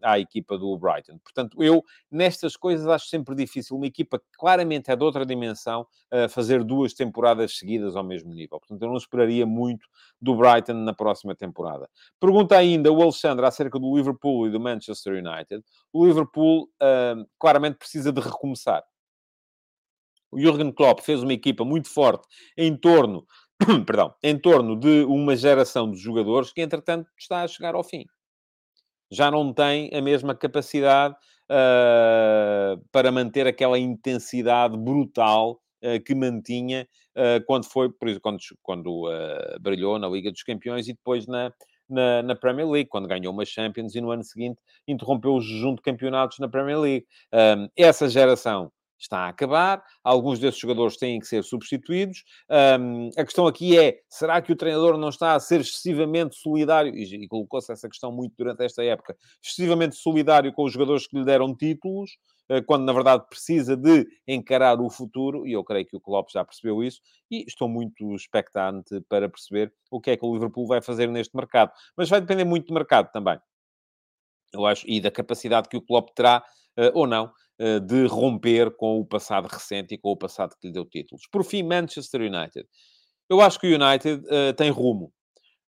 à 0.04 0.20
equipa 0.20 0.58
do 0.58 0.78
Brighton. 0.78 1.18
Portanto, 1.24 1.62
eu 1.64 1.84
nestas 2.12 2.56
coisas 2.56 2.88
acho 2.88 3.08
sempre 3.08 3.36
difícil 3.36 3.76
uma 3.76 3.88
equipa 3.88 4.20
que 4.20 4.26
claramente 4.38 4.92
é 4.92 4.96
de 4.96 5.04
outra 5.04 5.26
dimensão 5.26 5.88
fazer 6.30 6.64
duas 6.64 6.94
temporadas 6.94 7.58
seguidas 7.58 7.96
ao 7.96 8.04
mesmo 8.04 8.32
nível. 8.32 8.60
Portanto, 8.60 8.82
eu 8.82 8.90
não 8.90 8.98
esperaria 8.98 9.46
muito 9.46 9.88
do 10.22 10.36
Brighton 10.36 10.74
na 10.74 10.94
próxima 10.94 11.36
temporada. 11.36 11.90
Pergunta 12.20 12.56
ainda 12.56 12.92
o 12.92 13.02
Alexandre 13.02 13.46
acerca 13.46 13.80
do 13.80 13.96
Liverpool 13.96 14.48
e 14.48 14.52
do 14.52 14.60
Manchester 14.60 15.14
United. 15.14 15.64
O 15.92 16.06
Liverpool 16.06 16.70
claramente 17.40 17.78
precisa 17.78 18.12
de 18.12 18.22
recomeçar. 18.22 18.84
O 20.36 20.40
Jurgen 20.40 20.70
Klopp 20.74 21.00
fez 21.00 21.24
uma 21.24 21.32
equipa 21.32 21.64
muito 21.64 21.88
forte 21.88 22.28
em 22.58 22.76
torno, 22.76 23.26
perdão, 23.88 24.14
em 24.22 24.38
torno 24.38 24.78
de 24.78 25.06
uma 25.06 25.34
geração 25.34 25.90
de 25.90 25.98
jogadores 25.98 26.52
que, 26.52 26.60
entretanto, 26.62 27.10
está 27.18 27.44
a 27.44 27.48
chegar 27.48 27.74
ao 27.74 27.86
fim. 27.86 28.04
Já 29.10 29.32
não 29.32 29.54
tem 29.54 29.90
a 29.94 30.02
mesma 30.02 30.36
capacidade 30.36 31.16
uh, 31.46 32.84
para 32.92 33.14
manter 33.14 33.48
aquela 33.48 33.80
intensidade 33.80 34.78
brutal 34.78 35.62
uh, 35.82 36.04
que 36.04 36.14
mantinha 36.14 36.86
uh, 37.16 37.42
quando 37.46 37.64
foi, 37.64 37.90
por 37.90 38.10
isso, 38.10 38.20
quando, 38.20 38.40
quando 38.62 39.06
brilhou 39.62 39.98
na 39.98 40.10
Liga 40.10 40.30
dos 40.34 40.44
Campeões 40.44 40.90
e 40.90 40.94
depois 40.94 41.28
na, 41.28 41.50
na, 41.90 42.24
na, 42.24 42.36
Premier 42.36 42.68
League, 42.68 42.90
quando 42.90 43.08
ganhou 43.08 43.32
uma 43.32 43.46
Champions 43.46 43.96
e 43.96 44.02
no 44.02 44.12
ano 44.12 44.24
seguinte 44.26 44.62
interrompeu 44.86 45.36
o 45.36 45.40
jejum 45.40 45.76
de 45.76 45.82
campeonatos 45.82 46.40
na 46.40 46.50
Premier 46.50 46.80
League. 46.82 47.06
Essa 47.78 48.10
geração 48.10 48.70
está 49.00 49.20
a 49.20 49.30
acabar, 49.30 49.84
alguns 50.04 50.40
desses 50.40 50.60
jogadores 50.60 50.98
têm 50.98 51.20
que 51.20 51.28
ser 51.28 51.44
substituídos. 51.44 52.24
Um, 52.80 53.10
a 53.18 53.24
questão 53.24 53.48
aqui 53.48 53.78
é: 53.78 54.00
será 54.10 54.42
que 54.42 54.52
o 54.52 54.56
treinador 54.56 54.98
não 54.98 55.10
está 55.10 55.34
a 55.34 55.40
ser 55.40 55.62
excessivamente 55.62 56.36
solidário? 56.36 56.96
E, 56.96 57.04
e 57.04 57.28
colocou-se 57.28 57.72
essa 57.72 57.90
questão 57.90 58.12
muito 58.12 58.34
durante 58.38 58.64
esta 58.64 58.84
época, 58.84 59.16
excessivamente 59.44 59.96
solidário 59.96 60.54
com 60.54 60.64
os 60.64 60.74
jogadores 60.74 61.08
que 61.08 61.18
lhe 61.18 61.26
deram 61.26 61.56
títulos, 61.56 62.12
uh, 62.50 62.64
quando 62.66 62.86
na 62.86 62.94
verdade 62.94 63.26
precisa 63.28 63.76
de 63.76 64.08
encarar 64.28 64.80
o 64.80 64.90
futuro, 64.90 65.48
e 65.48 65.54
eu 65.54 65.64
creio 65.64 65.86
que 65.86 65.96
o 65.96 66.02
Klopp 66.02 66.30
já 66.32 66.44
percebeu 66.44 66.84
isso, 66.84 67.02
e 67.30 67.44
estou 67.48 67.68
muito 67.68 68.16
expectante 68.16 69.02
para 69.10 69.30
perceber 69.30 69.74
o 69.92 70.00
que 70.00 70.12
é 70.12 70.18
que 70.18 70.26
o 70.26 70.34
Liverpool 70.34 70.68
vai 70.68 70.82
fazer 70.82 71.08
neste 71.08 71.36
mercado. 71.36 71.72
Mas 71.98 72.10
vai 72.10 72.22
depender 72.22 72.46
muito 72.46 72.68
do 72.68 72.74
mercado 72.74 73.12
também. 73.12 73.40
Eu 74.54 74.66
acho, 74.66 74.86
e 74.88 75.00
da 75.02 75.12
capacidade 75.12 75.70
que 75.70 75.78
o 75.78 75.82
Klopp 75.82 76.10
terá, 76.16 76.44
uh, 76.78 76.92
ou 76.94 77.08
não, 77.08 77.32
eh, 77.58 77.80
de 77.80 78.06
romper 78.06 78.76
com 78.76 79.00
o 79.00 79.06
passado 79.06 79.48
recente 79.48 79.94
e 79.94 79.98
com 79.98 80.10
o 80.10 80.18
passado 80.18 80.54
que 80.60 80.68
lhe 80.68 80.74
deu 80.74 80.84
títulos. 80.86 81.26
Por 81.32 81.46
fim, 81.46 81.64
Manchester 81.64 82.20
United. 82.20 82.68
Eu 83.30 83.40
acho 83.40 83.58
que 83.58 83.68
o 83.68 83.82
United 83.82 84.26
uh, 84.26 84.54
tem 84.58 84.70
rumo. 84.70 85.06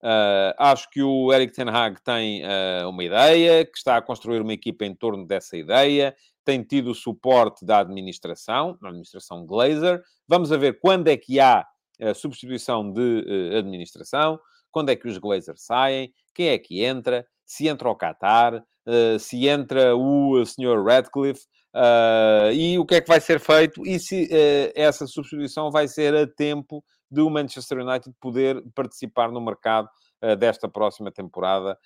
Uh, 0.04 0.54
acho 0.58 0.90
que 0.90 1.04
o 1.04 1.32
Eric 1.32 1.54
Ten 1.54 1.70
Hag 1.70 2.02
tem 2.04 2.44
uh, 2.44 2.90
uma 2.90 3.04
ideia, 3.04 3.64
que 3.64 3.78
está 3.78 3.98
a 3.98 4.02
construir 4.02 4.42
uma 4.42 4.54
equipa 4.54 4.84
em 4.84 4.96
torno 4.96 5.28
dessa 5.28 5.56
ideia, 5.56 6.16
tem 6.44 6.64
tido 6.64 6.90
o 6.90 6.96
suporte 6.96 7.64
da 7.64 7.80
administração, 7.80 8.78
da 8.82 8.90
administração 8.90 9.46
Glazer. 9.46 10.02
Vamos 10.28 10.50
ver 10.50 10.80
quando 10.80 11.08
é 11.08 11.16
que 11.16 11.40
há 11.40 11.64
a 12.02 12.14
substituição 12.16 12.92
de 12.92 13.56
administração, 13.58 14.40
quando 14.72 14.90
é 14.90 14.96
que 14.96 15.08
os 15.08 15.18
Glazers 15.20 15.64
saem, 15.64 16.12
quem 16.34 16.50
é 16.50 16.58
que 16.58 16.84
entra, 16.84 17.26
se 17.46 17.68
entra 17.68 17.90
o 17.90 17.96
Qatar, 17.96 18.64
se 19.20 19.48
entra 19.48 19.96
o 19.96 20.46
Sr. 20.46 20.84
Radcliffe, 20.84 21.46
Uh, 21.76 22.54
e 22.54 22.80
o 22.80 22.86
que 22.86 22.96
é 22.96 23.02
que 23.02 23.08
vai 23.10 23.20
ser 23.20 23.38
feito 23.38 23.86
e 23.86 24.00
se 24.00 24.24
uh, 24.24 24.72
essa 24.74 25.06
substituição 25.06 25.70
vai 25.70 25.90
ser 25.90 26.16
a 26.16 26.26
tempo 26.26 26.82
de 27.12 27.20
o 27.20 27.30
Manchester 27.30 27.80
United 27.80 28.16
poder 28.22 28.64
participar 28.74 29.30
no 29.30 29.42
mercado 29.42 29.90
uh, 30.24 30.38
desta 30.38 30.70
próxima 30.70 31.12
temporada 31.12 31.78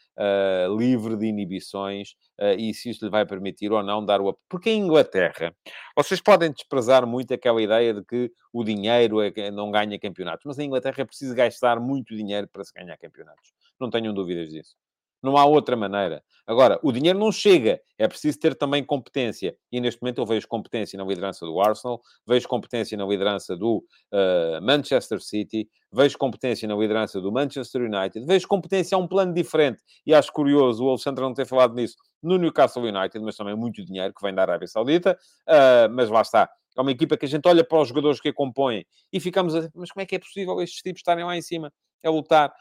livre 0.77 1.17
de 1.17 1.25
inibições 1.25 2.09
e 2.57 2.73
se 2.73 2.91
isso 2.91 3.03
lhe 3.03 3.09
vai 3.09 3.25
permitir 3.25 3.71
ou 3.71 3.81
não 3.81 4.05
dar 4.05 4.21
o 4.21 4.37
Porque 4.47 4.69
em 4.69 4.81
Inglaterra, 4.81 5.55
vocês 5.95 6.21
podem 6.21 6.51
desprezar 6.51 7.07
muito 7.07 7.33
aquela 7.33 7.61
ideia 7.61 7.93
de 7.93 8.03
que 8.03 8.31
o 8.53 8.63
dinheiro 8.63 9.21
é, 9.21 9.49
não 9.49 9.71
ganha 9.71 9.97
campeonatos, 9.97 10.43
mas 10.45 10.59
em 10.59 10.65
Inglaterra 10.65 11.01
é 11.01 11.05
preciso 11.05 11.33
gastar 11.33 11.79
muito 11.79 12.15
dinheiro 12.15 12.47
para 12.47 12.63
se 12.63 12.73
ganhar 12.73 12.97
campeonatos. 12.97 13.51
Não 13.79 13.89
tenham 13.89 14.13
dúvidas 14.13 14.49
disso. 14.49 14.75
Não 15.21 15.37
há 15.37 15.45
outra 15.45 15.75
maneira. 15.75 16.23
Agora, 16.47 16.79
o 16.81 16.91
dinheiro 16.91 17.19
não 17.19 17.31
chega. 17.31 17.79
É 17.97 18.07
preciso 18.07 18.39
ter 18.39 18.55
também 18.55 18.83
competência. 18.83 19.55
E 19.71 19.79
neste 19.79 20.01
momento 20.01 20.19
eu 20.19 20.25
vejo 20.25 20.47
competência 20.47 20.97
na 20.97 21.03
liderança 21.03 21.45
do 21.45 21.59
Arsenal, 21.61 22.01
vejo 22.25 22.47
competência 22.47 22.97
na 22.97 23.05
liderança 23.05 23.55
do 23.55 23.83
uh, 24.11 24.61
Manchester 24.61 25.21
City, 25.21 25.69
vejo 25.91 26.17
competência 26.17 26.67
na 26.67 26.75
liderança 26.75 27.21
do 27.21 27.31
Manchester 27.31 27.83
United, 27.83 28.25
vejo 28.25 28.47
competência 28.47 28.95
a 28.95 28.99
um 28.99 29.07
plano 29.07 29.33
diferente. 29.33 29.83
E 30.07 30.13
acho 30.13 30.31
curioso 30.31 30.83
o 30.83 30.89
Alexandre 30.89 31.23
não 31.23 31.33
ter 31.33 31.45
falado 31.45 31.75
nisso 31.75 31.97
no 32.23 32.37
Newcastle 32.37 32.83
United, 32.83 33.19
mas 33.23 33.35
também 33.35 33.55
muito 33.55 33.85
dinheiro 33.85 34.13
que 34.13 34.23
vem 34.23 34.33
da 34.33 34.41
Arábia 34.41 34.67
Saudita. 34.67 35.17
Uh, 35.47 35.93
mas 35.93 36.09
lá 36.09 36.21
está. 36.21 36.49
É 36.77 36.81
uma 36.81 36.91
equipa 36.91 37.17
que 37.17 37.25
a 37.25 37.29
gente 37.29 37.47
olha 37.47 37.63
para 37.63 37.81
os 37.81 37.89
jogadores 37.89 38.21
que 38.21 38.29
a 38.29 38.33
compõem 38.33 38.85
e 39.11 39.19
ficamos 39.19 39.53
a... 39.53 39.69
Mas 39.75 39.91
como 39.91 40.01
é 40.01 40.05
que 40.05 40.15
é 40.15 40.19
possível 40.19 40.61
estes 40.61 40.81
tipos 40.81 40.99
estarem 40.99 41.25
lá 41.25 41.35
em 41.35 41.41
cima? 41.41 41.71
É 42.01 42.09
lutar 42.09 42.53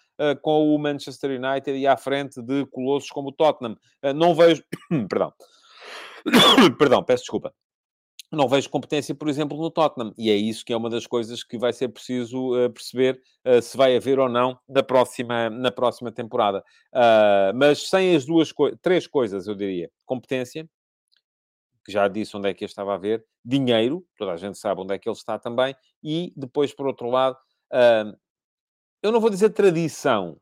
com 0.42 0.74
o 0.74 0.78
Manchester 0.78 1.30
United 1.30 1.76
e 1.76 1.86
à 1.86 1.96
frente 1.96 2.42
de 2.42 2.66
colossos 2.66 3.10
como 3.10 3.28
o 3.28 3.32
Tottenham. 3.32 3.76
Uh, 4.02 4.12
não 4.12 4.34
vejo... 4.34 4.62
Perdão. 5.08 5.32
Perdão, 6.78 7.02
peço 7.02 7.24
desculpa 7.24 7.52
não 8.30 8.48
vejo 8.48 8.68
competência, 8.68 9.14
por 9.14 9.28
exemplo, 9.28 9.58
no 9.58 9.70
Tottenham. 9.70 10.12
E 10.16 10.30
é 10.30 10.36
isso 10.36 10.64
que 10.64 10.72
é 10.72 10.76
uma 10.76 10.90
das 10.90 11.06
coisas 11.06 11.42
que 11.42 11.58
vai 11.58 11.72
ser 11.72 11.88
preciso 11.88 12.54
uh, 12.54 12.70
perceber 12.70 13.20
uh, 13.46 13.62
se 13.62 13.76
vai 13.76 13.96
haver 13.96 14.18
ou 14.18 14.28
não 14.28 14.58
na 14.68 14.82
próxima, 14.82 15.48
na 15.48 15.70
próxima 15.70 16.12
temporada. 16.12 16.62
Uh, 16.92 17.54
mas 17.54 17.88
sem 17.88 18.14
as 18.14 18.26
duas 18.26 18.52
co 18.52 18.76
três 18.76 19.06
coisas, 19.06 19.46
eu 19.46 19.54
diria: 19.54 19.90
competência, 20.04 20.68
que 21.84 21.92
já 21.92 22.06
disse 22.06 22.36
onde 22.36 22.48
é 22.48 22.54
que 22.54 22.64
eu 22.64 22.66
estava 22.66 22.94
a 22.94 22.98
ver, 22.98 23.24
dinheiro, 23.44 24.04
toda 24.16 24.32
a 24.32 24.36
gente 24.36 24.58
sabe 24.58 24.82
onde 24.82 24.94
é 24.94 24.98
que 24.98 25.08
ele 25.08 25.16
está 25.16 25.38
também, 25.38 25.74
e 26.02 26.32
depois, 26.36 26.74
por 26.74 26.86
outro 26.86 27.08
lado, 27.08 27.38
eu 29.02 29.12
não 29.12 29.20
vou 29.20 29.30
dizer 29.30 29.50
tradição, 29.50 30.36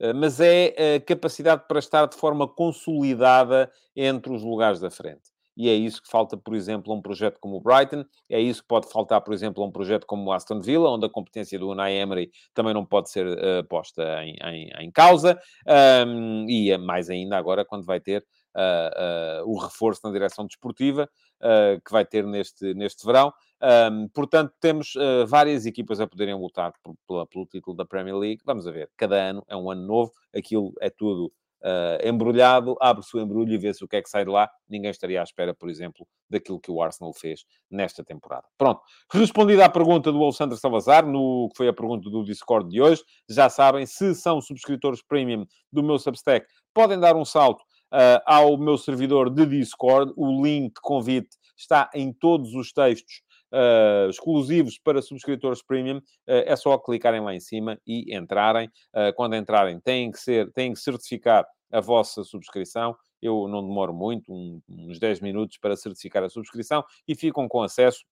eh, 0.00 0.12
mas 0.12 0.40
é 0.40 0.96
a 0.96 1.00
capacidade 1.00 1.64
para 1.68 1.78
estar 1.78 2.06
de 2.06 2.16
forma 2.16 2.48
consolidada 2.48 3.70
entre 3.96 4.32
os 4.32 4.42
lugares 4.42 4.80
da 4.80 4.90
frente. 4.90 5.32
e 5.56 5.68
é 5.68 5.74
isso 5.74 6.02
que 6.02 6.10
falta, 6.10 6.36
por 6.36 6.54
exemplo, 6.56 6.92
a 6.92 6.96
um 6.96 7.00
projeto 7.02 7.38
como 7.40 7.56
o 7.56 7.60
Brighton, 7.60 8.04
é 8.28 8.40
isso 8.40 8.62
que 8.62 8.66
pode 8.68 8.90
faltar, 8.90 9.20
por 9.20 9.32
exemplo, 9.32 9.62
a 9.62 9.66
um 9.66 9.70
projeto 9.70 10.04
como 10.04 10.28
o 10.30 10.32
Aston 10.32 10.60
Villa, 10.60 10.90
onde 10.90 11.06
a 11.06 11.08
competência 11.08 11.56
do 11.58 11.68
Unai 11.68 11.94
Emery 11.94 12.30
também 12.52 12.74
não 12.74 12.84
pode 12.84 13.08
ser 13.10 13.24
uh, 13.26 13.64
posta 13.68 14.02
em, 14.24 14.36
em, 14.42 14.70
em 14.80 14.90
causa, 14.90 15.38
um, 16.08 16.46
e 16.48 16.72
é 16.72 16.78
mais 16.78 17.08
ainda 17.08 17.36
agora 17.36 17.64
quando 17.64 17.84
vai 17.84 18.00
ter 18.00 18.26
uh, 18.56 19.44
uh, 19.44 19.50
o 19.50 19.56
reforço 19.58 20.00
na 20.04 20.12
direção 20.12 20.44
desportiva, 20.46 21.08
que 21.84 21.92
vai 21.92 22.06
ter 22.06 22.24
neste, 22.24 22.72
neste 22.72 23.04
verão. 23.04 23.30
Um, 23.64 24.08
portanto, 24.08 24.52
temos 24.60 24.94
uh, 24.94 25.26
várias 25.26 25.64
equipas 25.64 25.98
a 25.98 26.06
poderem 26.06 26.34
lutar 26.34 26.74
por, 26.82 26.94
pela, 27.08 27.26
pelo 27.26 27.46
título 27.46 27.74
da 27.74 27.86
Premier 27.86 28.14
League. 28.14 28.42
Vamos 28.44 28.66
ver, 28.66 28.90
cada 28.94 29.16
ano 29.16 29.42
é 29.48 29.56
um 29.56 29.70
ano 29.70 29.86
novo, 29.86 30.12
aquilo 30.34 30.74
é 30.82 30.90
tudo 30.90 31.32
uh, 31.62 32.06
embrulhado, 32.06 32.76
abre-se 32.78 33.16
o 33.16 33.20
embrulho 33.20 33.54
e 33.54 33.56
vê-se 33.56 33.82
o 33.82 33.88
que 33.88 33.96
é 33.96 34.02
que 34.02 34.10
sai 34.10 34.26
de 34.26 34.30
lá. 34.30 34.50
Ninguém 34.68 34.90
estaria 34.90 35.18
à 35.18 35.24
espera, 35.24 35.54
por 35.54 35.70
exemplo, 35.70 36.06
daquilo 36.28 36.60
que 36.60 36.70
o 36.70 36.82
Arsenal 36.82 37.14
fez 37.14 37.46
nesta 37.70 38.04
temporada. 38.04 38.44
Pronto, 38.58 38.82
respondida 39.10 39.64
à 39.64 39.70
pergunta 39.70 40.12
do 40.12 40.22
Alexandre 40.22 40.58
Salazar, 40.58 41.06
no 41.06 41.48
que 41.50 41.56
foi 41.56 41.68
a 41.68 41.72
pergunta 41.72 42.10
do 42.10 42.22
Discord 42.22 42.68
de 42.68 42.82
hoje, 42.82 43.02
já 43.30 43.48
sabem, 43.48 43.86
se 43.86 44.14
são 44.14 44.42
subscritores 44.42 45.02
premium 45.02 45.46
do 45.72 45.82
meu 45.82 45.98
Substack, 45.98 46.46
podem 46.74 47.00
dar 47.00 47.16
um 47.16 47.24
salto 47.24 47.62
uh, 47.62 48.20
ao 48.26 48.58
meu 48.58 48.76
servidor 48.76 49.30
de 49.30 49.46
Discord. 49.46 50.12
O 50.16 50.44
link, 50.44 50.74
convite, 50.82 51.34
está 51.56 51.88
em 51.94 52.12
todos 52.12 52.52
os 52.54 52.70
textos 52.70 53.22
uh, 53.54 54.10
exclusivos 54.10 54.78
para 54.78 55.00
subscritores 55.00 55.62
premium, 55.62 55.98
uh, 55.98 56.02
é 56.26 56.56
só 56.56 56.76
clicarem 56.76 57.20
lá 57.20 57.34
em 57.34 57.40
cima 57.40 57.78
e 57.86 58.14
entrarem. 58.14 58.68
Uh, 58.92 59.14
quando 59.14 59.36
entrarem, 59.36 59.80
têm 59.80 60.10
que, 60.10 60.18
ser, 60.18 60.50
têm 60.52 60.72
que 60.72 60.80
certificar 60.80 61.46
a 61.72 61.80
vossa 61.80 62.24
subscrição. 62.24 62.96
Eu 63.22 63.48
não 63.48 63.66
demoro 63.66 63.94
muito, 63.94 64.32
um, 64.32 64.60
uns 64.68 64.98
10 64.98 65.20
minutos 65.20 65.58
para 65.58 65.76
certificar 65.76 66.22
a 66.22 66.28
subscrição 66.28 66.84
e 67.06 67.14
ficam 67.14 67.48
com 67.48 67.62
acesso 67.62 68.04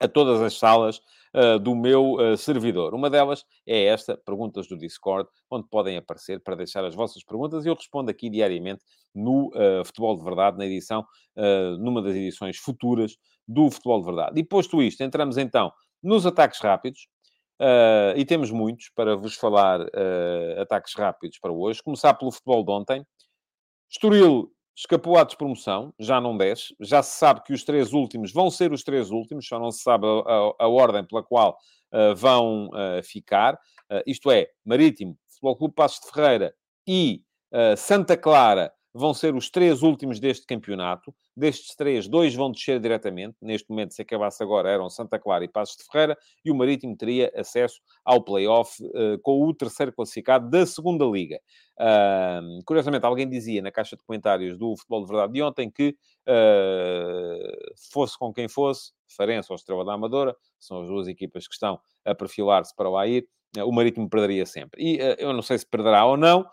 a 0.00 0.06
todas 0.06 0.40
as 0.40 0.56
salas 0.56 1.00
uh, 1.34 1.58
do 1.58 1.74
meu 1.74 2.14
uh, 2.14 2.36
servidor. 2.36 2.94
Uma 2.94 3.10
delas 3.10 3.44
é 3.66 3.84
esta, 3.84 4.16
perguntas 4.16 4.68
do 4.68 4.76
Discord, 4.76 5.28
onde 5.50 5.68
podem 5.68 5.96
aparecer 5.96 6.40
para 6.40 6.54
deixar 6.54 6.84
as 6.84 6.94
vossas 6.94 7.24
perguntas 7.24 7.64
e 7.64 7.68
eu 7.68 7.74
respondo 7.74 8.10
aqui 8.10 8.30
diariamente 8.30 8.84
no 9.14 9.48
uh, 9.48 9.84
Futebol 9.84 10.16
de 10.16 10.24
Verdade, 10.24 10.58
na 10.58 10.66
edição, 10.66 11.04
numa 11.78 12.02
das 12.02 12.16
edições 12.16 12.56
futuras 12.56 13.16
do 13.48 13.70
Futebol 13.70 14.00
de 14.00 14.06
Verdade. 14.06 14.40
E 14.40 14.44
posto 14.44 14.82
isto, 14.82 15.02
entramos 15.02 15.38
então 15.38 15.72
nos 16.02 16.26
ataques 16.26 16.60
rápidos. 16.60 17.08
e 18.16 18.24
temos 18.24 18.50
muitos 18.50 18.90
para 18.94 19.16
vos 19.16 19.34
falar 19.34 19.80
ataques 20.60 20.94
rápidos 20.94 21.38
para 21.40 21.52
hoje. 21.52 21.82
Começar 21.82 22.14
pelo 22.14 22.30
futebol 22.30 22.62
de 22.62 22.70
ontem. 22.70 23.06
Estoril 23.90 24.52
escapou 24.78 25.18
à 25.18 25.24
despromoção, 25.24 25.92
já 25.98 26.20
não 26.20 26.36
desce. 26.36 26.74
Já 26.80 27.02
se 27.02 27.18
sabe 27.18 27.42
que 27.42 27.52
os 27.52 27.64
três 27.64 27.92
últimos 27.92 28.32
vão 28.32 28.48
ser 28.48 28.72
os 28.72 28.84
três 28.84 29.10
últimos, 29.10 29.46
só 29.46 29.58
não 29.58 29.72
se 29.72 29.82
sabe 29.82 30.06
a, 30.06 30.10
a, 30.10 30.66
a 30.66 30.68
ordem 30.68 31.04
pela 31.04 31.22
qual 31.22 31.58
uh, 31.92 32.14
vão 32.14 32.68
uh, 32.68 33.02
ficar. 33.02 33.54
Uh, 33.90 34.02
isto 34.06 34.30
é, 34.30 34.46
Marítimo, 34.64 35.18
Futebol 35.26 35.56
Clube 35.56 35.74
Passos 35.74 36.00
de 36.00 36.12
Ferreira 36.12 36.54
e 36.86 37.22
Santa 37.78 38.14
Clara 38.14 38.70
vão 38.92 39.14
ser 39.14 39.34
os 39.34 39.48
três 39.48 39.82
últimos 39.82 40.20
deste 40.20 40.46
campeonato. 40.46 41.14
Destes 41.38 41.76
três, 41.76 42.08
dois 42.08 42.34
vão 42.34 42.50
descer 42.50 42.80
diretamente. 42.80 43.36
Neste 43.40 43.70
momento, 43.70 43.94
se 43.94 44.02
acabasse 44.02 44.42
agora, 44.42 44.68
eram 44.68 44.90
Santa 44.90 45.20
Clara 45.20 45.44
e 45.44 45.48
Passos 45.48 45.76
de 45.76 45.84
Ferreira. 45.84 46.18
E 46.44 46.50
o 46.50 46.54
Marítimo 46.54 46.96
teria 46.96 47.30
acesso 47.36 47.80
ao 48.04 48.24
play-off 48.24 48.84
uh, 48.84 49.20
com 49.22 49.44
o 49.44 49.54
terceiro 49.54 49.92
classificado 49.92 50.50
da 50.50 50.66
segunda 50.66 51.04
Liga. 51.04 51.40
Uh, 51.78 52.60
curiosamente, 52.66 53.06
alguém 53.06 53.28
dizia 53.28 53.62
na 53.62 53.70
caixa 53.70 53.96
de 53.96 54.02
comentários 54.02 54.58
do 54.58 54.76
Futebol 54.76 55.04
de 55.04 55.08
Verdade 55.08 55.32
de 55.32 55.40
ontem 55.40 55.70
que, 55.70 55.94
uh, 56.26 57.74
fosse 57.92 58.18
com 58.18 58.32
quem 58.32 58.48
fosse, 58.48 58.90
Farense 59.16 59.52
ou 59.52 59.54
Estrela 59.54 59.84
da 59.84 59.92
Amadora, 59.92 60.34
são 60.58 60.82
as 60.82 60.88
duas 60.88 61.06
equipas 61.06 61.46
que 61.46 61.54
estão 61.54 61.78
a 62.04 62.16
perfilar-se 62.16 62.74
para 62.74 62.90
lá 62.90 63.06
ir, 63.06 63.28
o 63.56 63.70
Marítimo 63.70 64.10
perderia 64.10 64.44
sempre. 64.44 64.82
E 64.82 64.98
eu 65.18 65.32
não 65.32 65.40
sei 65.40 65.56
se 65.56 65.66
perderá 65.66 66.04
ou 66.04 66.16
não, 66.16 66.44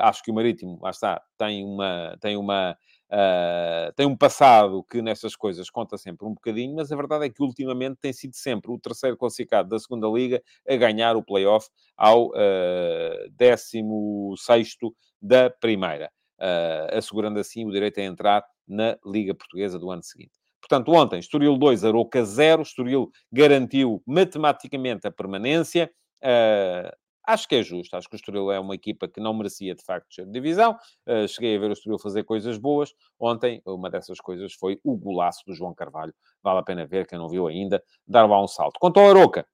acho 0.00 0.22
que 0.22 0.30
o 0.30 0.34
Marítimo, 0.34 0.78
lá 0.82 0.90
está, 0.90 1.22
tem 1.38 1.64
uma, 1.64 2.16
tem 2.20 2.36
uma, 2.36 2.76
uh, 3.10 3.92
tem 3.94 4.06
um 4.06 4.16
passado 4.16 4.84
que 4.84 5.00
nessas 5.02 5.34
coisas 5.36 5.70
conta 5.70 5.96
sempre 5.96 6.26
um 6.26 6.34
bocadinho, 6.34 6.74
mas 6.74 6.90
a 6.90 6.96
verdade 6.96 7.26
é 7.26 7.30
que 7.30 7.42
ultimamente 7.42 7.96
tem 8.00 8.12
sido 8.12 8.34
sempre 8.34 8.70
o 8.70 8.78
terceiro 8.78 9.16
classificado 9.16 9.68
da 9.68 9.78
segunda 9.78 10.08
Liga 10.08 10.42
a 10.68 10.76
ganhar 10.76 11.16
o 11.16 11.22
play-off 11.22 11.68
ao 11.96 12.28
uh, 12.28 13.30
16 13.32 14.76
da 15.20 15.50
primeira, 15.50 16.10
uh, 16.38 16.96
assegurando 16.96 17.38
assim 17.38 17.64
o 17.66 17.70
direito 17.70 18.00
a 18.00 18.04
entrar 18.04 18.44
na 18.66 18.96
Liga 19.04 19.34
Portuguesa 19.34 19.78
do 19.78 19.90
ano 19.90 20.02
seguinte. 20.02 20.32
Portanto, 20.60 20.92
ontem, 20.92 21.20
Estoril 21.20 21.56
2, 21.56 21.84
Aroca 21.84 22.24
0. 22.24 22.62
Estoril 22.62 23.10
garantiu 23.30 24.02
matematicamente 24.04 25.06
a 25.06 25.12
permanência. 25.12 25.88
Uh, 26.20 26.90
Acho 27.26 27.48
que 27.48 27.56
é 27.56 27.62
justo. 27.62 27.96
Acho 27.96 28.08
que 28.08 28.14
o 28.14 28.16
Estoril 28.16 28.52
é 28.52 28.60
uma 28.60 28.74
equipa 28.74 29.08
que 29.08 29.20
não 29.20 29.34
merecia, 29.34 29.74
de 29.74 29.82
facto, 29.82 30.14
ser 30.14 30.24
de 30.26 30.32
divisão. 30.32 30.76
Uh, 31.06 31.26
cheguei 31.26 31.56
a 31.56 31.58
ver 31.58 31.70
o 31.70 31.72
Estoril 31.72 31.98
fazer 31.98 32.22
coisas 32.22 32.56
boas. 32.56 32.94
Ontem, 33.18 33.60
uma 33.66 33.90
dessas 33.90 34.20
coisas 34.20 34.52
foi 34.54 34.78
o 34.84 34.96
golaço 34.96 35.44
do 35.46 35.52
João 35.52 35.74
Carvalho. 35.74 36.14
Vale 36.42 36.60
a 36.60 36.62
pena 36.62 36.86
ver, 36.86 37.06
quem 37.06 37.18
não 37.18 37.28
viu 37.28 37.46
ainda, 37.48 37.82
dar 38.06 38.26
lá 38.26 38.42
um 38.42 38.46
salto. 38.46 38.78
Quanto 38.78 39.00
ao 39.00 39.10
Aroca, 39.10 39.46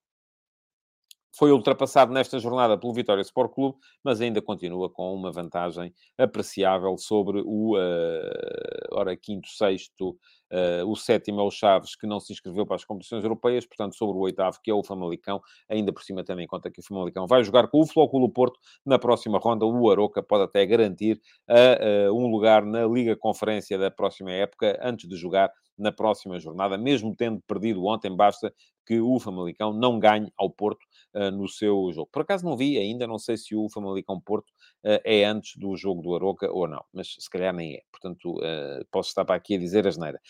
foi 1.34 1.50
ultrapassado 1.50 2.12
nesta 2.12 2.38
jornada 2.38 2.78
pelo 2.78 2.92
Vitória 2.92 3.22
Sport 3.22 3.52
Clube, 3.52 3.78
mas 4.04 4.20
ainda 4.20 4.42
continua 4.42 4.90
com 4.90 5.14
uma 5.14 5.32
vantagem 5.32 5.92
apreciável 6.18 6.96
sobre 6.98 7.42
o, 7.44 7.76
uh, 7.76 8.88
ora, 8.92 9.16
quinto, 9.16 9.48
sexto, 9.48 10.10
uh, 10.10 10.86
o 10.86 10.94
sétimo 10.94 11.40
é 11.40 11.44
o 11.44 11.50
Chaves, 11.50 11.96
que 11.96 12.06
não 12.06 12.20
se 12.20 12.32
inscreveu 12.32 12.66
para 12.66 12.76
as 12.76 12.84
competições 12.84 13.24
europeias, 13.24 13.66
portanto, 13.66 13.96
sobre 13.96 14.16
o 14.16 14.20
oitavo, 14.20 14.58
que 14.62 14.70
é 14.70 14.74
o 14.74 14.84
Famalicão, 14.84 15.40
ainda 15.68 15.92
por 15.92 16.02
cima 16.02 16.22
tendo 16.22 16.42
em 16.42 16.46
conta 16.46 16.70
que 16.70 16.80
o 16.80 16.84
Famalicão 16.84 17.26
vai 17.26 17.42
jogar 17.42 17.68
com 17.68 17.80
o 17.80 17.86
Flóculo 17.86 18.30
Porto 18.30 18.58
na 18.84 18.98
próxima 18.98 19.38
ronda, 19.38 19.64
o 19.64 19.90
Aroca 19.90 20.22
pode 20.22 20.44
até 20.44 20.64
garantir 20.66 21.20
uh, 21.48 22.12
um 22.12 22.26
lugar 22.26 22.64
na 22.64 22.86
Liga 22.86 23.16
Conferência 23.16 23.78
da 23.78 23.90
próxima 23.90 24.30
época, 24.32 24.78
antes 24.82 25.08
de 25.08 25.16
jogar 25.16 25.50
na 25.82 25.92
próxima 25.92 26.38
jornada, 26.38 26.78
mesmo 26.78 27.14
tendo 27.14 27.42
perdido 27.46 27.84
ontem, 27.84 28.14
basta 28.14 28.52
que 28.86 29.00
o 29.00 29.18
Famalicão 29.18 29.72
não 29.72 29.98
ganhe 29.98 30.32
ao 30.36 30.50
Porto 30.50 30.84
uh, 31.14 31.30
no 31.30 31.48
seu 31.48 31.90
jogo. 31.92 32.08
Por 32.12 32.22
acaso 32.22 32.44
não 32.44 32.56
vi 32.56 32.78
ainda, 32.78 33.06
não 33.06 33.18
sei 33.18 33.36
se 33.36 33.54
o 33.54 33.68
Famalicão 33.68 34.20
Porto 34.20 34.48
uh, 34.84 35.00
é 35.04 35.24
antes 35.24 35.56
do 35.56 35.76
jogo 35.76 36.02
do 36.02 36.14
Aroca 36.14 36.50
ou 36.50 36.66
não, 36.66 36.84
mas 36.92 37.14
se 37.18 37.28
calhar 37.30 37.52
nem 37.52 37.74
é. 37.74 37.80
Portanto, 37.90 38.36
uh, 38.36 38.84
posso 38.90 39.08
estar 39.08 39.24
para 39.24 39.36
aqui 39.36 39.56
a 39.56 39.58
dizer 39.58 39.86
a 39.86 39.90
geneira. 39.90 40.20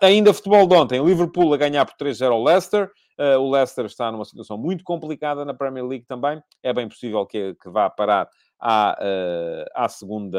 ainda 0.00 0.32
futebol 0.32 0.66
de 0.66 0.74
ontem, 0.74 1.04
Liverpool 1.04 1.52
a 1.52 1.56
ganhar 1.56 1.84
por 1.84 1.94
3-0 1.94 2.32
ao 2.32 2.42
Leicester. 2.42 2.90
o 3.38 3.50
Leicester 3.50 3.86
está 3.86 4.10
numa 4.10 4.24
situação 4.24 4.56
muito 4.58 4.84
complicada 4.84 5.44
na 5.44 5.54
Premier 5.54 5.86
League 5.86 6.06
também. 6.06 6.42
É 6.62 6.72
bem 6.72 6.88
possível 6.88 7.26
que, 7.26 7.54
que 7.54 7.70
vá 7.70 7.88
parar 7.90 8.28
à, 8.60 8.96
à 9.74 9.88
segunda, 9.88 10.38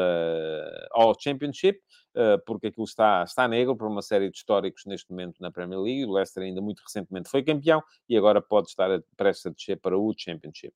ao 0.92 1.14
Championship. 1.18 1.78
Eh, 2.16 2.38
porque 2.46 2.68
aquilo 2.68 2.84
está, 2.84 3.24
está 3.24 3.48
negro 3.48 3.76
por 3.76 3.88
uma 3.88 4.00
série 4.00 4.30
de 4.30 4.36
históricos 4.36 4.84
neste 4.86 5.10
momento 5.10 5.34
na 5.40 5.50
Premier 5.50 5.80
League. 5.80 6.04
O 6.04 6.12
Leicester 6.12 6.44
ainda 6.44 6.60
muito 6.60 6.80
recentemente 6.80 7.28
foi 7.28 7.42
campeão 7.42 7.82
e 8.08 8.16
agora 8.16 8.40
pode 8.40 8.68
estar 8.68 8.88
prestes 9.16 9.46
a 9.46 9.50
descer 9.50 9.80
para 9.80 9.98
o 9.98 10.14
Championship. 10.16 10.72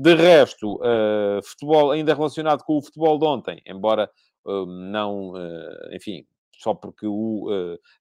de 0.00 0.14
resto, 0.14 0.76
uh, 0.76 1.42
futebol 1.42 1.90
ainda 1.90 2.14
relacionado 2.14 2.62
com 2.64 2.78
o 2.78 2.82
futebol 2.82 3.18
de 3.18 3.26
ontem, 3.26 3.62
embora 3.66 4.10
uh, 4.46 4.64
não, 4.64 5.32
uh, 5.32 5.94
enfim, 5.94 6.24
só 6.54 6.72
porque 6.72 7.06
o, 7.06 7.46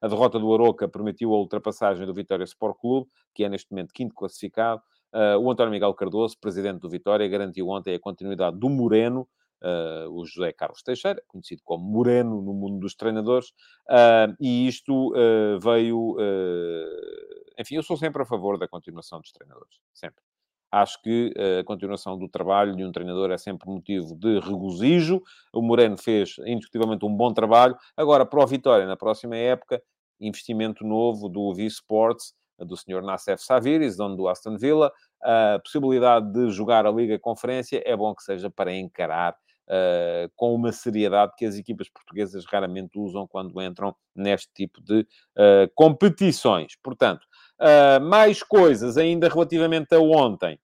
a 0.02 0.08
derrota 0.08 0.40
do 0.40 0.52
Aroca 0.52 0.88
permitiu 0.88 1.32
a 1.32 1.38
ultrapassagem 1.38 2.08
do 2.08 2.14
Vitória 2.14 2.44
Sport 2.44 2.78
Clube, 2.80 3.08
que 3.36 3.44
é 3.44 3.50
neste 3.50 3.70
momento 3.70 3.94
quinto 3.94 4.16
classificado. 4.16 4.82
o 5.40 5.52
António 5.52 5.72
Miguel 5.72 5.94
Cardoso, 5.94 6.36
presidente 6.42 6.80
do 6.80 6.90
Vitória, 6.90 7.28
garantiu 7.28 7.68
ontem 7.70 7.94
a 7.94 8.00
continuidade 8.00 8.58
do 8.58 8.68
Moreno, 8.68 9.28
uh, 9.62 10.10
o 10.12 10.26
José 10.26 10.52
Carlos 10.52 10.82
Teixeira, 10.82 11.22
conhecido 11.28 11.62
como 11.64 11.84
Moreno 11.84 12.42
no 12.42 12.54
mundo 12.54 12.80
dos 12.80 12.96
treinadores, 12.96 13.50
uh, 13.90 14.36
e 14.40 14.68
isto 14.68 15.14
uh, 15.14 15.60
veio. 15.60 16.16
enfim, 17.60 17.76
eu 17.76 17.84
sou 17.84 17.98
sempre 17.98 18.22
a 18.22 18.26
favor 18.26 18.58
da 18.58 18.68
continuação 18.68 19.20
dos 19.20 19.32
treinadores, 19.32 19.78
sempre. 19.94 20.24
Acho 20.70 21.02
que 21.02 21.34
a 21.62 21.64
continuação 21.64 22.20
do 22.20 22.28
trabalho 22.28 22.76
de 22.76 22.84
um 22.84 22.92
treinador 22.92 23.32
é 23.32 23.38
sempre 23.38 23.70
motivo 23.70 24.14
de 24.18 24.38
regozijo. 24.40 25.22
O 25.54 25.62
Moreno 25.62 25.98
fez, 25.98 26.36
indiscutivelmente, 26.46 27.06
um 27.06 27.16
bom 27.16 27.34
trabalho. 27.34 27.74
Agora, 27.96 28.26
para 28.26 28.44
o 28.44 28.46
Vitória, 28.46 28.86
na 28.86 28.98
próxima 28.98 29.38
época, 29.38 29.82
investimento 30.20 30.86
novo 30.86 31.30
do 31.30 31.54
V-Sports, 31.54 32.34
do 32.60 32.76
senhor 32.76 33.02
Nassef 33.04 33.44
Saviris, 33.44 33.96
dono 33.96 34.16
do 34.16 34.28
Aston 34.28 34.58
Villa, 34.58 34.92
a 35.22 35.60
possibilidade 35.64 36.32
de 36.32 36.50
jogar 36.50 36.86
a 36.86 36.92
Liga 36.92 37.20
Conferência, 37.20 37.82
é 37.86 37.96
bom 37.96 38.14
que 38.16 38.24
seja 38.24 38.50
para 38.50 38.74
encarar 38.74 39.36
uh, 39.68 40.32
com 40.36 40.54
uma 40.54 40.72
seriedade 40.72 41.34
que 41.38 41.46
as 41.46 41.56
equipas 41.56 41.90
portuguesas 41.90 42.46
raramente 42.46 42.98
usam 42.98 43.28
quando 43.28 43.62
entram 43.62 43.96
neste 44.16 44.50
tipo 44.54 44.82
de 44.82 45.02
uh, 45.02 45.70
competições. 45.76 46.76
Portanto, 46.82 47.26
uh, 47.60 48.04
mais 48.04 48.42
coisas 48.44 48.98
ainda 48.98 49.30
relativamente 49.30 49.94
a 49.94 50.00
ontem. 50.00 50.60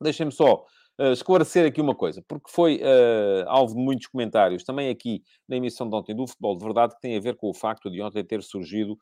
Deixem-me 0.00 0.32
só 0.32 0.64
uh, 0.98 1.12
esclarecer 1.12 1.66
aqui 1.66 1.80
uma 1.80 1.94
coisa, 1.94 2.22
porque 2.28 2.50
foi 2.50 2.76
uh, 2.76 3.48
alvo 3.48 3.74
de 3.74 3.80
muitos 3.80 4.06
comentários, 4.06 4.62
também 4.62 4.90
aqui 4.90 5.22
na 5.48 5.56
emissão 5.56 5.88
de 5.88 5.96
ontem 5.96 6.14
do 6.14 6.26
Futebol 6.26 6.56
de 6.56 6.64
Verdade, 6.64 6.94
que 6.94 7.00
tem 7.00 7.16
a 7.16 7.20
ver 7.20 7.36
com 7.36 7.48
o 7.48 7.54
facto 7.54 7.90
de 7.90 8.00
ontem 8.00 8.24
ter 8.24 8.42
surgido 8.42 8.96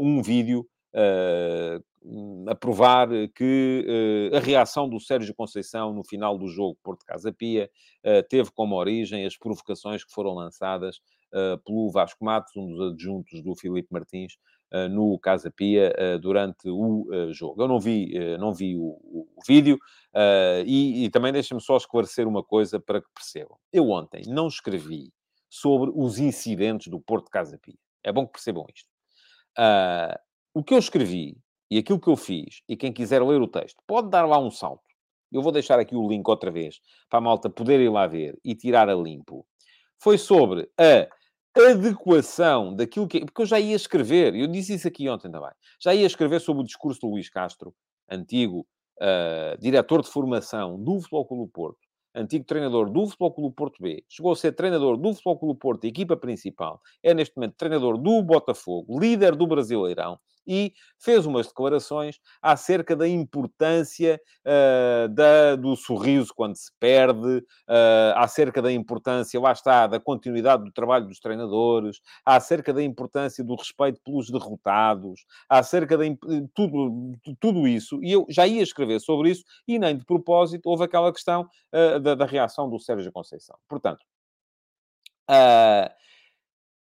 um 0.00 0.22
vídeo 0.22 0.66
a 2.46 2.54
provar 2.54 3.08
que 3.34 4.30
a 4.32 4.40
reação 4.40 4.88
do 4.88 4.98
Sérgio 4.98 5.34
Conceição 5.34 5.92
no 5.92 6.04
final 6.04 6.36
do 6.36 6.48
jogo 6.48 6.78
Porto 6.82 7.04
Casa 7.04 7.32
Pia 7.32 7.70
teve 8.28 8.50
como 8.50 8.76
origem 8.76 9.24
as 9.24 9.36
provocações 9.36 10.04
que 10.04 10.12
foram 10.12 10.34
lançadas 10.34 11.00
pelo 11.64 11.90
Vasco 11.90 12.24
Matos, 12.24 12.56
um 12.56 12.66
dos 12.66 12.92
adjuntos 12.92 13.42
do 13.42 13.54
Filipe 13.54 13.88
Martins, 13.92 14.36
no 14.90 15.18
Casa 15.18 15.50
Pia 15.50 15.92
durante 16.20 16.68
o 16.68 17.06
jogo. 17.32 17.62
Eu 17.62 17.68
não 17.68 17.78
vi, 17.78 18.12
não 18.38 18.52
vi 18.52 18.76
o, 18.76 18.98
o 19.02 19.40
vídeo 19.46 19.78
e, 20.66 21.04
e 21.04 21.10
também 21.10 21.32
deixem-me 21.32 21.60
só 21.60 21.76
esclarecer 21.76 22.26
uma 22.26 22.42
coisa 22.42 22.80
para 22.80 23.00
que 23.00 23.08
percebam. 23.14 23.56
Eu 23.72 23.90
ontem 23.90 24.22
não 24.26 24.48
escrevi 24.48 25.12
sobre 25.48 25.90
os 25.94 26.18
incidentes 26.18 26.88
do 26.88 27.00
Porto 27.00 27.30
Casa 27.30 27.58
Pia. 27.58 27.78
É 28.02 28.12
bom 28.12 28.26
que 28.26 28.32
percebam 28.32 28.64
isto. 28.74 28.88
O 30.54 30.62
que 30.62 30.74
eu 30.74 30.78
escrevi 30.78 31.36
e 31.70 31.78
aquilo 31.78 32.00
que 32.00 32.08
eu 32.08 32.16
fiz, 32.16 32.62
e 32.68 32.76
quem 32.76 32.92
quiser 32.92 33.22
ler 33.22 33.40
o 33.40 33.46
texto, 33.46 33.80
pode 33.86 34.10
dar 34.10 34.26
lá 34.26 34.38
um 34.38 34.50
salto. 34.50 34.82
Eu 35.32 35.42
vou 35.42 35.52
deixar 35.52 35.78
aqui 35.78 35.94
o 35.94 36.08
link 36.08 36.28
outra 36.28 36.50
vez 36.50 36.80
para 37.08 37.18
a 37.18 37.22
malta 37.22 37.48
poder 37.48 37.78
ir 37.80 37.88
lá 37.88 38.06
ver 38.06 38.36
e 38.44 38.54
tirar 38.54 38.88
a 38.88 38.94
limpo. 38.94 39.46
Foi 39.98 40.18
sobre 40.18 40.68
a 40.76 41.06
adequação 41.56 42.74
daquilo 42.74 43.06
que. 43.06 43.20
Porque 43.24 43.42
eu 43.42 43.46
já 43.46 43.60
ia 43.60 43.76
escrever, 43.76 44.34
eu 44.34 44.48
disse 44.48 44.74
isso 44.74 44.88
aqui 44.88 45.08
ontem 45.08 45.30
também, 45.30 45.50
já 45.80 45.94
ia 45.94 46.06
escrever 46.06 46.40
sobre 46.40 46.62
o 46.62 46.66
discurso 46.66 47.00
do 47.00 47.10
Luís 47.10 47.28
Castro, 47.28 47.72
antigo 48.10 48.66
uh, 49.00 49.56
diretor 49.60 50.02
de 50.02 50.08
formação 50.08 50.82
do 50.82 50.98
Futebol 51.00 51.26
Clube 51.26 51.52
Porto, 51.52 51.78
antigo 52.14 52.44
treinador 52.44 52.90
do 52.90 53.06
Futebol 53.06 53.32
Clube 53.32 53.54
Porto 53.54 53.82
B, 53.82 54.04
chegou 54.08 54.32
a 54.32 54.36
ser 54.36 54.52
treinador 54.52 54.96
do 54.96 55.12
Futebol 55.12 55.38
Clube 55.38 55.58
Porto, 55.60 55.84
equipa 55.84 56.16
principal, 56.16 56.80
é 57.02 57.14
neste 57.14 57.36
momento 57.36 57.54
treinador 57.56 57.98
do 57.98 58.22
Botafogo, 58.22 58.98
líder 58.98 59.36
do 59.36 59.46
Brasileirão, 59.46 60.18
e 60.46 60.72
fez 60.98 61.26
umas 61.26 61.46
declarações 61.46 62.18
acerca 62.40 62.96
da 62.96 63.08
importância 63.08 64.20
uh, 64.44 65.08
da, 65.08 65.56
do 65.56 65.76
sorriso 65.76 66.32
quando 66.34 66.56
se 66.56 66.70
perde, 66.78 67.38
uh, 67.38 68.14
acerca 68.16 68.60
da 68.60 68.72
importância, 68.72 69.40
lá 69.40 69.52
está, 69.52 69.86
da 69.86 70.00
continuidade 70.00 70.64
do 70.64 70.72
trabalho 70.72 71.06
dos 71.06 71.20
treinadores, 71.20 72.00
acerca 72.24 72.72
da 72.72 72.82
importância 72.82 73.44
do 73.44 73.54
respeito 73.54 74.00
pelos 74.04 74.30
derrotados, 74.30 75.24
acerca 75.48 75.96
de 75.96 76.16
tudo, 76.54 77.16
tudo 77.38 77.68
isso. 77.68 78.02
E 78.02 78.12
eu 78.12 78.26
já 78.28 78.46
ia 78.46 78.62
escrever 78.62 79.00
sobre 79.00 79.30
isso 79.30 79.44
e 79.66 79.78
nem 79.78 79.96
de 79.96 80.04
propósito 80.04 80.68
houve 80.68 80.84
aquela 80.84 81.12
questão 81.12 81.48
uh, 81.72 82.00
da, 82.00 82.14
da, 82.14 82.26
reação 82.26 82.68
do 82.68 82.78
Sérgio 82.78 83.12
Conceição. 83.12 83.56
Portanto, 83.68 84.04
Uh, 85.30 85.88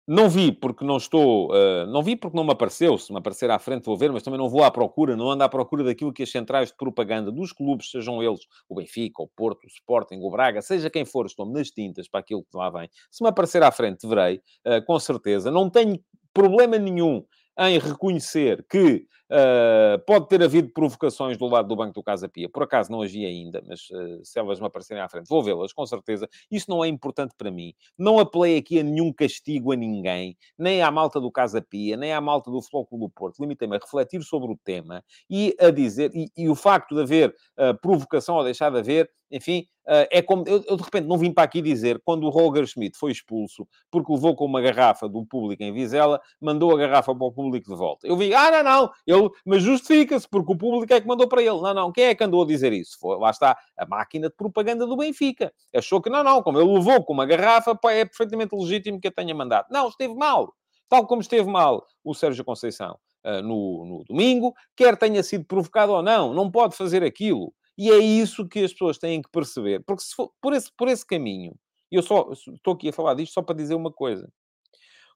não 0.06 0.28
vi 0.28 0.52
porque 0.52 0.84
não 0.84 0.96
estou, 0.98 1.50
uh, 1.50 1.86
não 1.86 2.02
vi 2.02 2.14
porque 2.14 2.36
não 2.36 2.44
me 2.44 2.52
apareceu. 2.52 2.98
Se 2.98 3.12
me 3.12 3.18
aparecer 3.18 3.50
à 3.50 3.58
frente 3.58 3.86
vou 3.86 3.96
ver, 3.96 4.12
mas 4.12 4.22
também 4.22 4.38
não 4.38 4.48
vou 4.48 4.62
à 4.62 4.70
procura, 4.70 5.16
não 5.16 5.30
ando 5.30 5.44
à 5.44 5.48
procura 5.48 5.82
daquilo 5.82 6.12
que 6.12 6.22
as 6.22 6.30
centrais 6.30 6.68
de 6.68 6.76
propaganda 6.76 7.32
dos 7.32 7.52
clubes, 7.52 7.90
sejam 7.90 8.22
eles 8.22 8.40
o 8.68 8.74
Benfica, 8.74 9.22
o 9.22 9.28
Porto, 9.28 9.64
o 9.64 9.66
Sporting, 9.66 10.20
o 10.20 10.30
Braga, 10.30 10.60
seja 10.60 10.90
quem 10.90 11.04
for, 11.04 11.26
estou 11.26 11.46
nas 11.46 11.70
tintas 11.70 12.08
para 12.08 12.20
aquilo 12.20 12.44
que 12.44 12.56
lá 12.56 12.70
vem. 12.70 12.88
Se 13.10 13.22
me 13.22 13.28
aparecer 13.30 13.62
à 13.62 13.72
frente, 13.72 14.06
verei, 14.06 14.42
uh, 14.66 14.84
com 14.86 14.98
certeza. 14.98 15.50
Não 15.50 15.70
tenho 15.70 15.98
problema 16.32 16.78
nenhum 16.78 17.24
em 17.58 17.78
reconhecer 17.78 18.64
que 18.68 19.06
uh, 19.34 19.98
pode 20.06 20.28
ter 20.28 20.42
havido 20.42 20.68
provocações 20.70 21.36
do 21.36 21.46
lado 21.46 21.68
do 21.68 21.76
Banco 21.76 21.92
do 21.92 22.02
Casa 22.02 22.28
Pia. 22.28 22.48
Por 22.48 22.62
acaso 22.62 22.90
não 22.92 23.02
agi 23.02 23.26
ainda, 23.26 23.62
mas 23.66 23.90
uh, 23.90 24.24
se 24.24 24.38
elas 24.38 24.60
me 24.60 24.66
aparecerem 24.66 25.02
à 25.02 25.08
frente, 25.08 25.28
vou 25.28 25.42
vê-las, 25.42 25.72
com 25.72 25.84
certeza. 25.84 26.28
Isso 26.50 26.70
não 26.70 26.84
é 26.84 26.88
importante 26.88 27.34
para 27.36 27.50
mim. 27.50 27.74
Não 27.98 28.18
apelei 28.18 28.56
aqui 28.56 28.78
a 28.78 28.82
nenhum 28.82 29.12
castigo 29.12 29.72
a 29.72 29.76
ninguém, 29.76 30.36
nem 30.56 30.82
à 30.82 30.90
malta 30.90 31.20
do 31.20 31.30
Casa 31.30 31.60
Pia, 31.60 31.96
nem 31.96 32.12
à 32.12 32.20
malta 32.20 32.50
do 32.50 32.62
Futebol 32.62 32.86
Clube 32.86 33.04
do 33.06 33.10
Porto. 33.10 33.40
Limitei-me 33.40 33.76
a 33.76 33.80
refletir 33.80 34.22
sobre 34.22 34.52
o 34.52 34.56
tema 34.56 35.04
e 35.28 35.54
a 35.60 35.70
dizer, 35.70 36.10
e, 36.14 36.30
e 36.36 36.48
o 36.48 36.54
facto 36.54 36.94
de 36.94 37.02
haver 37.02 37.34
uh, 37.58 37.78
provocação 37.80 38.36
ou 38.36 38.44
deixar 38.44 38.70
de 38.70 38.78
haver, 38.78 39.10
enfim, 39.30 39.66
é 39.86 40.22
como 40.22 40.44
eu, 40.46 40.62
eu, 40.66 40.76
de 40.76 40.82
repente 40.82 41.06
não 41.06 41.18
vim 41.18 41.32
para 41.32 41.44
aqui 41.44 41.60
dizer 41.60 42.00
quando 42.04 42.24
o 42.24 42.30
Roger 42.30 42.66
Schmidt 42.66 42.96
foi 42.96 43.12
expulso 43.12 43.66
porque 43.90 44.12
levou 44.12 44.34
com 44.34 44.44
uma 44.44 44.60
garrafa 44.60 45.08
do 45.08 45.24
público 45.26 45.62
em 45.62 45.72
Vizela, 45.72 46.20
mandou 46.40 46.72
a 46.72 46.78
garrafa 46.78 47.14
para 47.14 47.26
o 47.26 47.32
público 47.32 47.70
de 47.70 47.76
volta. 47.76 48.06
Eu 48.06 48.16
vi, 48.16 48.34
ah, 48.34 48.50
não, 48.50 48.64
não, 48.64 48.90
ele, 49.06 49.23
mas 49.44 49.62
justifica-se 49.62 50.28
porque 50.28 50.52
o 50.52 50.56
público 50.56 50.92
é 50.92 51.00
que 51.00 51.06
mandou 51.06 51.28
para 51.28 51.42
ele. 51.42 51.60
Não, 51.60 51.74
não, 51.74 51.92
quem 51.92 52.04
é 52.04 52.14
que 52.14 52.24
andou 52.24 52.42
a 52.42 52.46
dizer 52.46 52.72
isso? 52.72 52.98
Foi, 52.98 53.16
lá 53.18 53.30
está 53.30 53.56
a 53.76 53.86
máquina 53.86 54.28
de 54.28 54.34
propaganda 54.34 54.86
do 54.86 54.96
Benfica. 54.96 55.52
Achou 55.74 56.00
que 56.00 56.10
não, 56.10 56.24
não, 56.24 56.42
como 56.42 56.60
ele 56.60 56.72
levou 56.72 57.04
com 57.04 57.12
uma 57.12 57.26
garrafa, 57.26 57.78
é 57.86 58.04
perfeitamente 58.04 58.54
legítimo 58.54 59.00
que 59.00 59.08
a 59.08 59.12
tenha 59.12 59.34
mandado. 59.34 59.66
Não, 59.70 59.88
esteve 59.88 60.14
mal. 60.14 60.52
Tal 60.88 61.06
como 61.06 61.22
esteve 61.22 61.48
mal 61.48 61.86
o 62.02 62.14
Sérgio 62.14 62.44
Conceição 62.44 62.98
uh, 63.24 63.42
no, 63.42 63.84
no 63.84 64.04
domingo, 64.04 64.54
quer 64.76 64.96
tenha 64.96 65.22
sido 65.22 65.44
provocado 65.44 65.92
ou 65.92 66.02
não, 66.02 66.34
não 66.34 66.50
pode 66.50 66.76
fazer 66.76 67.02
aquilo. 67.02 67.52
E 67.76 67.90
é 67.90 67.98
isso 67.98 68.48
que 68.48 68.60
as 68.60 68.72
pessoas 68.72 68.98
têm 68.98 69.20
que 69.20 69.30
perceber. 69.30 69.82
Porque 69.84 70.02
se 70.02 70.14
for 70.14 70.30
por 70.40 70.52
esse, 70.52 70.70
por 70.76 70.88
esse 70.88 71.04
caminho, 71.04 71.54
eu 71.90 72.02
só 72.02 72.30
estou 72.32 72.74
aqui 72.74 72.88
a 72.88 72.92
falar 72.92 73.14
disto 73.14 73.32
só 73.32 73.42
para 73.42 73.56
dizer 73.56 73.74
uma 73.74 73.92
coisa. 73.92 74.30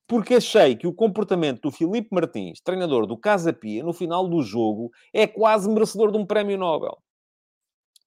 Porque 0.09 0.37
achei 0.37 0.75
que 0.75 0.87
o 0.87 0.95
comportamento 0.95 1.61
do 1.61 1.71
Filipe 1.71 2.09
Martins, 2.11 2.63
treinador 2.63 3.07
do 3.07 3.17
Casa 3.17 3.53
Pia, 3.53 3.85
no 3.85 3.93
final 3.93 4.27
do 4.27 4.43
jogo, 4.43 4.91
é 5.13 5.27
quase 5.27 5.69
merecedor 5.69 6.11
de 6.11 6.17
um 6.17 6.25
prémio 6.25 6.57
Nobel. 6.57 6.97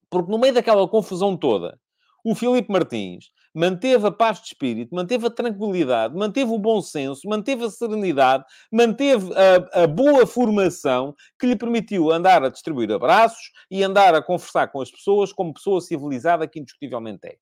Porque 0.10 0.32
no 0.32 0.40
meio 0.40 0.56
daquela 0.56 0.88
confusão 0.88 1.38
toda, 1.38 1.80
o 2.26 2.34
Filipe 2.34 2.72
Martins 2.72 3.32
manteve 3.54 4.08
a 4.08 4.12
paz 4.12 4.40
de 4.40 4.48
espírito, 4.48 4.96
manteve 4.96 5.28
a 5.28 5.30
tranquilidade, 5.30 6.16
manteve 6.16 6.52
o 6.52 6.58
bom 6.58 6.82
senso, 6.82 7.30
manteve 7.30 7.66
a 7.66 7.70
serenidade, 7.70 8.46
manteve 8.72 9.32
a, 9.36 9.84
a, 9.84 9.88
boa 9.88 10.26
formação 10.26 11.14
que 11.40 11.46
lhe 11.46 11.56
permitiu 11.56 12.12
andar 12.12 12.44
a 12.44 12.50
distribuir 12.50 12.92
abraços 12.92 13.52
e 13.70 13.84
andar 13.84 14.16
a 14.16 14.24
conversar 14.24 14.68
com 14.70 14.82
as 14.82 14.90
pessoas 14.90 15.32
como 15.32 15.54
pessoa 15.54 15.80
civilizada 15.82 16.48
que 16.48 16.60
indiscutivelmente 16.60 17.28
é. 17.28 17.38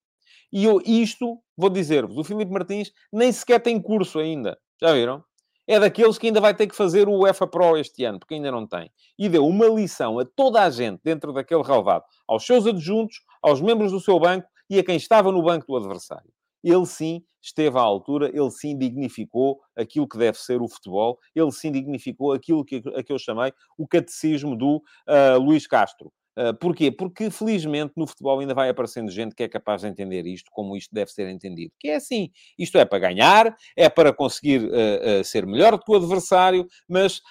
E 0.52 0.66
eu, 0.66 0.82
isto, 0.86 1.38
vou 1.56 1.70
dizer-vos, 1.70 2.18
o 2.18 2.24
Filipe 2.24 2.52
Martins 2.52 2.92
nem 3.12 3.32
sequer 3.32 3.60
tem 3.60 3.82
curso 3.82 4.20
ainda. 4.20 4.58
Já 4.82 4.94
viram? 4.94 5.24
É 5.68 5.80
daqueles 5.80 6.18
que 6.18 6.26
ainda 6.26 6.42
vai 6.42 6.56
ter 6.56 6.66
que 6.66 6.76
fazer 6.76 7.08
o 7.08 7.20
UEFA 7.20 7.46
Pro 7.46 7.78
este 7.78 8.04
ano, 8.04 8.18
porque 8.18 8.34
ainda 8.34 8.52
não 8.52 8.66
tem. 8.66 8.90
E 9.20 9.30
deu 9.30 9.46
uma 9.46 9.68
lição 9.68 10.18
a 10.18 10.26
toda 10.26 10.64
a 10.64 10.70
gente 10.72 11.00
dentro 11.04 11.32
daquele 11.32 11.62
relevado, 11.62 12.04
aos 12.28 12.44
seus 12.44 12.66
adjuntos, 12.66 13.22
aos 13.42 13.62
membros 13.62 13.92
do 13.92 14.00
seu 14.00 14.20
banco 14.20 14.48
e 14.68 14.80
a 14.80 14.84
quem 14.84 14.96
estava 14.96 15.32
no 15.32 15.44
banco 15.44 15.68
do 15.68 15.78
adversário. 15.78 16.32
Ele 16.64 16.86
sim 16.88 17.24
esteve 17.42 17.78
à 17.78 17.82
altura, 17.82 18.30
ele 18.30 18.50
sim 18.50 18.78
dignificou 18.78 19.60
aquilo 19.76 20.08
que 20.08 20.18
deve 20.18 20.38
ser 20.40 20.62
o 20.62 20.68
futebol, 20.68 21.20
ele 21.36 21.52
sim 21.52 21.72
dignificou 21.72 22.34
aquilo 22.34 22.66
que, 22.66 22.82
a 22.96 23.04
que 23.04 23.14
eu 23.14 23.20
chamei 23.20 23.54
o 23.78 23.88
catecismo 23.88 24.58
do 24.58 24.78
uh, 24.78 25.40
Luís 25.40 25.68
Castro. 25.68 26.12
Uh, 26.40 26.54
porquê? 26.54 26.90
Porque, 26.90 27.30
felizmente, 27.30 27.92
no 27.98 28.08
futebol 28.08 28.40
ainda 28.40 28.54
vai 28.54 28.70
aparecendo 28.70 29.12
gente 29.12 29.36
que 29.36 29.44
é 29.44 29.50
capaz 29.50 29.82
de 29.82 29.88
entender 29.88 30.26
isto 30.26 30.50
como 30.52 30.78
isto 30.78 30.94
deve 30.94 31.12
ser 31.12 31.28
entendido. 31.28 31.74
Que 31.78 31.90
é 31.90 31.96
assim, 31.96 32.32
isto 32.58 32.78
é 32.78 32.86
para 32.86 33.00
ganhar, 33.00 33.58
é 33.76 33.90
para 33.90 34.14
conseguir 34.14 34.64
uh, 34.64 35.20
uh, 35.20 35.24
ser 35.24 35.46
melhor 35.46 35.74
do 35.78 35.84
que 35.84 35.92
o 35.92 35.96
adversário, 35.96 36.66
mas 36.88 37.22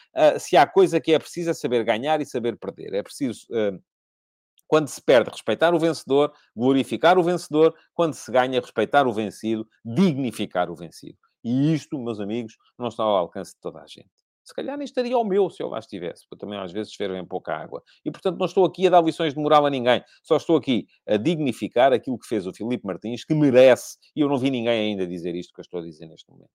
se 0.40 0.56
há 0.56 0.66
coisa 0.66 1.00
que 1.00 1.12
é 1.12 1.18
preciso 1.18 1.50
é 1.50 1.54
saber 1.54 1.84
ganhar 1.84 2.20
e 2.20 2.26
saber 2.26 2.58
perder. 2.58 2.92
É 2.92 3.02
preciso 3.02 3.46
quando 4.66 4.88
se 4.88 5.00
perde, 5.00 5.30
respeitar 5.30 5.74
o 5.74 5.78
vencedor, 5.78 6.32
glorificar 6.54 7.18
o 7.18 7.22
vencedor. 7.22 7.74
Quando 7.94 8.14
se 8.14 8.30
ganha, 8.30 8.60
respeitar 8.60 9.06
o 9.06 9.12
vencido, 9.12 9.66
dignificar 9.84 10.70
o 10.70 10.76
vencido. 10.76 11.16
E 11.42 11.72
isto, 11.72 11.98
meus 11.98 12.20
amigos, 12.20 12.56
não 12.78 12.88
está 12.88 13.02
ao 13.02 13.16
alcance 13.16 13.54
de 13.54 13.60
toda 13.60 13.80
a 13.80 13.86
gente. 13.86 14.10
Se 14.48 14.54
calhar 14.54 14.78
nem 14.78 14.86
estaria 14.86 15.14
ao 15.14 15.26
meu 15.26 15.50
se 15.50 15.62
eu 15.62 15.68
lá 15.68 15.78
estivesse, 15.78 16.26
porque 16.26 16.40
também 16.40 16.58
às 16.58 16.72
vezes 16.72 16.94
fervo 16.94 17.14
em 17.16 17.26
pouca 17.26 17.54
água. 17.54 17.82
E, 18.02 18.10
portanto, 18.10 18.38
não 18.38 18.46
estou 18.46 18.64
aqui 18.64 18.86
a 18.86 18.90
dar 18.90 19.04
lições 19.04 19.34
de 19.34 19.38
moral 19.38 19.66
a 19.66 19.70
ninguém. 19.70 20.02
Só 20.22 20.38
estou 20.38 20.56
aqui 20.56 20.86
a 21.06 21.18
dignificar 21.18 21.92
aquilo 21.92 22.18
que 22.18 22.26
fez 22.26 22.46
o 22.46 22.52
Filipe 22.54 22.86
Martins, 22.86 23.26
que 23.26 23.34
merece, 23.34 23.98
e 24.16 24.22
eu 24.22 24.28
não 24.28 24.38
vi 24.38 24.50
ninguém 24.50 24.92
ainda 24.92 25.06
dizer 25.06 25.34
isto 25.34 25.52
que 25.52 25.60
eu 25.60 25.62
estou 25.62 25.80
a 25.80 25.82
dizer 25.82 26.06
neste 26.06 26.30
momento. 26.30 26.48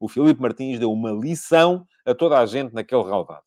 O 0.00 0.08
Filipe 0.08 0.42
Martins 0.42 0.80
deu 0.80 0.90
uma 0.90 1.12
lição 1.12 1.86
a 2.04 2.12
toda 2.16 2.36
a 2.36 2.46
gente 2.46 2.74
naquele 2.74 3.04
relvado. 3.04 3.44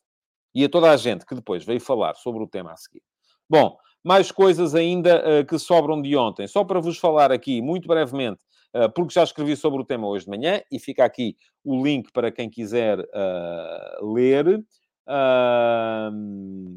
E 0.54 0.64
a 0.64 0.68
toda 0.70 0.90
a 0.90 0.96
gente 0.96 1.26
que 1.26 1.34
depois 1.34 1.62
veio 1.62 1.78
falar 1.78 2.14
sobre 2.14 2.42
o 2.42 2.48
tema 2.48 2.72
a 2.72 2.76
seguir. 2.78 3.02
Bom, 3.50 3.76
mais 4.02 4.32
coisas 4.32 4.74
ainda 4.74 5.22
uh, 5.42 5.46
que 5.46 5.58
sobram 5.58 6.00
de 6.00 6.16
ontem. 6.16 6.46
Só 6.46 6.64
para 6.64 6.80
vos 6.80 6.96
falar 6.96 7.30
aqui, 7.30 7.60
muito 7.60 7.86
brevemente, 7.86 8.40
porque 8.94 9.14
já 9.14 9.22
escrevi 9.22 9.56
sobre 9.56 9.80
o 9.80 9.84
tema 9.84 10.06
hoje 10.06 10.24
de 10.24 10.30
manhã, 10.30 10.62
e 10.70 10.78
fica 10.78 11.04
aqui 11.04 11.36
o 11.64 11.84
link 11.84 12.12
para 12.12 12.30
quem 12.30 12.48
quiser 12.48 12.98
uh, 12.98 14.12
ler. 14.12 14.62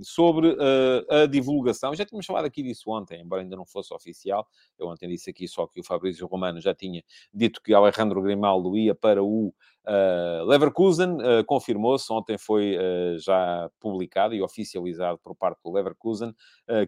Sobre 0.02 0.50
uh, 0.50 1.14
a 1.24 1.26
divulgação. 1.26 1.94
Já 1.96 2.06
tínhamos 2.06 2.26
falado 2.26 2.46
aqui 2.46 2.64
disso 2.64 2.90
ontem, 2.90 3.22
embora 3.22 3.42
ainda 3.42 3.56
não 3.56 3.66
fosse 3.66 3.94
oficial. 3.94 4.48
Eu 4.78 4.88
ontem 4.88 5.08
disse 5.08 5.30
aqui 5.30 5.48
só 5.48 5.68
que 5.68 5.80
o 5.80 5.84
Fabrício 5.84 6.28
Romano 6.28 6.60
já 6.60 6.74
tinha 6.74 7.04
dito 7.34 7.62
que 7.62 7.74
Alejandro 7.74 8.22
Grimaldo 8.22 8.78
ia 8.78 8.96
para 8.96 9.24
o 9.24 9.54
Uh, 9.86 10.46
Leverkusen 10.46 11.16
uh, 11.16 11.44
confirmou-se, 11.46 12.06
ontem 12.10 12.38
foi 12.38 12.78
já 13.18 13.70
publicado 13.82 14.34
e 14.34 14.42
oficializado 14.42 15.20
por 15.20 15.36
parte 15.36 15.60
do 15.62 15.74
Leverkusen 15.74 16.34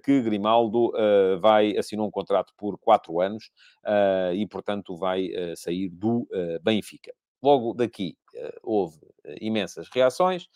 que 0.02 0.22
Grimaldo 0.22 0.94
vai 1.42 1.78
assinou 1.78 2.08
um 2.08 2.12
contrato 2.12 2.54
por 2.56 2.78
quatro 2.78 3.20
anos 3.20 3.52
e, 4.34 4.48
portanto, 4.48 4.96
vai 4.96 5.28
sair 5.56 5.90
do 5.90 6.26
Benfica. 6.64 7.14
Logo 7.44 7.74
daqui 7.74 8.16
houve 8.64 8.98
imensas 9.42 9.90
reações 9.94 10.48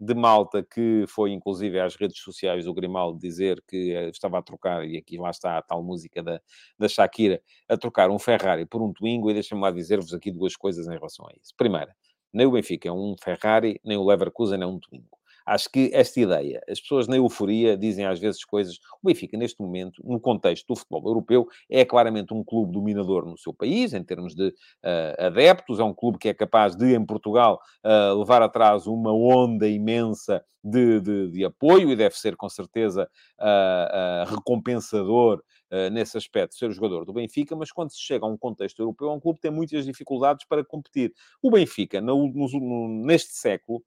de 0.00 0.14
malta 0.14 0.62
que 0.62 1.04
foi 1.08 1.32
inclusive 1.32 1.78
às 1.78 1.94
redes 1.94 2.18
sociais 2.20 2.64
do 2.64 2.74
Grimaldo 2.74 3.18
dizer 3.18 3.62
que 3.68 3.92
eh, 3.94 4.08
estava 4.08 4.38
a 4.38 4.42
trocar, 4.42 4.86
e 4.86 4.96
aqui 4.96 5.16
lá 5.16 5.30
está 5.30 5.58
a 5.58 5.62
tal 5.62 5.82
música 5.82 6.22
da, 6.22 6.40
da 6.78 6.88
Shakira, 6.88 7.40
a 7.68 7.76
trocar 7.76 8.10
um 8.10 8.18
Ferrari 8.18 8.66
por 8.66 8.82
um 8.82 8.92
Twingo, 8.92 9.30
e 9.30 9.34
deixa-me 9.34 9.60
lá 9.60 9.70
dizer-vos 9.70 10.12
aqui 10.12 10.30
duas 10.32 10.56
coisas 10.56 10.86
em 10.88 10.94
relação 10.94 11.26
a 11.26 11.30
isso. 11.40 11.54
Primeira, 11.56 11.94
nem 12.32 12.46
o 12.46 12.50
Benfica 12.50 12.88
é 12.88 12.92
um 12.92 13.14
Ferrari, 13.22 13.80
nem 13.84 13.96
o 13.96 14.04
Leverkusen 14.04 14.60
é 14.60 14.66
um 14.66 14.80
Twingo. 14.80 15.18
Acho 15.46 15.70
que 15.70 15.90
esta 15.92 16.18
ideia, 16.18 16.62
as 16.68 16.80
pessoas 16.80 17.06
na 17.06 17.16
euforia 17.16 17.76
dizem 17.76 18.06
às 18.06 18.18
vezes 18.18 18.44
coisas. 18.44 18.78
O 19.02 19.06
Benfica, 19.06 19.36
neste 19.36 19.60
momento, 19.60 20.02
no 20.02 20.18
contexto 20.18 20.66
do 20.68 20.76
futebol 20.76 21.06
europeu, 21.06 21.46
é 21.68 21.84
claramente 21.84 22.32
um 22.32 22.42
clube 22.42 22.72
dominador 22.72 23.26
no 23.26 23.36
seu 23.36 23.52
país, 23.52 23.92
em 23.92 24.02
termos 24.02 24.34
de 24.34 24.48
uh, 24.48 25.26
adeptos. 25.26 25.78
É 25.78 25.84
um 25.84 25.92
clube 25.92 26.18
que 26.18 26.28
é 26.30 26.34
capaz 26.34 26.74
de, 26.74 26.94
em 26.94 27.04
Portugal, 27.04 27.60
uh, 27.84 28.18
levar 28.18 28.40
atrás 28.40 28.86
uma 28.86 29.12
onda 29.12 29.68
imensa 29.68 30.42
de, 30.62 30.98
de, 31.00 31.30
de, 31.30 31.44
apoio 31.44 31.90
e 31.90 31.96
deve 31.96 32.16
ser, 32.16 32.36
com 32.36 32.48
certeza, 32.48 33.06
uh, 33.38 34.34
recompensador 34.34 35.42
nesse 35.90 36.16
aspecto, 36.16 36.54
ser 36.54 36.66
o 36.66 36.72
jogador 36.72 37.04
do 37.04 37.12
Benfica, 37.12 37.56
mas 37.56 37.72
quando 37.72 37.90
se 37.90 38.00
chega 38.00 38.24
a 38.24 38.28
um 38.28 38.36
contexto 38.36 38.80
europeu, 38.80 39.08
é 39.08 39.12
um 39.12 39.18
clube 39.18 39.38
que 39.38 39.42
tem 39.42 39.50
muitas 39.50 39.84
dificuldades 39.84 40.46
para 40.46 40.64
competir. 40.64 41.12
O 41.42 41.50
Benfica, 41.50 42.00
no, 42.00 42.28
no, 42.28 43.04
neste 43.04 43.32
século, 43.32 43.82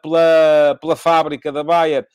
pela, 0.00 0.78
pela 0.80 0.94
fábrica 0.94 1.50
da 1.50 1.64
Bayer. 1.64 2.06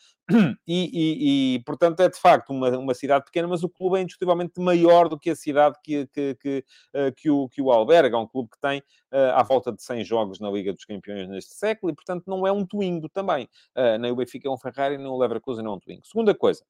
E, 0.67 0.89
e, 0.93 1.55
e, 1.55 1.59
portanto, 1.63 1.99
é 1.99 2.09
de 2.09 2.19
facto 2.19 2.51
uma, 2.51 2.69
uma 2.77 2.93
cidade 2.93 3.25
pequena, 3.25 3.47
mas 3.47 3.63
o 3.63 3.69
clube 3.69 3.97
é 3.97 4.01
indiscutivelmente 4.01 4.59
maior 4.59 5.09
do 5.09 5.19
que 5.19 5.29
a 5.29 5.35
cidade 5.35 5.77
que, 5.83 6.07
que, 6.07 6.35
que, 6.35 6.65
uh, 6.95 7.13
que, 7.15 7.29
o, 7.29 7.49
que 7.49 7.61
o 7.61 7.71
alberga. 7.71 8.15
É 8.15 8.19
um 8.19 8.27
clube 8.27 8.49
que 8.49 8.59
tem 8.59 8.79
uh, 8.79 9.33
à 9.35 9.43
volta 9.43 9.71
de 9.71 9.83
100 9.83 10.03
jogos 10.03 10.39
na 10.39 10.49
Liga 10.49 10.73
dos 10.73 10.85
Campeões 10.85 11.27
neste 11.27 11.53
século 11.53 11.91
e, 11.91 11.95
portanto, 11.95 12.23
não 12.27 12.45
é 12.45 12.51
um 12.51 12.65
Twingo 12.65 13.09
também. 13.09 13.49
Uh, 13.75 13.97
nem 13.99 14.11
o 14.11 14.15
Benfica 14.15 14.47
é 14.47 14.51
um 14.51 14.57
Ferrari, 14.57 14.97
nem 14.97 15.07
o 15.07 15.17
Leverkusen 15.17 15.65
é 15.65 15.69
um 15.69 15.79
Twingo. 15.79 16.05
Segunda 16.05 16.33
coisa 16.33 16.63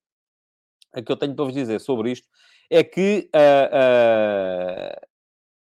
a 0.94 1.02
que 1.02 1.12
eu 1.12 1.16
tenho 1.16 1.34
para 1.36 1.46
vos 1.46 1.54
dizer 1.54 1.80
sobre 1.80 2.12
isto 2.12 2.28
é 2.70 2.84
que 2.84 3.30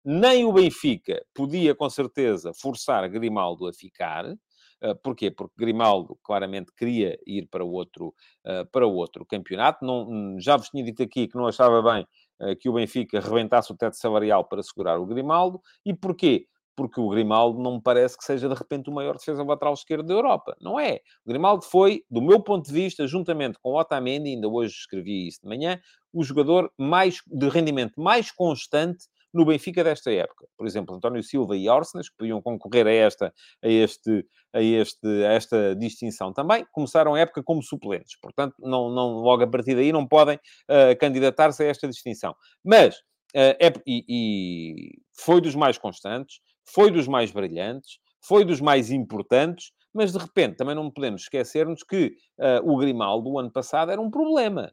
nem 0.03 0.45
o 0.45 0.53
Benfica 0.53 1.25
podia, 1.33 1.73
com 1.73 1.89
certeza, 1.89 2.53
forçar 2.53 3.09
Grimaldo 3.09 3.67
a 3.67 3.73
ficar 3.73 4.37
ah, 4.81 4.95
porquê? 4.95 5.31
Porque 5.31 5.53
Grimaldo 5.57 6.17
claramente 6.23 6.71
queria 6.75 7.17
ir 7.25 7.47
para 7.47 7.63
outro, 7.63 8.13
ah, 8.45 8.65
para 8.71 8.85
outro 8.85 9.25
campeonato. 9.25 9.85
Não, 9.85 10.07
hum, 10.09 10.37
já 10.39 10.57
vos 10.57 10.69
tinha 10.69 10.83
dito 10.83 11.01
aqui 11.03 11.27
que 11.27 11.35
não 11.35 11.47
achava 11.47 11.81
bem 11.81 12.07
ah, 12.39 12.55
que 12.55 12.69
o 12.69 12.73
Benfica 12.73 13.19
rebentasse 13.19 13.71
o 13.71 13.77
teto 13.77 13.95
salarial 13.95 14.45
para 14.45 14.61
segurar 14.63 14.99
o 14.99 15.05
Grimaldo. 15.05 15.61
E 15.85 15.93
porquê? 15.93 16.47
Porque 16.75 16.99
o 16.99 17.09
Grimaldo 17.09 17.59
não 17.59 17.75
me 17.75 17.81
parece 17.81 18.17
que 18.17 18.25
seja 18.25 18.49
de 18.49 18.55
repente 18.55 18.89
o 18.89 18.93
maior 18.93 19.15
defesa 19.17 19.43
lateral 19.43 19.73
esquerdo 19.73 20.07
da 20.07 20.13
Europa. 20.13 20.57
Não 20.59 20.79
é. 20.79 20.99
O 21.25 21.29
Grimaldo 21.29 21.63
foi, 21.63 22.03
do 22.09 22.21
meu 22.21 22.41
ponto 22.41 22.65
de 22.65 22.73
vista, 22.73 23.07
juntamente 23.07 23.57
com 23.61 23.71
o 23.71 23.79
Otamendi, 23.79 24.31
ainda 24.31 24.49
hoje 24.49 24.73
escrevi 24.73 25.27
isso 25.27 25.39
de 25.41 25.47
manhã, 25.47 25.79
o 26.11 26.23
jogador 26.23 26.71
mais 26.77 27.21
de 27.27 27.47
rendimento 27.49 27.99
mais 27.99 28.29
constante 28.31 29.05
no 29.35 29.43
Benfica 29.45 29.83
desta 29.83 30.11
época. 30.11 30.47
Por 30.57 30.65
exemplo, 30.65 30.95
António 30.95 31.21
Silva 31.21 31.57
e 31.57 31.67
Orsenas, 31.67 32.09
que 32.09 32.15
podiam 32.15 32.41
concorrer 32.41 32.87
a 32.87 32.91
esta, 32.91 33.33
a, 33.61 33.67
este, 33.67 34.25
a, 34.53 34.61
este, 34.61 35.07
a 35.25 35.33
esta 35.33 35.75
distinção 35.75 36.31
também, 36.31 36.65
começaram 36.71 37.13
a 37.13 37.19
época 37.19 37.43
como 37.43 37.61
suplentes. 37.61 38.17
Portanto, 38.21 38.55
não, 38.59 38.89
não, 38.89 39.15
logo 39.15 39.43
a 39.43 39.47
partir 39.47 39.75
daí 39.75 39.91
não 39.91 40.07
podem 40.07 40.37
uh, 40.37 40.97
candidatar-se 40.97 41.61
a 41.63 41.67
esta 41.67 41.85
distinção. 41.85 42.33
Mas, 42.63 42.95
uh, 43.35 43.59
é, 43.59 43.73
e, 43.85 44.05
e 44.07 45.01
foi 45.19 45.41
dos 45.41 45.53
mais 45.53 45.77
constantes, 45.77 46.39
foi 46.63 46.89
dos 46.89 47.05
mais 47.05 47.29
brilhantes, 47.29 47.99
foi 48.25 48.45
dos 48.45 48.61
mais 48.61 48.89
importantes, 48.89 49.73
mas 49.93 50.13
de 50.13 50.17
repente 50.17 50.55
também 50.55 50.75
não 50.75 50.89
podemos 50.89 51.23
esquecermos 51.23 51.83
que 51.83 52.15
uh, 52.39 52.71
o 52.71 52.77
Grimaldo, 52.77 53.29
o 53.29 53.37
ano 53.37 53.51
passado, 53.51 53.91
era 53.91 53.99
um 53.99 54.09
problema. 54.09 54.71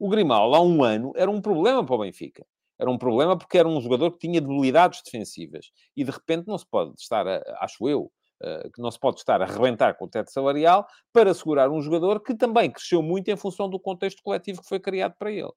O 0.00 0.08
Grimaldo, 0.08 0.56
há 0.56 0.60
um 0.60 0.82
ano, 0.82 1.12
era 1.14 1.30
um 1.30 1.40
problema 1.40 1.86
para 1.86 1.94
o 1.94 2.00
Benfica. 2.00 2.44
Era 2.84 2.90
um 2.90 2.98
problema 2.98 3.36
porque 3.36 3.56
era 3.56 3.66
um 3.66 3.80
jogador 3.80 4.12
que 4.12 4.18
tinha 4.18 4.42
debilidades 4.42 5.00
defensivas. 5.02 5.70
E 5.96 6.04
de 6.04 6.10
repente 6.10 6.46
não 6.46 6.58
se 6.58 6.66
pode 6.68 6.92
estar, 6.98 7.26
a, 7.26 7.42
acho 7.60 7.88
eu, 7.88 8.12
uh, 8.42 8.70
que 8.70 8.82
não 8.82 8.90
se 8.90 9.00
pode 9.00 9.16
estar 9.16 9.40
a 9.40 9.46
arrebentar 9.46 9.96
com 9.96 10.04
o 10.04 10.08
teto 10.08 10.30
salarial 10.30 10.86
para 11.10 11.32
segurar 11.32 11.70
um 11.70 11.80
jogador 11.80 12.20
que 12.22 12.34
também 12.34 12.70
cresceu 12.70 13.02
muito 13.02 13.30
em 13.30 13.36
função 13.36 13.70
do 13.70 13.80
contexto 13.80 14.22
coletivo 14.22 14.60
que 14.60 14.68
foi 14.68 14.78
criado 14.78 15.14
para 15.18 15.32
ele. 15.32 15.48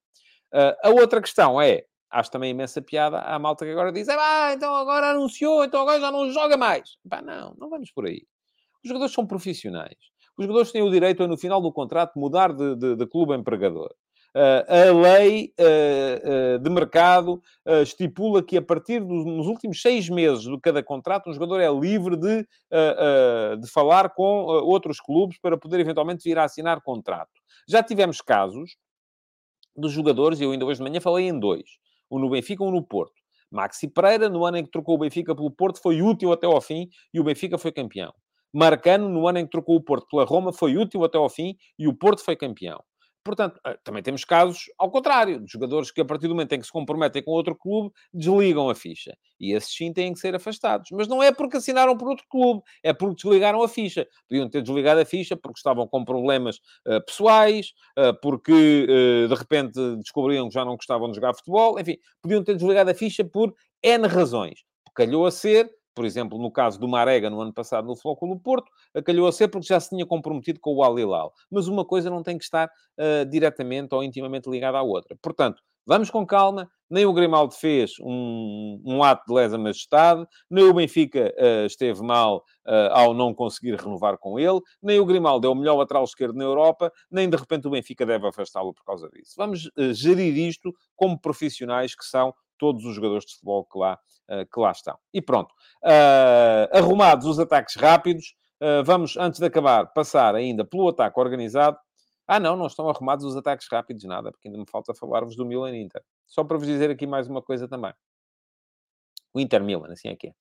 Uh, 0.54 0.74
a 0.82 0.88
outra 0.88 1.20
questão 1.20 1.60
é, 1.60 1.84
acho 2.10 2.30
também 2.30 2.50
imensa 2.50 2.80
piada, 2.80 3.18
a 3.20 3.38
malta 3.38 3.66
que 3.66 3.72
agora 3.72 3.92
diz, 3.92 4.08
ah, 4.08 4.54
então 4.54 4.74
agora 4.74 5.10
anunciou, 5.10 5.64
então 5.64 5.82
agora 5.82 6.00
já 6.00 6.10
não 6.10 6.30
joga 6.30 6.56
mais. 6.56 6.96
Bah, 7.04 7.20
não, 7.20 7.54
não 7.58 7.68
vamos 7.68 7.90
por 7.92 8.06
aí. 8.06 8.22
Os 8.82 8.88
jogadores 8.88 9.12
são 9.12 9.26
profissionais. 9.26 9.98
Os 10.38 10.46
jogadores 10.46 10.72
têm 10.72 10.82
o 10.82 10.90
direito 10.90 11.26
no 11.28 11.36
final 11.36 11.60
do 11.60 11.70
contrato, 11.70 12.18
mudar 12.18 12.54
de, 12.54 12.74
de, 12.76 12.96
de 12.96 13.06
clube 13.06 13.34
empregador. 13.34 13.92
Uh, 14.38 14.62
a 14.68 14.92
lei 14.92 15.52
uh, 15.58 16.54
uh, 16.54 16.58
de 16.60 16.70
mercado 16.70 17.42
estipula 17.82 18.40
que 18.40 18.56
a 18.56 18.62
partir 18.62 19.00
dos 19.00 19.48
últimos 19.48 19.82
seis 19.82 20.08
meses 20.08 20.44
de 20.44 20.60
cada 20.60 20.80
contrato, 20.80 21.28
um 21.28 21.32
jogador 21.32 21.58
é 21.60 21.68
livre 21.68 22.16
de, 22.16 22.46
de 23.60 23.70
falar 23.72 24.10
com 24.10 24.44
outros 24.62 25.00
clubes 25.00 25.38
para 25.40 25.58
poder 25.58 25.80
eventualmente 25.80 26.22
vir 26.22 26.38
a 26.38 26.44
assinar 26.44 26.80
contrato. 26.82 27.32
Já 27.68 27.82
tivemos 27.82 28.20
casos 28.20 28.76
dos 29.76 29.90
jogadores, 29.90 30.40
e 30.40 30.44
eu 30.44 30.52
ainda 30.52 30.64
hoje 30.64 30.78
de 30.78 30.88
manhã 30.88 31.00
falei 31.00 31.28
em 31.28 31.38
dois, 31.38 31.64
um 32.08 32.18
no 32.20 32.30
Benfica 32.30 32.62
e 32.62 32.66
um 32.66 32.70
no 32.70 32.82
Porto. 32.82 33.20
Maxi 33.50 33.88
Pereira, 33.88 34.28
no 34.28 34.46
ano 34.46 34.58
em 34.58 34.64
que 34.64 34.70
trocou 34.70 34.94
o 34.94 34.98
Benfica 34.98 35.34
pelo 35.34 35.50
Porto, 35.50 35.82
foi 35.82 36.00
útil 36.00 36.32
até 36.32 36.46
ao 36.46 36.60
fim 36.60 36.88
e 37.12 37.18
o 37.18 37.24
Benfica 37.24 37.58
foi 37.58 37.72
campeão. 37.72 38.12
Marcano, 38.52 39.08
no 39.08 39.26
ano 39.26 39.40
em 39.40 39.44
que 39.44 39.50
trocou 39.50 39.76
o 39.76 39.82
Porto 39.82 40.06
pela 40.08 40.24
Roma, 40.24 40.52
foi 40.52 40.76
útil 40.76 41.04
até 41.04 41.18
ao 41.18 41.28
fim 41.28 41.56
e 41.78 41.88
o 41.88 41.94
Porto 41.94 42.24
foi 42.24 42.36
campeão. 42.36 42.80
Portanto, 43.28 43.60
eh, 43.66 43.78
também 43.84 44.02
temos 44.02 44.24
casos 44.24 44.70
ao 44.78 44.90
contrário, 44.90 45.38
de 45.38 45.52
jogadores 45.52 45.90
que 45.90 46.00
a 46.00 46.04
partir 46.04 46.28
do 46.28 46.34
momento 46.34 46.50
em 46.54 46.60
que 46.60 46.64
se 46.64 46.72
comprometem 46.72 47.22
com 47.22 47.30
outro 47.32 47.54
clube, 47.54 47.92
desligam 48.10 48.70
a 48.70 48.74
ficha. 48.74 49.14
E 49.38 49.52
esses 49.52 49.70
sim 49.76 49.92
têm 49.92 50.14
que 50.14 50.18
ser 50.18 50.34
afastados. 50.34 50.88
Mas 50.92 51.06
não 51.06 51.22
é 51.22 51.30
porque 51.30 51.58
assinaram 51.58 51.94
por 51.94 52.08
outro 52.08 52.24
clube, 52.30 52.62
é 52.82 52.94
porque 52.94 53.16
desligaram 53.16 53.62
a 53.62 53.68
ficha. 53.68 54.08
Podiam 54.26 54.48
ter 54.48 54.62
desligado 54.62 55.00
a 55.00 55.04
ficha 55.04 55.36
porque 55.36 55.58
estavam 55.58 55.86
com 55.86 56.06
problemas 56.06 56.56
uh, 56.86 57.04
pessoais, 57.04 57.74
uh, 57.98 58.18
porque 58.22 58.86
uh, 58.88 59.28
de 59.28 59.34
repente 59.34 59.78
descobriam 59.96 60.48
que 60.48 60.54
já 60.54 60.64
não 60.64 60.76
gostavam 60.76 61.10
de 61.10 61.16
jogar 61.16 61.34
futebol, 61.34 61.78
enfim, 61.78 61.98
podiam 62.22 62.42
ter 62.42 62.54
desligado 62.54 62.90
a 62.90 62.94
ficha 62.94 63.22
por 63.26 63.54
N 63.82 64.06
razões. 64.08 64.60
Calhou 64.94 65.26
a 65.26 65.30
ser 65.30 65.70
por 65.98 66.04
exemplo, 66.04 66.38
no 66.38 66.48
caso 66.48 66.78
do 66.78 66.86
Marega, 66.86 67.28
no 67.28 67.40
ano 67.40 67.52
passado, 67.52 67.88
no 67.88 67.96
Flóculo 67.96 68.38
Porto, 68.38 68.70
calhou 69.04 69.26
a 69.26 69.32
ser 69.32 69.48
porque 69.48 69.66
já 69.66 69.80
se 69.80 69.88
tinha 69.88 70.06
comprometido 70.06 70.60
com 70.60 70.72
o 70.76 70.84
Al 70.84 70.96
Hilal. 70.96 71.34
Mas 71.50 71.66
uma 71.66 71.84
coisa 71.84 72.08
não 72.08 72.22
tem 72.22 72.38
que 72.38 72.44
estar 72.44 72.68
uh, 72.68 73.28
diretamente 73.28 73.92
ou 73.96 74.04
intimamente 74.04 74.48
ligada 74.48 74.78
à 74.78 74.82
outra. 74.82 75.18
Portanto, 75.20 75.60
vamos 75.84 76.08
com 76.08 76.24
calma. 76.24 76.70
Nem 76.88 77.04
o 77.04 77.12
Grimaldo 77.12 77.52
fez 77.52 77.94
um, 78.00 78.80
um 78.86 79.02
ato 79.02 79.24
de 79.26 79.34
lesa 79.34 79.58
majestade, 79.58 80.24
nem 80.48 80.66
o 80.66 80.72
Benfica 80.72 81.34
uh, 81.36 81.66
esteve 81.66 82.00
mal 82.00 82.44
uh, 82.64 82.92
ao 82.92 83.12
não 83.12 83.34
conseguir 83.34 83.74
renovar 83.74 84.18
com 84.18 84.38
ele, 84.38 84.60
nem 84.80 85.00
o 85.00 85.04
Grimaldo 85.04 85.48
é 85.48 85.50
o 85.50 85.54
melhor 85.56 85.78
lateral 85.78 86.04
esquerdo 86.04 86.36
na 86.36 86.44
Europa, 86.44 86.92
nem 87.10 87.28
de 87.28 87.36
repente 87.36 87.66
o 87.66 87.70
Benfica 87.70 88.06
deve 88.06 88.24
afastá-lo 88.28 88.72
por 88.72 88.84
causa 88.84 89.10
disso. 89.10 89.34
Vamos 89.36 89.68
gerir 89.94 90.38
isto 90.38 90.72
como 90.94 91.20
profissionais 91.20 91.96
que 91.96 92.04
são 92.04 92.32
todos 92.58 92.84
os 92.84 92.94
jogadores 92.94 93.24
de 93.24 93.32
futebol 93.32 93.64
que 93.64 93.78
lá, 93.78 93.98
uh, 94.30 94.46
que 94.52 94.60
lá 94.60 94.72
estão. 94.72 94.98
E 95.12 95.22
pronto. 95.22 95.52
Uh, 95.82 96.76
arrumados 96.76 97.26
os 97.26 97.38
ataques 97.38 97.76
rápidos, 97.76 98.34
uh, 98.60 98.84
vamos, 98.84 99.16
antes 99.16 99.40
de 99.40 99.46
acabar, 99.46 99.86
passar 99.92 100.34
ainda 100.34 100.64
pelo 100.64 100.88
ataque 100.88 101.18
organizado. 101.18 101.78
Ah, 102.26 102.38
não, 102.38 102.56
não 102.56 102.66
estão 102.66 102.88
arrumados 102.90 103.24
os 103.24 103.36
ataques 103.36 103.66
rápidos, 103.70 104.04
nada, 104.04 104.30
porque 104.30 104.48
ainda 104.48 104.58
me 104.58 104.66
falta 104.70 104.94
falar-vos 104.94 105.34
do 105.34 105.46
Milan 105.46 105.74
Inter. 105.74 106.02
Só 106.26 106.44
para 106.44 106.58
vos 106.58 106.66
dizer 106.66 106.90
aqui 106.90 107.06
mais 107.06 107.26
uma 107.26 107.40
coisa 107.40 107.66
também. 107.66 107.92
O 109.32 109.40
Inter 109.40 109.64
Milan, 109.64 109.90
assim 109.92 110.08
é 110.08 110.16
que 110.16 110.28
é. 110.28 110.32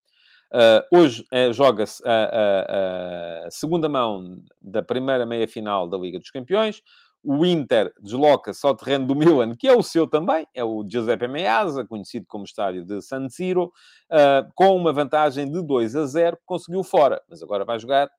Uh, 0.50 0.98
hoje 1.00 1.26
uh, 1.34 1.52
joga-se 1.52 2.02
a, 2.08 2.14
a, 2.14 3.48
a, 3.48 3.52
segunda 3.52 3.90
mão 3.90 4.42
da 4.62 4.82
primeira 4.82 5.26
meia-final 5.26 5.90
da 5.90 5.98
Liga 5.98 6.20
dos 6.20 6.32
Campeões. 6.32 6.82
O 7.24 7.46
Inter 7.46 7.92
desloca-se 8.02 8.66
ao 8.66 8.76
terreno 8.76 9.06
do 9.06 9.16
Milan, 9.16 9.56
que 9.56 9.68
é 9.68 9.76
o 9.76 9.84
seu 9.84 10.08
também, 10.08 10.48
é 10.54 10.64
o 10.64 10.86
Giuseppe 10.88 11.28
Meazza, 11.28 11.86
conhecido 11.86 12.26
como 12.28 12.46
estádio 12.46 12.86
de 12.86 13.02
San 13.02 13.28
Siro, 13.28 13.66
uh, 13.66 14.52
com 14.56 14.76
uma 14.76 14.94
vantagem 14.94 15.52
de 15.52 15.62
2 15.62 15.96
a 15.96 16.06
0, 16.06 16.38
que 16.38 16.44
conseguiu 16.46 16.84
fora. 16.84 17.22
Mas 17.30 17.44
agora 17.44 17.66
vai 17.66 17.80
jogar 17.80 18.10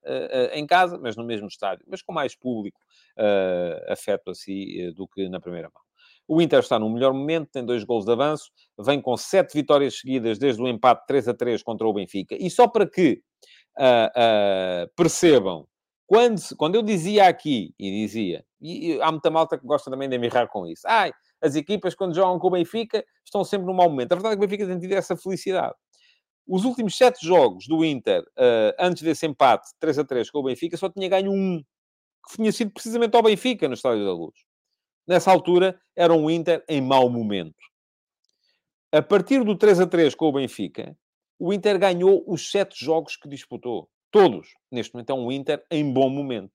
em 0.53 0.67
casa, 0.67 0.99
mas 0.99 1.17
no 1.17 1.25
mesmo 1.25 1.47
estádio, 1.47 1.87
mas 1.89 2.03
com 2.03 2.13
mais 2.13 2.35
público, 2.35 2.81
afeto 3.89 4.31
assim, 4.31 4.93
do 4.95 5.07
que 5.09 5.29
na 5.29 5.41
primeira 5.41 5.71
mão. 5.73 5.83
O 6.29 6.43
Inter 6.43 6.59
está 6.59 6.79
no 6.79 6.91
melhor 6.91 7.15
momento, 7.15 7.49
tem 7.51 7.65
dois 7.65 7.83
gols 7.85 8.05
de 8.05 8.13
avanço, 8.13 8.51
vem 8.79 9.01
com 9.01 9.17
sete 9.17 9.55
vitórias 9.55 9.99
seguidas 9.99 10.39
desde 10.39 10.61
o 10.61 10.69
empate 10.69 11.07
3 11.07 11.29
a 11.29 11.35
3 11.35 11.63
contra 11.63 11.87
o 11.87 11.93
Benfica. 11.95 12.37
E 12.39 12.51
só 12.51 12.69
para 12.69 12.87
que 12.87 13.23
uh, 13.79 14.85
uh, 14.85 14.91
percebam, 14.95 15.67
quando, 16.09 16.41
quando 16.57 16.75
eu 16.75 16.83
dizia 16.83 17.29
aqui, 17.29 17.73
e 17.79 18.03
dizia, 18.03 18.45
e, 18.61 18.95
e 18.95 19.01
há 19.01 19.13
muita 19.13 19.31
malta 19.31 19.57
que 19.57 19.65
gosta 19.65 19.89
também 19.89 20.09
de 20.09 20.17
emirrar 20.17 20.49
com 20.49 20.67
isso, 20.67 20.83
ai, 20.87 21.13
as 21.41 21.55
equipas 21.55 21.95
quando 21.95 22.17
jogam 22.17 22.39
com 22.41 22.49
o 22.49 22.51
Benfica 22.51 23.05
estão 23.25 23.45
sempre 23.45 23.69
num 23.69 23.75
mau 23.75 23.89
momento. 23.89 24.11
A 24.11 24.17
verdade 24.17 24.35
é 24.35 24.37
que 24.37 24.45
o 24.45 24.49
Benfica 24.49 24.67
tem 24.67 24.81
tido 24.81 24.93
essa 24.93 25.17
felicidade. 25.17 25.75
Os 26.47 26.65
últimos 26.65 26.97
sete 26.97 27.25
jogos 27.25 27.69
do 27.69 27.85
Inter, 27.85 28.23
uh, 28.23 28.75
antes 28.81 29.03
desse 29.03 29.27
empate 29.27 29.69
3 29.79 30.01
a 30.01 30.05
3 30.05 30.31
com 30.31 30.39
o 30.39 30.43
Benfica, 30.45 30.77
só 30.77 30.89
tinha 30.89 31.09
ganho 31.09 31.31
um, 31.31 31.63
que 32.29 32.37
tinha 32.37 32.51
sido 32.51 32.73
precisamente 32.73 33.15
ao 33.15 33.23
Benfica, 33.23 33.69
no 33.69 33.75
Estádio 33.75 34.05
da 34.05 34.13
Luz 34.13 34.49
nessa 35.09 35.33
altura, 35.33 35.81
era 35.97 36.13
um 36.13 36.31
Inter 36.31 36.63
em 36.69 36.83
mau 36.83 37.09
momento. 37.09 37.57
A 38.93 39.01
partir 39.01 39.43
do 39.43 39.57
3 39.57 39.81
a 39.81 39.87
3 39.87 40.15
com 40.15 40.27
o 40.27 40.33
Benfica, 40.33 40.97
o 41.39 41.53
Inter 41.53 41.79
ganhou 41.79 42.23
os 42.27 42.51
sete 42.51 42.85
jogos 42.85 43.17
que 43.17 43.29
disputou. 43.29 43.89
Todos. 44.11 44.49
Neste 44.71 44.95
momento 44.95 45.11
é 45.11 45.15
um 45.15 45.31
Inter 45.33 45.65
em 45.71 45.93
bom 45.93 46.09
momento. 46.09 46.53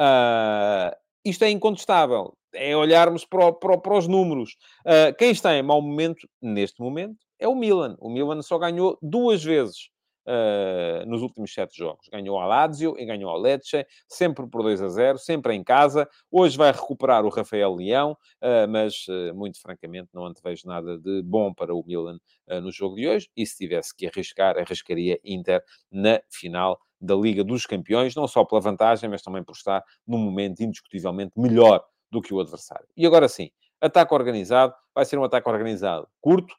Uh, 0.00 0.94
isto 1.24 1.44
é 1.44 1.50
incontestável. 1.50 2.36
É 2.54 2.76
olharmos 2.76 3.24
para, 3.24 3.52
para, 3.52 3.78
para 3.78 3.98
os 3.98 4.06
números. 4.06 4.56
Uh, 4.80 5.14
quem 5.16 5.30
está 5.30 5.54
em 5.56 5.62
mau 5.62 5.80
momento, 5.80 6.28
neste 6.40 6.80
momento, 6.80 7.16
é 7.38 7.48
o 7.48 7.54
Milan. 7.54 7.96
O 7.98 8.10
Milan 8.10 8.42
só 8.42 8.58
ganhou 8.58 8.98
duas 9.00 9.42
vezes 9.42 9.91
uh, 10.26 11.06
nos 11.06 11.22
últimos 11.22 11.52
sete 11.52 11.76
jogos. 11.76 12.06
Ganhou 12.10 12.38
a 12.38 12.46
Lazio 12.46 12.94
e 12.98 13.04
ganhou 13.04 13.30
a 13.30 13.38
Lecce, 13.38 13.86
sempre 14.08 14.46
por 14.48 14.62
2 14.62 14.82
a 14.82 14.88
0, 14.88 15.18
sempre 15.18 15.54
em 15.54 15.62
casa. 15.62 16.08
Hoje 16.30 16.56
vai 16.56 16.72
recuperar 16.72 17.24
o 17.24 17.28
Rafael 17.28 17.74
Leão, 17.74 18.12
uh, 18.12 18.68
mas, 18.68 19.06
uh, 19.08 19.34
muito 19.34 19.60
francamente, 19.60 20.10
não 20.12 20.26
antevejo 20.26 20.66
nada 20.66 20.98
de 20.98 21.22
bom 21.22 21.52
para 21.52 21.74
o 21.74 21.84
Milan 21.84 22.18
no 22.62 22.70
jogo 22.70 22.96
de 22.96 23.08
hoje. 23.08 23.30
E 23.34 23.46
se 23.46 23.56
tivesse 23.56 23.96
que 23.96 24.06
arriscar, 24.06 24.58
arriscaria 24.58 25.18
Inter 25.24 25.62
na 25.90 26.20
final 26.28 26.78
da 27.00 27.14
Liga 27.14 27.42
dos 27.42 27.64
Campeões, 27.64 28.14
não 28.14 28.28
só 28.28 28.44
pela 28.44 28.60
vantagem, 28.60 29.08
mas 29.08 29.22
também 29.22 29.42
por 29.42 29.52
estar 29.52 29.82
num 30.06 30.18
momento 30.18 30.62
indiscutivelmente 30.62 31.32
melhor 31.36 31.82
do 32.10 32.20
que 32.20 32.34
o 32.34 32.40
adversário. 32.40 32.86
E 32.94 33.06
agora 33.06 33.26
sim, 33.26 33.50
ataque 33.80 34.12
organizado, 34.12 34.74
vai 34.94 35.06
ser 35.06 35.18
um 35.18 35.24
ataque 35.24 35.48
organizado 35.48 36.06
curto, 36.20 36.54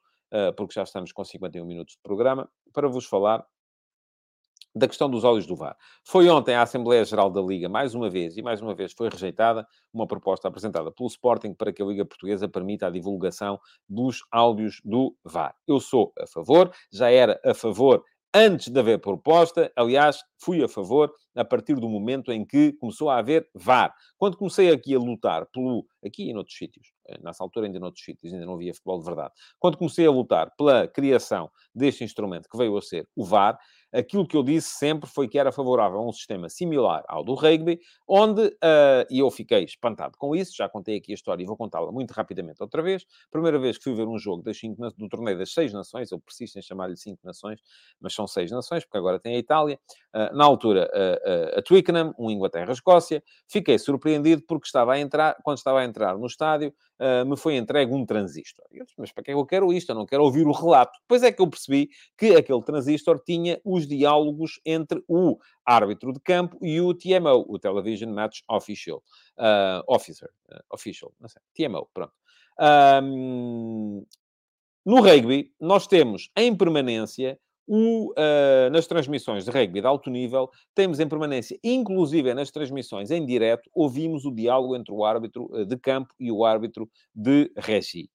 porque 0.58 0.74
já 0.74 0.82
estamos 0.82 1.12
com 1.12 1.24
51 1.24 1.64
minutos 1.64 1.94
de 1.94 2.02
programa, 2.02 2.50
para 2.74 2.88
vos 2.88 3.06
falar 3.06 3.46
da 4.76 4.88
questão 4.88 5.10
dos 5.10 5.24
olhos 5.24 5.46
do 5.46 5.56
VAR. 5.56 5.78
Foi 6.04 6.30
ontem 6.30 6.56
à 6.56 6.62
Assembleia 6.62 7.06
Geral 7.06 7.30
da 7.30 7.42
Liga, 7.42 7.70
mais 7.70 7.94
uma 7.94 8.10
vez, 8.10 8.38
e 8.38 8.42
mais 8.42 8.62
uma 8.62 8.74
vez 8.74 8.92
foi 8.94 9.10
rejeitada 9.10 9.68
uma 9.94 10.08
proposta 10.08 10.48
apresentada 10.48 10.92
pelo 10.92 11.08
Sporting 11.08 11.54
para 11.54 11.72
que 11.72 11.82
a 11.82 11.86
Liga 11.86 12.06
Portuguesa 12.06 12.48
permita 12.48 12.88
a 12.88 12.90
divulgação 12.90 13.60
dos 13.88 14.24
áudios 14.32 14.82
do 14.84 15.16
VAR. 15.24 15.56
Eu 15.68 15.80
sou 15.80 16.12
a 16.20 16.26
favor, 16.26 16.72
já 16.92 17.10
era 17.10 17.40
a 17.46 17.54
favor 17.54 18.04
antes 18.34 18.70
de 18.70 18.80
haver 18.80 19.00
proposta. 19.00 19.72
Aliás, 19.76 20.24
fui 20.40 20.64
a 20.64 20.68
favor 20.68 21.14
a 21.36 21.46
partir 21.46 21.76
do 21.76 21.88
momento 21.88 22.32
em 22.32 22.44
que 22.46 22.74
começou 22.74 23.10
a 23.10 23.18
haver 23.18 23.48
VAR. 23.54 23.94
Quando 24.18 24.38
comecei 24.38 24.72
aqui 24.72 24.96
a 24.96 25.00
lutar 25.00 25.46
pelo. 25.54 25.86
aqui 26.04 26.30
e 26.30 26.34
noutros 26.34 26.58
sítios, 26.58 26.92
eh, 27.08 27.18
nessa 27.22 27.44
altura 27.44 27.68
ainda 27.68 27.80
noutros 27.80 28.04
sítios, 28.04 28.34
ainda 28.34 28.46
não 28.46 28.56
havia 28.56 28.74
futebol 28.74 29.00
de 29.00 29.06
verdade. 29.06 29.34
Quando 29.60 29.78
comecei 29.78 30.08
a 30.08 30.12
lutar 30.12 30.52
pela 30.58 30.88
criação 30.88 31.50
deste 31.74 32.04
instrumento 32.04 32.50
que 32.50 32.58
veio 32.58 32.76
a 32.76 32.82
ser 32.82 33.08
o 33.16 33.24
VAR, 33.24 33.58
aquilo 33.94 34.28
que 34.28 34.36
eu 34.36 34.44
disse 34.44 34.70
sempre 34.70 35.10
foi 35.10 35.28
que 35.28 35.38
era 35.38 35.52
favorável 35.52 36.00
a 36.00 36.08
um 36.08 36.12
sistema 36.12 36.50
similar 36.50 37.04
ao 37.08 37.24
do 37.24 37.34
rugby, 37.36 37.80
onde, 38.08 38.42
uh, 38.42 39.06
e 39.10 39.20
eu 39.20 39.30
fiquei 39.30 39.64
espantado 39.64 40.18
com 40.18 40.36
isso, 40.36 40.54
já 40.56 40.68
contei 40.68 40.98
aqui 40.98 41.12
a 41.12 41.16
história 41.16 41.44
e 41.44 41.46
vou 41.46 41.56
contá-la 41.56 41.92
muito 41.92 42.12
rapidamente 42.12 42.62
outra 42.62 42.82
vez. 42.82 43.06
Primeira 43.32 43.60
vez 43.60 43.78
que 43.78 43.84
fui 43.84 43.94
ver 43.94 44.08
um 44.08 44.18
jogo 44.18 44.42
das 44.42 44.58
cinco, 44.58 44.82
do 44.98 45.08
torneio 45.08 45.38
das 45.38 45.54
seis 45.54 45.72
nações, 45.72 46.12
eu 46.12 46.20
persisto 46.20 46.58
em 46.58 46.62
chamar-lhe 46.62 46.98
cinco 46.98 47.20
nações, 47.24 47.60
mas 48.02 48.14
são 48.14 48.28
seis 48.28 48.52
nações, 48.52 48.84
porque 48.84 48.98
agora 48.98 49.20
tem 49.20 49.36
a 49.36 49.40
Itália. 49.40 49.80
Uh, 50.14 50.36
na 50.36 50.46
altura, 50.46 50.90
uh, 50.94 51.60
a 51.60 51.62
Twickenham, 51.62 52.14
um 52.18 52.30
Inglaterra-Escócia. 52.30 53.24
Fiquei 53.48 53.78
surpreendido 53.78 54.44
porque 54.48 54.66
estava 54.66 54.94
a 54.94 55.00
entrar, 55.00 55.36
quando 55.44 55.58
estava 55.58 55.80
a 55.80 55.86
entrar 55.86 56.18
no 56.18 56.26
estádio, 56.26 56.74
uh, 57.00 57.26
me 57.26 57.38
foi 57.38 57.56
entregue 57.56 57.94
um 57.94 58.06
transistor. 58.06 58.66
Eu 58.72 58.84
disse, 58.84 58.96
mas 58.98 59.12
para 59.12 59.24
que 59.24 59.32
é 59.32 59.34
que 59.34 59.40
eu 59.40 59.46
quero 59.46 59.72
isto? 59.74 59.90
Eu 59.90 59.96
não 59.96 60.06
quero 60.06 60.24
ouvir 60.24 60.46
o 60.46 60.52
relato. 60.52 60.98
Depois 61.02 61.24
é 61.24 61.32
que 61.32 61.42
eu 61.42 61.50
percebi 61.50 61.90
que 62.18 62.36
aquele 62.36 62.62
transistor 62.64 63.20
tinha 63.26 63.60
os 63.64 63.88
diálogos 63.88 64.60
entre 64.66 65.04
o 65.08 65.38
árbitro 65.66 66.14
de 66.14 66.20
campo 66.20 66.58
e 66.62 66.80
o 66.82 66.94
TMO, 66.94 67.46
o 67.48 67.60
Television 67.60 68.12
Match 68.12 68.42
Official. 68.50 69.04
Uh, 69.38 69.84
officer. 69.88 70.30
Uh, 70.50 70.60
official, 70.72 71.14
não 71.20 71.30
sei. 71.30 71.42
TMO, 71.56 71.88
pronto. 71.94 72.14
Um, 73.04 74.06
no 74.86 75.02
rugby, 75.02 75.52
nós 75.60 75.88
temos 75.88 76.30
em 76.36 76.56
permanência 76.56 77.40
o, 77.68 78.12
uh, 78.12 78.70
nas 78.72 78.88
transmissões 78.88 79.46
de 79.46 79.52
rugby 79.52 79.82
de 79.82 79.88
alto 79.88 80.10
nível, 80.10 80.50
temos 80.76 81.00
em 81.00 81.08
permanência, 81.08 81.58
inclusive 81.64 82.34
nas 82.34 82.52
transmissões 82.52 83.12
em 83.12 83.26
direto, 83.26 83.70
ouvimos 83.74 84.26
o 84.26 84.32
diálogo 84.32 84.76
entre 84.76 84.94
o 84.94 85.04
árbitro 85.04 85.46
uh, 85.52 85.66
de 85.66 85.78
campo 85.78 86.14
e 86.20 86.32
o 86.32 86.46
árbitro 86.46 86.90
de 87.16 87.52
regi. 87.58 88.10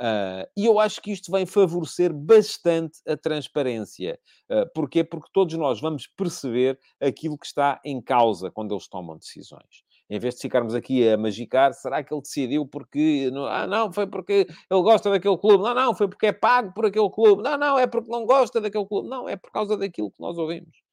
Uh, 0.00 0.42
e 0.56 0.66
eu 0.66 0.80
acho 0.80 1.00
que 1.00 1.12
isto 1.12 1.30
vai 1.30 1.46
favorecer 1.46 2.12
bastante 2.12 2.98
a 3.06 3.16
transparência. 3.16 4.18
Uh, 4.50 4.68
porquê? 4.74 5.04
Porque 5.04 5.28
todos 5.32 5.54
nós 5.54 5.80
vamos 5.80 6.08
perceber 6.16 6.78
aquilo 7.00 7.38
que 7.38 7.46
está 7.46 7.80
em 7.84 8.02
causa 8.02 8.50
quando 8.50 8.74
eles 8.74 8.88
tomam 8.88 9.16
decisões 9.16 9.83
em 10.08 10.18
vez 10.18 10.34
de 10.34 10.42
ficarmos 10.42 10.74
aqui 10.74 11.08
a 11.08 11.16
magicar, 11.16 11.72
será 11.72 12.02
que 12.02 12.12
ele 12.12 12.20
decidiu 12.20 12.66
porque. 12.66 13.30
Ah, 13.48 13.66
não, 13.66 13.92
foi 13.92 14.06
porque 14.06 14.46
ele 14.70 14.82
gosta 14.82 15.10
daquele 15.10 15.38
clube. 15.38 15.64
Não, 15.64 15.74
não, 15.74 15.94
foi 15.94 16.08
porque 16.08 16.26
é 16.26 16.32
pago 16.32 16.72
por 16.74 16.86
aquele 16.86 17.10
clube. 17.10 17.42
Não, 17.42 17.56
não, 17.56 17.78
é 17.78 17.86
porque 17.86 18.10
não 18.10 18.26
gosta 18.26 18.60
daquele 18.60 18.86
clube. 18.86 19.08
Não, 19.08 19.28
é 19.28 19.36
por 19.36 19.50
causa 19.50 19.76
daquilo 19.76 20.10
que 20.10 20.20
nós 20.20 20.36
ouvimos. 20.36 20.84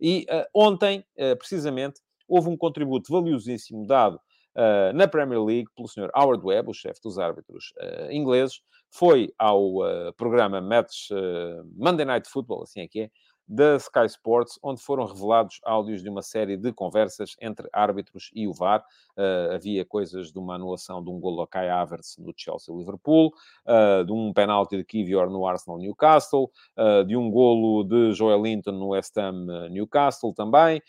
E 0.00 0.26
uh, 0.30 0.44
ontem, 0.54 1.04
uh, 1.16 1.36
precisamente, 1.36 2.00
houve 2.28 2.48
um 2.48 2.56
contributo 2.56 3.12
valiosíssimo 3.12 3.86
dado 3.86 4.16
uh, 4.16 4.92
na 4.94 5.08
Premier 5.08 5.42
League 5.42 5.68
pelo 5.76 5.88
Sr. 5.88 6.10
Howard 6.14 6.44
Webb, 6.44 6.70
o 6.70 6.74
chefe 6.74 7.00
dos 7.02 7.18
árbitros 7.18 7.72
ingleses. 8.10 8.60
Foi 8.90 9.32
ao 9.38 9.78
programa 10.18 10.60
Match 10.60 11.08
Monday 11.74 12.04
Night 12.04 12.28
Football, 12.28 12.64
assim 12.64 12.82
é 12.82 12.86
que 12.86 13.00
é, 13.00 13.10
da 13.46 13.76
Sky 13.76 14.06
Sports, 14.06 14.58
onde 14.62 14.82
foram 14.82 15.04
revelados 15.04 15.60
áudios 15.64 16.02
de 16.02 16.08
uma 16.08 16.22
série 16.22 16.56
de 16.56 16.72
conversas 16.72 17.36
entre 17.40 17.68
árbitros 17.72 18.30
e 18.34 18.46
o 18.46 18.52
VAR. 18.52 18.84
Uh, 19.16 19.54
havia 19.54 19.84
coisas 19.84 20.32
de 20.32 20.38
uma 20.38 20.54
anulação 20.54 21.02
de 21.02 21.10
um 21.10 21.20
gol 21.20 21.42
a 21.42 21.46
Kai 21.46 21.68
Havertz 21.68 22.16
no 22.18 22.32
Chelsea-Liverpool, 22.34 23.32
uh, 23.66 24.04
de 24.04 24.12
um 24.12 24.32
penalti 24.32 24.76
de 24.76 24.84
Kivior 24.84 25.28
no 25.28 25.46
Arsenal-Newcastle, 25.46 26.50
uh, 26.78 27.04
de 27.04 27.16
um 27.16 27.30
golo 27.30 27.84
de 27.84 28.12
Joel 28.12 28.42
Linton 28.42 28.72
no 28.72 28.88
West 28.88 29.16
Ham-Newcastle 29.18 30.32
também, 30.32 30.80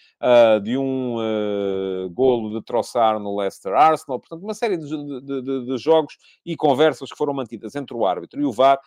de 0.63 0.77
um 0.77 1.17
golo 2.13 2.57
de 2.57 2.65
Trossard 2.65 3.21
no 3.21 3.37
Leicester-Arsenal. 3.37 4.19
Portanto, 4.19 4.43
uma 4.43 4.53
série 4.53 4.77
de, 4.77 4.87
de, 4.87 5.41
de, 5.41 5.65
de, 5.65 5.77
jogos 5.77 6.17
e 6.45 6.55
conversas 6.55 7.09
que 7.09 7.17
foram 7.17 7.33
mantidas 7.33 7.75
entre 7.75 7.95
o 7.95 8.05
árbitro 8.05 8.41
e 8.41 8.45
o 8.45 8.51
VAR, 8.51 8.79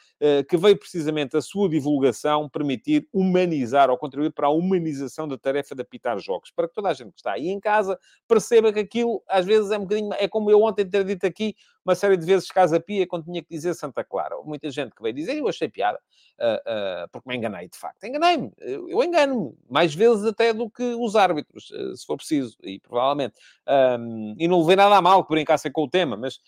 que 0.49 0.57
veio 0.57 0.79
precisamente 0.79 1.37
a 1.37 1.43
sua 1.43 1.69
divulgação 1.69 2.49
permitir 2.49 3.07
humanizar 3.13 3.56
humanizar 3.57 3.91
ou 3.91 3.97
contribuir 3.97 4.33
para 4.33 4.47
a 4.47 4.51
humanização 4.51 5.27
da 5.27 5.39
tarefa 5.39 5.75
de 5.75 5.83
apitar 5.83 6.19
jogos, 6.19 6.51
para 6.51 6.69
que 6.69 6.75
toda 6.75 6.89
a 6.89 6.95
gente 6.95 7.13
que 7.13 7.21
está 7.21 7.33
aí 7.33 7.49
em 7.49 7.61
casa 7.61 7.99
perceba 8.29 8.73
que 8.73 8.81
aquilo 8.81 9.23
às 9.29 9.45
vezes 9.45 9.71
é 9.71 9.79
um 9.79 9.83
bocadinho. 9.83 10.13
É 10.15 10.29
como 10.29 10.51
eu 10.51 10.63
ontem 10.63 10.89
ter 10.89 11.05
dito 11.05 11.27
aqui 11.27 11.55
uma 11.87 11.95
série 11.95 12.17
de 12.17 12.27
vezes 12.27 12.51
Casa 12.51 12.81
Pia 12.81 13.07
quando 13.07 13.25
tinha 13.25 13.41
que 13.41 13.49
dizer 13.49 13.75
Santa 13.75 14.03
Clara. 14.03 14.37
Muita 14.45 14.69
gente 14.71 14.95
que 14.95 15.01
veio 15.01 15.15
dizer, 15.15 15.37
eu 15.37 15.49
achei 15.49 15.69
piada, 15.69 15.99
uh, 16.41 17.05
uh, 17.05 17.09
porque 17.13 17.29
me 17.29 17.37
enganei 17.37 17.69
de 17.69 17.79
facto. 17.79 18.03
Enganei-me, 18.05 18.53
eu, 18.59 18.91
eu 18.91 19.03
engano-me, 19.05 19.57
mais 19.71 19.95
vezes 19.95 20.25
até 20.25 20.53
do 20.53 20.69
que 20.69 20.83
os 20.83 21.15
árbitros, 21.15 21.71
uh, 21.71 21.97
se 21.97 22.05
for 22.05 22.17
preciso, 22.17 22.57
e 22.63 22.81
provavelmente. 22.81 23.35
Um, 23.69 24.35
e 24.39 24.49
não 24.49 24.61
levei 24.61 24.77
nada 24.77 24.97
a 24.97 25.03
mal 25.03 25.23
que 25.25 25.31
brincassem 25.31 25.71
com 25.71 25.85
o 25.85 25.89
tema, 25.89 26.17
mas 26.17 26.41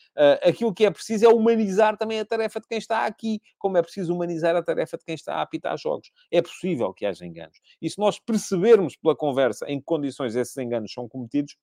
aquilo 0.43 0.73
que 0.75 0.85
é 0.85 0.91
preciso 0.91 1.25
é 1.25 1.29
humanizar 1.29 1.97
também 1.97 2.19
a 2.19 2.25
tarefa 2.25 2.61
de 2.61 2.67
quem 2.67 2.79
está 2.79 3.07
aqui, 3.07 3.41
como 3.59 3.77
é 3.77 3.83
preciso 3.83 4.13
humanizar 4.15 4.57
a 4.57 4.63
tarefa 4.63 4.97
de 4.97 5.05
quem 5.05 5.15
está 5.15 5.37
a 5.37 5.43
apitar 5.43 5.77
jogos. 5.79 6.11
É 6.31 6.43
possível 6.43 6.93
que 6.93 7.07
haja 7.07 7.25
enganos. 7.25 7.59
E 7.81 7.89
se 7.89 7.99
nós 7.99 8.19
percebermos 8.19 8.97
pela 8.97 9.15
conversa 9.15 9.67
em 9.69 9.79
que 9.79 9.85
condições 9.85 10.35
esses 10.35 10.57
enganos 10.57 10.93
são 10.93 11.09
cometidos, 11.09 11.57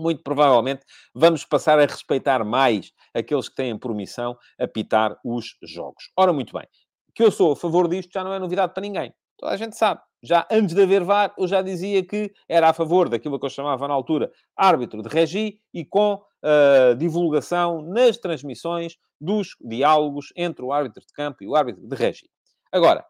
muito 0.00 0.22
provavelmente 0.22 0.84
vamos 1.14 1.44
passar 1.44 1.78
a 1.78 1.86
respeitar 1.86 2.44
mais 2.44 2.92
aqueles 3.14 3.48
que 3.48 3.54
têm 3.54 3.78
por 3.78 3.94
missão 3.94 4.36
apitar 4.58 5.16
os 5.24 5.56
jogos. 5.62 6.10
Ora, 6.16 6.32
muito 6.32 6.52
bem, 6.52 6.66
que 7.14 7.22
eu 7.22 7.30
sou 7.30 7.52
a 7.52 7.56
favor 7.56 7.88
disto 7.88 8.12
já 8.12 8.24
não 8.24 8.32
é 8.32 8.38
novidade 8.38 8.72
para 8.72 8.82
ninguém. 8.82 9.12
Toda 9.38 9.52
a 9.52 9.56
gente 9.56 9.76
sabe. 9.76 10.00
Já 10.22 10.46
antes 10.50 10.74
de 10.74 10.82
haver 10.82 11.02
VAR, 11.02 11.34
eu 11.38 11.48
já 11.48 11.62
dizia 11.62 12.04
que 12.04 12.30
era 12.46 12.68
a 12.68 12.74
favor 12.74 13.08
daquilo 13.08 13.40
que 13.40 13.46
eu 13.46 13.50
chamava 13.50 13.88
na 13.88 13.94
altura 13.94 14.30
árbitro 14.54 15.02
de 15.02 15.08
regi 15.08 15.58
e 15.72 15.82
com 15.82 16.14
uh, 16.14 16.94
divulgação 16.94 17.80
nas 17.80 18.18
transmissões 18.18 18.96
dos 19.18 19.56
diálogos 19.60 20.30
entre 20.36 20.62
o 20.62 20.72
árbitro 20.72 21.00
de 21.06 21.12
campo 21.14 21.42
e 21.42 21.48
o 21.48 21.56
árbitro 21.56 21.88
de 21.88 21.96
regi. 21.96 22.28
Agora, 22.70 23.04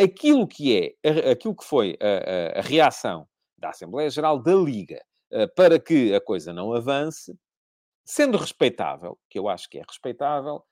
aquilo 0.00 0.46
que 0.46 0.96
é, 1.02 1.30
aquilo 1.30 1.56
que 1.56 1.64
foi 1.64 1.96
a, 2.00 2.58
a, 2.58 2.60
a 2.60 2.62
reação 2.62 3.26
da 3.58 3.70
Assembleia 3.70 4.08
Geral 4.08 4.38
da 4.40 4.54
Liga 4.54 5.02
para 5.54 5.78
que 5.78 6.14
a 6.14 6.20
coisa 6.20 6.52
não 6.52 6.72
avance, 6.72 7.36
sendo 8.04 8.36
respeitável, 8.36 9.18
que 9.30 9.38
eu 9.38 9.48
acho 9.48 9.68
que 9.68 9.78
é 9.78 9.82
respeitável, 9.86 10.62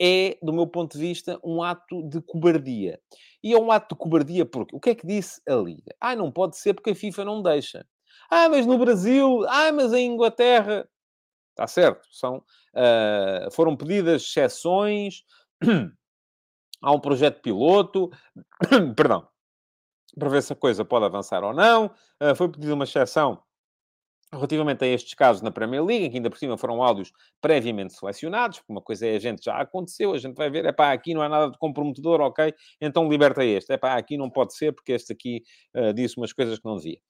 é, 0.00 0.38
do 0.42 0.52
meu 0.52 0.66
ponto 0.66 0.96
de 0.96 0.98
vista, 0.98 1.38
um 1.44 1.62
ato 1.62 2.02
de 2.08 2.22
cobardia. 2.22 2.98
E 3.42 3.52
é 3.52 3.58
um 3.58 3.70
ato 3.70 3.94
de 3.94 3.98
cobardia 3.98 4.46
porque 4.46 4.74
o 4.74 4.80
que 4.80 4.90
é 4.90 4.94
que 4.94 5.06
disse 5.06 5.42
a 5.46 5.54
Liga? 5.54 5.94
Ah, 6.00 6.16
não 6.16 6.32
pode 6.32 6.56
ser 6.56 6.72
porque 6.72 6.90
a 6.90 6.94
FIFA 6.94 7.26
não 7.26 7.42
deixa. 7.42 7.86
Ah, 8.30 8.48
mas 8.48 8.66
no 8.66 8.78
Brasil, 8.78 9.44
ah, 9.46 9.70
mas 9.72 9.92
em 9.92 10.06
Inglaterra. 10.06 10.88
Está 11.50 11.66
certo, 11.66 12.08
são, 12.10 12.38
uh, 12.38 13.50
foram 13.50 13.76
pedidas 13.76 14.22
exceções, 14.22 15.24
há 16.80 16.92
um 16.92 17.00
projeto 17.00 17.42
piloto, 17.42 18.08
perdão, 18.96 19.28
para 20.18 20.28
ver 20.30 20.42
se 20.42 20.54
a 20.54 20.56
coisa 20.56 20.84
pode 20.84 21.04
avançar 21.04 21.44
ou 21.44 21.52
não. 21.52 21.86
Uh, 22.22 22.34
foi 22.34 22.48
pedida 22.48 22.72
uma 22.72 22.84
exceção 22.84 23.42
Relativamente 24.32 24.84
a 24.84 24.86
estes 24.86 25.12
casos 25.14 25.42
na 25.42 25.50
Premier 25.50 25.84
League, 25.84 26.08
que 26.08 26.16
ainda 26.16 26.30
por 26.30 26.38
cima 26.38 26.56
foram 26.56 26.80
áudios 26.82 27.12
previamente 27.40 27.94
selecionados, 27.94 28.58
porque 28.58 28.72
uma 28.72 28.80
coisa 28.80 29.06
é 29.08 29.16
a 29.16 29.18
gente 29.18 29.44
já 29.44 29.56
aconteceu, 29.60 30.12
a 30.12 30.18
gente 30.18 30.36
vai 30.36 30.48
ver, 30.48 30.64
é 30.64 30.70
pá, 30.70 30.92
aqui 30.92 31.12
não 31.12 31.20
há 31.20 31.28
nada 31.28 31.50
de 31.50 31.58
comprometedor, 31.58 32.20
ok, 32.20 32.54
então 32.80 33.08
liberta 33.08 33.44
este, 33.44 33.72
é 33.72 33.76
pá, 33.76 33.94
aqui 33.96 34.16
não 34.16 34.30
pode 34.30 34.54
ser, 34.54 34.72
porque 34.72 34.92
este 34.92 35.12
aqui 35.12 35.42
uh, 35.74 35.92
disse 35.92 36.16
umas 36.16 36.32
coisas 36.32 36.60
que 36.60 36.64
não 36.64 36.76
devia. 36.76 37.00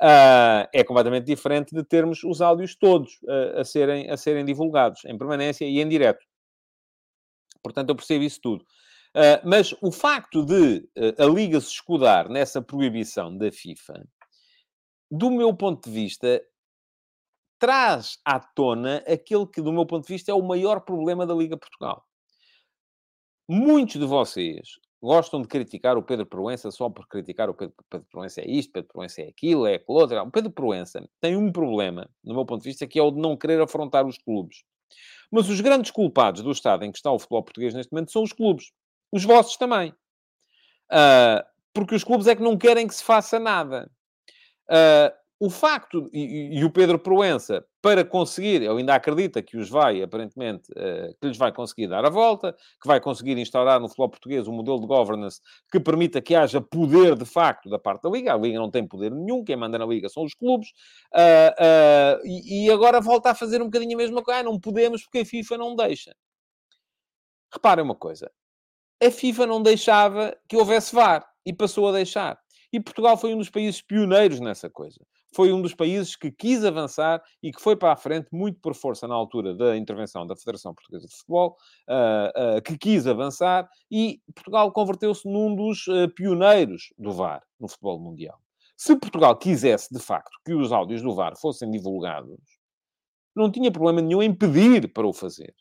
Uh, 0.00 0.64
é 0.72 0.82
completamente 0.82 1.26
diferente 1.26 1.74
de 1.74 1.84
termos 1.84 2.24
os 2.24 2.40
áudios 2.40 2.74
todos 2.74 3.20
uh, 3.24 3.60
a, 3.60 3.64
serem, 3.64 4.10
a 4.10 4.16
serem 4.16 4.46
divulgados 4.46 5.04
em 5.04 5.18
permanência 5.18 5.66
e 5.66 5.78
em 5.78 5.86
direto. 5.86 6.24
Portanto, 7.62 7.90
eu 7.90 7.94
percebo 7.94 8.24
isso 8.24 8.40
tudo. 8.40 8.64
Uh, 9.14 9.44
mas 9.44 9.74
o 9.82 9.92
facto 9.92 10.42
de 10.46 10.88
a 11.18 11.26
Liga 11.26 11.60
se 11.60 11.72
escudar 11.72 12.30
nessa 12.30 12.62
proibição 12.62 13.36
da 13.36 13.52
FIFA, 13.52 14.02
do 15.10 15.30
meu 15.30 15.52
ponto 15.54 15.86
de 15.86 15.94
vista, 15.94 16.42
traz 17.60 18.18
à 18.24 18.40
tona 18.40 19.04
aquele 19.06 19.46
que, 19.46 19.60
do 19.60 19.72
meu 19.72 19.86
ponto 19.86 20.06
de 20.06 20.12
vista, 20.12 20.32
é 20.32 20.34
o 20.34 20.42
maior 20.42 20.80
problema 20.80 21.26
da 21.26 21.34
Liga 21.34 21.56
Portugal. 21.56 22.04
Muitos 23.46 24.00
de 24.00 24.06
vocês 24.06 24.80
gostam 25.02 25.42
de 25.42 25.48
criticar 25.48 25.96
o 25.96 26.02
Pedro 26.02 26.26
Proença 26.26 26.70
só 26.70 26.88
por 26.88 27.06
criticar 27.06 27.48
o 27.50 27.54
Pedro, 27.54 27.74
Pedro 27.88 28.06
Proença 28.10 28.40
é 28.40 28.50
isto, 28.50 28.72
Pedro 28.72 28.88
Proença 28.92 29.22
é 29.22 29.28
aquilo, 29.28 29.66
é 29.66 29.74
aquilo 29.74 29.98
outro. 29.98 30.20
O 30.20 30.30
Pedro 30.30 30.50
Proença 30.50 31.06
tem 31.20 31.36
um 31.36 31.52
problema, 31.52 32.08
no 32.24 32.34
meu 32.34 32.46
ponto 32.46 32.62
de 32.62 32.68
vista, 32.68 32.86
que 32.86 32.98
é 32.98 33.02
o 33.02 33.10
de 33.10 33.20
não 33.20 33.36
querer 33.36 33.60
afrontar 33.60 34.06
os 34.06 34.18
clubes. 34.18 34.62
Mas 35.30 35.48
os 35.48 35.60
grandes 35.60 35.90
culpados 35.90 36.42
do 36.42 36.50
estado 36.50 36.84
em 36.84 36.90
que 36.90 36.98
está 36.98 37.10
o 37.12 37.18
futebol 37.18 37.42
português 37.42 37.74
neste 37.74 37.92
momento 37.92 38.10
são 38.10 38.22
os 38.22 38.32
clubes. 38.32 38.72
Os 39.12 39.24
vossos 39.24 39.56
também. 39.56 39.90
Uh, 40.90 41.44
porque 41.72 41.94
os 41.94 42.04
clubes 42.04 42.26
é 42.26 42.34
que 42.34 42.42
não 42.42 42.56
querem 42.56 42.86
que 42.86 42.94
se 42.94 43.04
faça 43.04 43.38
nada. 43.38 43.90
Uh, 44.68 45.19
o 45.42 45.48
facto, 45.48 46.10
e, 46.12 46.58
e, 46.58 46.64
o 46.66 46.70
Pedro 46.70 46.98
Proença, 46.98 47.64
para 47.80 48.04
conseguir, 48.04 48.56
ele 48.56 48.80
ainda 48.80 48.94
acredita 48.94 49.42
que 49.42 49.56
os 49.56 49.70
vai, 49.70 50.02
aparentemente, 50.02 50.70
uh, 50.72 51.16
que 51.18 51.26
lhes 51.26 51.38
vai 51.38 51.50
conseguir 51.50 51.86
dar 51.86 52.04
a 52.04 52.10
volta, 52.10 52.52
que 52.52 52.86
vai 52.86 53.00
conseguir 53.00 53.38
instaurar 53.38 53.80
no 53.80 53.88
futebol 53.88 54.10
português 54.10 54.46
um 54.46 54.52
modelo 54.52 54.78
de 54.78 54.86
governance 54.86 55.40
que 55.72 55.80
permita 55.80 56.20
que 56.20 56.34
haja 56.34 56.60
poder 56.60 57.16
de 57.16 57.24
facto 57.24 57.70
da 57.70 57.78
parte 57.78 58.02
da 58.02 58.10
Liga. 58.10 58.34
A 58.34 58.36
Liga 58.36 58.58
não 58.58 58.70
tem 58.70 58.86
poder 58.86 59.10
nenhum, 59.10 59.42
quem 59.42 59.56
manda 59.56 59.78
na 59.78 59.86
Liga 59.86 60.10
são 60.10 60.24
os 60.24 60.34
clubes, 60.34 60.68
uh, 61.14 62.20
uh, 62.20 62.26
e, 62.26 62.66
e, 62.66 62.70
agora 62.70 63.00
volta 63.00 63.30
a 63.30 63.34
fazer 63.34 63.62
um 63.62 63.64
bocadinho 63.64 63.94
a 63.94 63.96
mesma 63.96 64.22
coisa. 64.22 64.40
Ah, 64.40 64.42
não 64.42 64.60
podemos 64.60 65.02
porque 65.04 65.20
a 65.20 65.24
FIFA 65.24 65.56
não 65.56 65.74
deixa. 65.74 66.14
Reparem 67.50 67.82
uma 67.82 67.96
coisa, 67.96 68.30
a 69.02 69.10
FIFA 69.10 69.46
não 69.46 69.62
deixava 69.62 70.36
que 70.46 70.58
houvesse 70.58 70.94
VAR 70.94 71.26
e 71.46 71.52
passou 71.54 71.88
a 71.88 71.92
deixar. 71.92 72.38
E 72.72 72.80
Portugal 72.80 73.16
foi 73.16 73.34
um 73.34 73.38
dos 73.38 73.50
países 73.50 73.82
pioneiros 73.82 74.40
nessa 74.40 74.70
coisa 74.70 75.00
foi 75.34 75.52
um 75.52 75.62
dos 75.62 75.74
países 75.74 76.16
que 76.16 76.30
quis 76.30 76.64
avançar 76.64 77.22
e 77.42 77.52
que 77.52 77.60
foi 77.60 77.76
para 77.76 77.92
a 77.92 77.96
frente 77.96 78.28
muito 78.32 78.58
por 78.60 78.74
força 78.74 79.06
na 79.06 79.14
altura 79.14 79.54
da 79.54 79.76
intervenção 79.76 80.26
da 80.26 80.36
Federação 80.36 80.74
Portuguesa 80.74 81.06
de 81.06 81.14
Futebol, 81.14 81.56
uh, 81.88 82.58
uh, 82.58 82.62
que 82.62 82.76
quis 82.76 83.06
avançar 83.06 83.68
e 83.90 84.20
Portugal 84.34 84.72
converteu-se 84.72 85.28
num 85.28 85.54
dos 85.54 85.86
uh, 85.86 86.08
pioneiros 86.14 86.92
do 86.98 87.12
VAR 87.12 87.42
no 87.58 87.68
futebol 87.68 88.00
mundial. 88.00 88.38
Se 88.76 88.96
Portugal 88.96 89.36
quisesse, 89.36 89.92
de 89.92 90.00
facto, 90.00 90.32
que 90.44 90.54
os 90.54 90.72
áudios 90.72 91.02
do 91.02 91.14
VAR 91.14 91.36
fossem 91.36 91.70
divulgados, 91.70 92.40
não 93.36 93.50
tinha 93.50 93.70
problema 93.70 94.00
nenhum 94.00 94.22
em 94.22 94.34
pedir 94.34 94.92
para 94.92 95.06
o 95.06 95.12
fazer. 95.12 95.54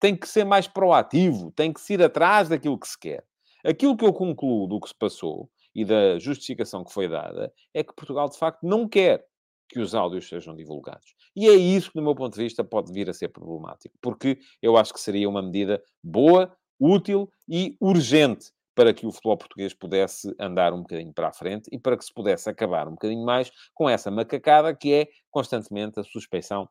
Tem 0.00 0.16
que 0.16 0.28
ser 0.28 0.44
mais 0.44 0.66
proativo, 0.66 1.52
tem 1.52 1.72
que 1.72 1.80
se 1.80 1.94
ir 1.94 2.02
atrás 2.02 2.48
daquilo 2.48 2.78
que 2.78 2.88
se 2.88 2.98
quer. 2.98 3.24
Aquilo 3.64 3.96
que 3.96 4.04
eu 4.04 4.12
concluo 4.12 4.66
do 4.66 4.80
que 4.80 4.88
se 4.88 4.94
passou 4.94 5.50
e 5.76 5.84
da 5.84 6.18
justificação 6.18 6.82
que 6.82 6.92
foi 6.92 7.06
dada 7.06 7.52
é 7.74 7.84
que 7.84 7.94
Portugal, 7.94 8.30
de 8.30 8.38
facto, 8.38 8.66
não 8.66 8.88
quer 8.88 9.22
que 9.68 9.78
os 9.78 9.94
áudios 9.94 10.26
sejam 10.26 10.56
divulgados. 10.56 11.14
E 11.36 11.46
é 11.46 11.54
isso 11.54 11.90
que, 11.90 11.98
do 11.98 12.02
meu 12.02 12.14
ponto 12.14 12.34
de 12.34 12.42
vista, 12.42 12.64
pode 12.64 12.90
vir 12.90 13.10
a 13.10 13.12
ser 13.12 13.28
problemático, 13.28 13.94
porque 14.00 14.38
eu 14.62 14.78
acho 14.78 14.94
que 14.94 15.00
seria 15.00 15.28
uma 15.28 15.42
medida 15.42 15.82
boa, 16.02 16.56
útil 16.80 17.30
e 17.46 17.76
urgente 17.78 18.50
para 18.74 18.94
que 18.94 19.06
o 19.06 19.12
futebol 19.12 19.36
português 19.36 19.74
pudesse 19.74 20.34
andar 20.40 20.72
um 20.72 20.80
bocadinho 20.80 21.12
para 21.12 21.28
a 21.28 21.32
frente 21.32 21.68
e 21.70 21.78
para 21.78 21.96
que 21.96 22.04
se 22.04 22.12
pudesse 22.12 22.48
acabar 22.48 22.88
um 22.88 22.92
bocadinho 22.92 23.24
mais 23.24 23.50
com 23.74 23.88
essa 23.88 24.10
macacada 24.10 24.74
que 24.74 24.92
é 24.94 25.08
constantemente 25.30 26.00
a 26.00 26.04
suspeição 26.04 26.68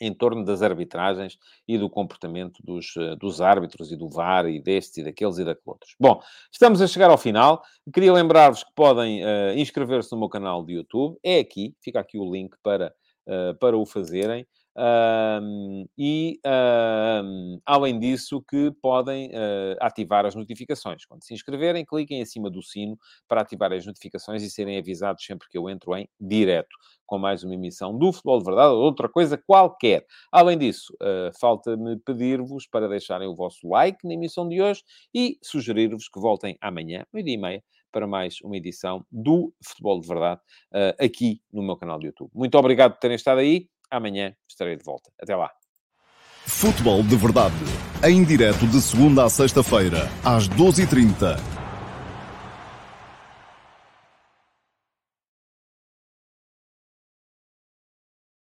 em 0.00 0.12
torno 0.12 0.44
das 0.44 0.62
arbitragens 0.62 1.38
e 1.66 1.78
do 1.78 1.88
comportamento 1.88 2.60
dos, 2.62 2.94
eh, 2.96 3.16
dos 3.16 3.40
árbitros 3.40 3.92
e 3.92 3.96
do 3.96 4.08
VAR 4.08 4.46
e 4.46 4.60
destes 4.60 4.98
e 4.98 5.04
daqueles 5.04 5.38
e 5.38 5.44
daqueles 5.44 5.66
outros. 5.66 5.94
Bom, 5.98 6.20
estamos 6.52 6.80
a 6.80 6.86
chegar 6.86 7.10
ao 7.10 7.18
final. 7.18 7.62
Queria 7.92 8.12
lembrar-vos 8.12 8.64
que 8.64 8.72
podem 8.74 9.24
uh, 9.24 9.56
inscrever-se 9.56 10.12
no 10.12 10.18
meu 10.18 10.28
canal 10.28 10.64
de 10.64 10.74
YouTube. 10.74 11.18
É 11.22 11.38
aqui, 11.38 11.74
fica 11.80 12.00
aqui 12.00 12.18
o 12.18 12.30
link 12.30 12.56
para, 12.62 12.94
uh, 13.26 13.56
para 13.58 13.76
o 13.76 13.86
fazerem. 13.86 14.46
Um, 14.76 15.86
e, 15.96 16.40
um, 17.24 17.60
além 17.64 17.98
disso, 17.98 18.42
que 18.48 18.72
podem 18.82 19.28
uh, 19.28 19.76
ativar 19.80 20.26
as 20.26 20.34
notificações. 20.34 21.04
Quando 21.04 21.24
se 21.24 21.32
inscreverem, 21.32 21.84
cliquem 21.84 22.20
acima 22.22 22.50
do 22.50 22.62
sino 22.62 22.98
para 23.28 23.40
ativar 23.40 23.72
as 23.72 23.86
notificações 23.86 24.42
e 24.42 24.50
serem 24.50 24.78
avisados 24.78 25.24
sempre 25.24 25.48
que 25.48 25.56
eu 25.56 25.68
entro 25.68 25.96
em 25.96 26.08
direto 26.20 26.74
com 27.06 27.18
mais 27.18 27.44
uma 27.44 27.54
emissão 27.54 27.96
do 27.96 28.12
Futebol 28.12 28.38
de 28.38 28.44
Verdade 28.44 28.74
ou 28.74 28.82
outra 28.82 29.08
coisa 29.08 29.36
qualquer. 29.36 30.06
Além 30.32 30.58
disso, 30.58 30.92
uh, 30.94 31.38
falta-me 31.38 31.96
pedir-vos 31.98 32.66
para 32.66 32.88
deixarem 32.88 33.28
o 33.28 33.34
vosso 33.34 33.68
like 33.68 33.98
na 34.06 34.14
emissão 34.14 34.48
de 34.48 34.60
hoje 34.60 34.82
e 35.14 35.38
sugerir-vos 35.42 36.08
que 36.08 36.20
voltem 36.20 36.56
amanhã, 36.60 37.04
meio-dia 37.12 37.34
e 37.34 37.38
meia, 37.38 37.64
para 37.92 38.06
mais 38.08 38.40
uma 38.42 38.56
edição 38.56 39.06
do 39.10 39.54
Futebol 39.64 40.00
de 40.00 40.08
Verdade 40.08 40.40
uh, 40.72 41.04
aqui 41.04 41.40
no 41.52 41.62
meu 41.62 41.76
canal 41.76 41.98
de 41.98 42.06
YouTube. 42.06 42.30
Muito 42.34 42.58
obrigado 42.58 42.94
por 42.94 42.98
terem 42.98 43.14
estado 43.14 43.38
aí. 43.38 43.73
Amanhã 43.94 44.34
estarei 44.48 44.76
de 44.76 44.82
volta. 44.84 45.10
Até 45.22 45.36
lá. 45.36 45.50
Futebol 46.46 47.02
de 47.02 47.16
Verdade. 47.16 47.54
Em 48.02 48.24
direto 48.24 48.66
de 48.66 48.82
segunda 48.82 49.24
a 49.24 49.30
sexta-feira, 49.30 50.10
às 50.24 50.48
12h30 50.48 51.53